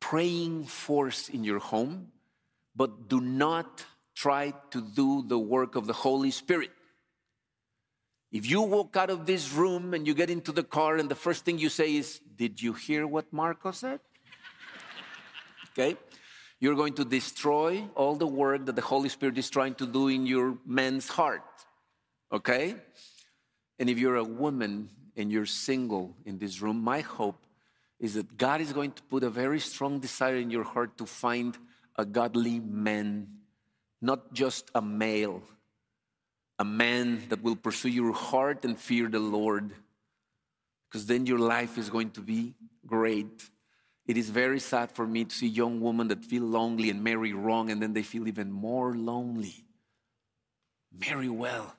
praying 0.00 0.64
force 0.64 1.28
in 1.28 1.42
your 1.42 1.58
home, 1.58 2.08
but 2.74 3.08
do 3.08 3.20
not 3.20 3.84
try 4.14 4.54
to 4.70 4.80
do 4.80 5.22
the 5.26 5.38
work 5.38 5.76
of 5.76 5.86
the 5.86 5.92
Holy 5.92 6.30
Spirit. 6.30 6.70
If 8.32 8.48
you 8.48 8.62
walk 8.62 8.96
out 8.96 9.10
of 9.10 9.26
this 9.26 9.52
room 9.52 9.94
and 9.94 10.06
you 10.06 10.14
get 10.14 10.30
into 10.30 10.52
the 10.52 10.62
car 10.62 10.96
and 10.96 11.08
the 11.08 11.14
first 11.14 11.44
thing 11.44 11.58
you 11.58 11.68
say 11.68 11.96
is, 11.96 12.20
Did 12.36 12.60
you 12.60 12.72
hear 12.72 13.06
what 13.06 13.32
Marco 13.32 13.70
said? 13.70 14.00
okay? 15.70 15.96
You're 16.60 16.74
going 16.74 16.94
to 16.94 17.04
destroy 17.04 17.84
all 17.94 18.14
the 18.14 18.26
work 18.26 18.66
that 18.66 18.76
the 18.76 18.82
Holy 18.82 19.08
Spirit 19.08 19.38
is 19.38 19.50
trying 19.50 19.74
to 19.74 19.86
do 19.86 20.08
in 20.08 20.26
your 20.26 20.58
man's 20.66 21.08
heart. 21.08 21.42
Okay? 22.32 22.76
And 23.78 23.90
if 23.90 23.98
you're 23.98 24.16
a 24.16 24.24
woman 24.24 24.88
and 25.16 25.32
you're 25.32 25.46
single 25.46 26.14
in 26.24 26.38
this 26.38 26.60
room, 26.60 26.82
my 26.82 27.00
hope 27.00 27.46
is 27.98 28.14
that 28.14 28.36
God 28.36 28.60
is 28.60 28.72
going 28.72 28.92
to 28.92 29.02
put 29.04 29.24
a 29.24 29.30
very 29.30 29.60
strong 29.60 29.98
desire 30.00 30.36
in 30.36 30.50
your 30.50 30.64
heart 30.64 30.98
to 30.98 31.06
find 31.06 31.56
a 31.96 32.04
godly 32.04 32.60
man, 32.60 33.28
not 34.00 34.32
just 34.34 34.70
a 34.74 34.82
male 34.82 35.42
a 36.58 36.64
man 36.64 37.22
that 37.28 37.42
will 37.42 37.56
pursue 37.56 37.88
your 37.88 38.12
heart 38.12 38.64
and 38.64 38.78
fear 38.78 39.08
the 39.08 39.18
Lord, 39.18 39.72
because 40.88 41.06
then 41.06 41.26
your 41.26 41.38
life 41.38 41.76
is 41.76 41.90
going 41.90 42.10
to 42.12 42.20
be 42.20 42.54
great. 42.86 43.50
It 44.06 44.16
is 44.16 44.30
very 44.30 44.60
sad 44.60 44.90
for 44.92 45.06
me 45.06 45.24
to 45.24 45.34
see 45.34 45.48
young 45.48 45.80
women 45.80 46.08
that 46.08 46.24
feel 46.24 46.44
lonely 46.44 46.90
and 46.90 47.02
marry 47.02 47.32
wrong, 47.32 47.70
and 47.70 47.82
then 47.82 47.92
they 47.92 48.02
feel 48.02 48.26
even 48.28 48.50
more 48.50 48.94
lonely. 48.94 49.64
Marry 50.92 51.28
well. 51.28 51.74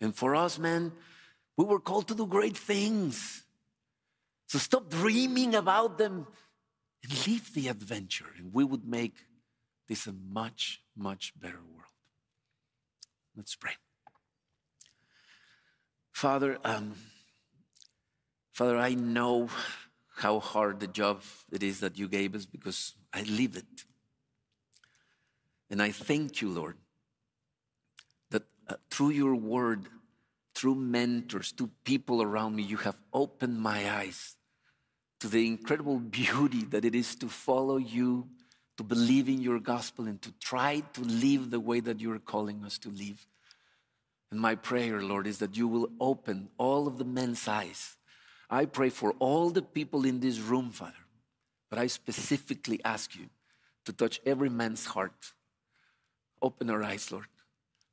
And 0.00 0.14
for 0.14 0.34
us, 0.34 0.58
man, 0.58 0.92
we 1.58 1.64
were 1.64 1.80
called 1.80 2.06
to 2.08 2.14
do 2.14 2.24
great 2.24 2.56
things. 2.56 3.42
So 4.46 4.58
stop 4.58 4.88
dreaming 4.88 5.56
about 5.56 5.98
them 5.98 6.26
and 7.02 7.26
live 7.26 7.52
the 7.52 7.66
adventure, 7.66 8.30
and 8.38 8.54
we 8.54 8.64
would 8.64 8.86
make 8.86 9.14
this 9.88 10.06
a 10.06 10.12
much, 10.12 10.80
much 10.96 11.32
better 11.38 11.60
world. 11.74 11.92
Let's 13.36 13.56
pray. 13.56 13.72
Father, 16.12 16.58
um, 16.64 16.94
Father, 18.52 18.76
I 18.78 18.94
know 18.94 19.48
how 20.16 20.38
hard 20.38 20.78
the 20.78 20.86
job 20.86 21.22
it 21.50 21.62
is 21.62 21.80
that 21.80 21.98
you 21.98 22.08
gave 22.08 22.34
us 22.36 22.46
because 22.46 22.94
I 23.12 23.22
live 23.22 23.56
it. 23.56 23.84
And 25.70 25.82
I 25.82 25.90
thank 25.90 26.40
you, 26.40 26.50
Lord, 26.50 26.76
that 28.30 28.44
uh, 28.68 28.76
through 28.90 29.10
your 29.10 29.34
word, 29.34 29.86
through 30.58 30.74
mentors, 30.74 31.52
to 31.52 31.70
people 31.84 32.20
around 32.20 32.56
me, 32.56 32.64
you 32.64 32.78
have 32.78 33.00
opened 33.12 33.60
my 33.60 33.88
eyes 33.92 34.36
to 35.20 35.28
the 35.28 35.46
incredible 35.46 35.98
beauty 36.20 36.64
that 36.64 36.84
it 36.84 36.96
is 36.96 37.14
to 37.14 37.28
follow 37.28 37.76
you 37.76 38.26
to 38.76 38.82
believe 38.82 39.28
in 39.28 39.40
your 39.40 39.60
gospel 39.60 40.06
and 40.06 40.20
to 40.22 40.32
try 40.40 40.82
to 40.92 41.00
live 41.02 41.50
the 41.50 41.60
way 41.60 41.78
that 41.78 42.00
you're 42.00 42.18
calling 42.18 42.64
us 42.64 42.76
to 42.78 42.88
live. 42.90 43.24
And 44.32 44.40
my 44.40 44.56
prayer, 44.56 45.00
Lord, 45.00 45.28
is 45.28 45.38
that 45.38 45.56
you 45.56 45.68
will 45.68 45.90
open 46.00 46.48
all 46.58 46.88
of 46.88 46.98
the 46.98 47.04
men's 47.04 47.46
eyes. 47.46 47.96
I 48.50 48.66
pray 48.66 48.88
for 48.88 49.12
all 49.20 49.50
the 49.50 49.62
people 49.62 50.04
in 50.04 50.18
this 50.18 50.38
room, 50.38 50.70
Father, 50.70 51.04
but 51.70 51.78
I 51.78 51.86
specifically 51.86 52.80
ask 52.84 53.14
you 53.14 53.26
to 53.84 53.92
touch 53.92 54.20
every 54.26 54.48
man's 54.48 54.86
heart. 54.86 55.34
Open 56.42 56.68
our 56.68 56.82
eyes, 56.82 57.10
Lord. 57.12 57.26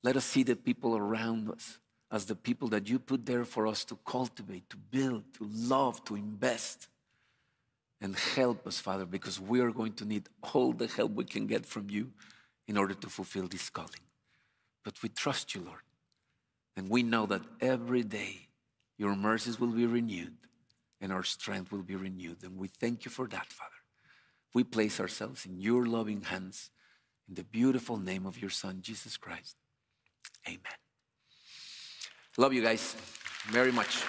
Let 0.03 0.17
us 0.17 0.25
see 0.25 0.43
the 0.43 0.55
people 0.55 0.95
around 0.97 1.49
us 1.49 1.79
as 2.11 2.25
the 2.25 2.35
people 2.35 2.67
that 2.69 2.87
you 2.87 2.99
put 2.99 3.25
there 3.25 3.45
for 3.45 3.67
us 3.67 3.83
to 3.85 3.97
cultivate, 4.05 4.69
to 4.69 4.77
build, 4.77 5.23
to 5.33 5.47
love, 5.51 6.03
to 6.05 6.15
invest 6.15 6.87
and 8.01 8.15
help 8.15 8.67
us, 8.67 8.79
Father, 8.79 9.05
because 9.05 9.39
we 9.39 9.59
are 9.61 9.71
going 9.71 9.93
to 9.93 10.05
need 10.05 10.29
all 10.53 10.73
the 10.73 10.87
help 10.87 11.13
we 11.13 11.25
can 11.25 11.47
get 11.47 11.65
from 11.65 11.89
you 11.89 12.11
in 12.67 12.77
order 12.77 12.93
to 12.93 13.09
fulfill 13.09 13.47
this 13.47 13.69
calling. 13.69 14.05
But 14.83 15.01
we 15.01 15.09
trust 15.09 15.55
you, 15.55 15.61
Lord. 15.61 15.79
And 16.77 16.89
we 16.89 17.03
know 17.03 17.25
that 17.25 17.41
every 17.61 18.03
day 18.03 18.49
your 18.97 19.15
mercies 19.15 19.59
will 19.59 19.69
be 19.69 19.85
renewed 19.85 20.35
and 21.01 21.11
our 21.11 21.23
strength 21.23 21.71
will 21.71 21.83
be 21.83 21.95
renewed. 21.95 22.43
And 22.43 22.57
we 22.57 22.67
thank 22.67 23.05
you 23.05 23.11
for 23.11 23.27
that, 23.27 23.51
Father. 23.51 23.71
We 24.53 24.63
place 24.63 24.99
ourselves 24.99 25.45
in 25.45 25.59
your 25.59 25.85
loving 25.85 26.21
hands 26.21 26.69
in 27.27 27.35
the 27.35 27.43
beautiful 27.43 27.97
name 27.97 28.25
of 28.25 28.39
your 28.39 28.49
Son, 28.49 28.79
Jesus 28.81 29.17
Christ. 29.17 29.55
Amen. 30.47 30.84
Love 32.37 32.51
you 32.51 32.61
guys 32.61 32.97
very 33.49 33.71
much. 33.71 34.03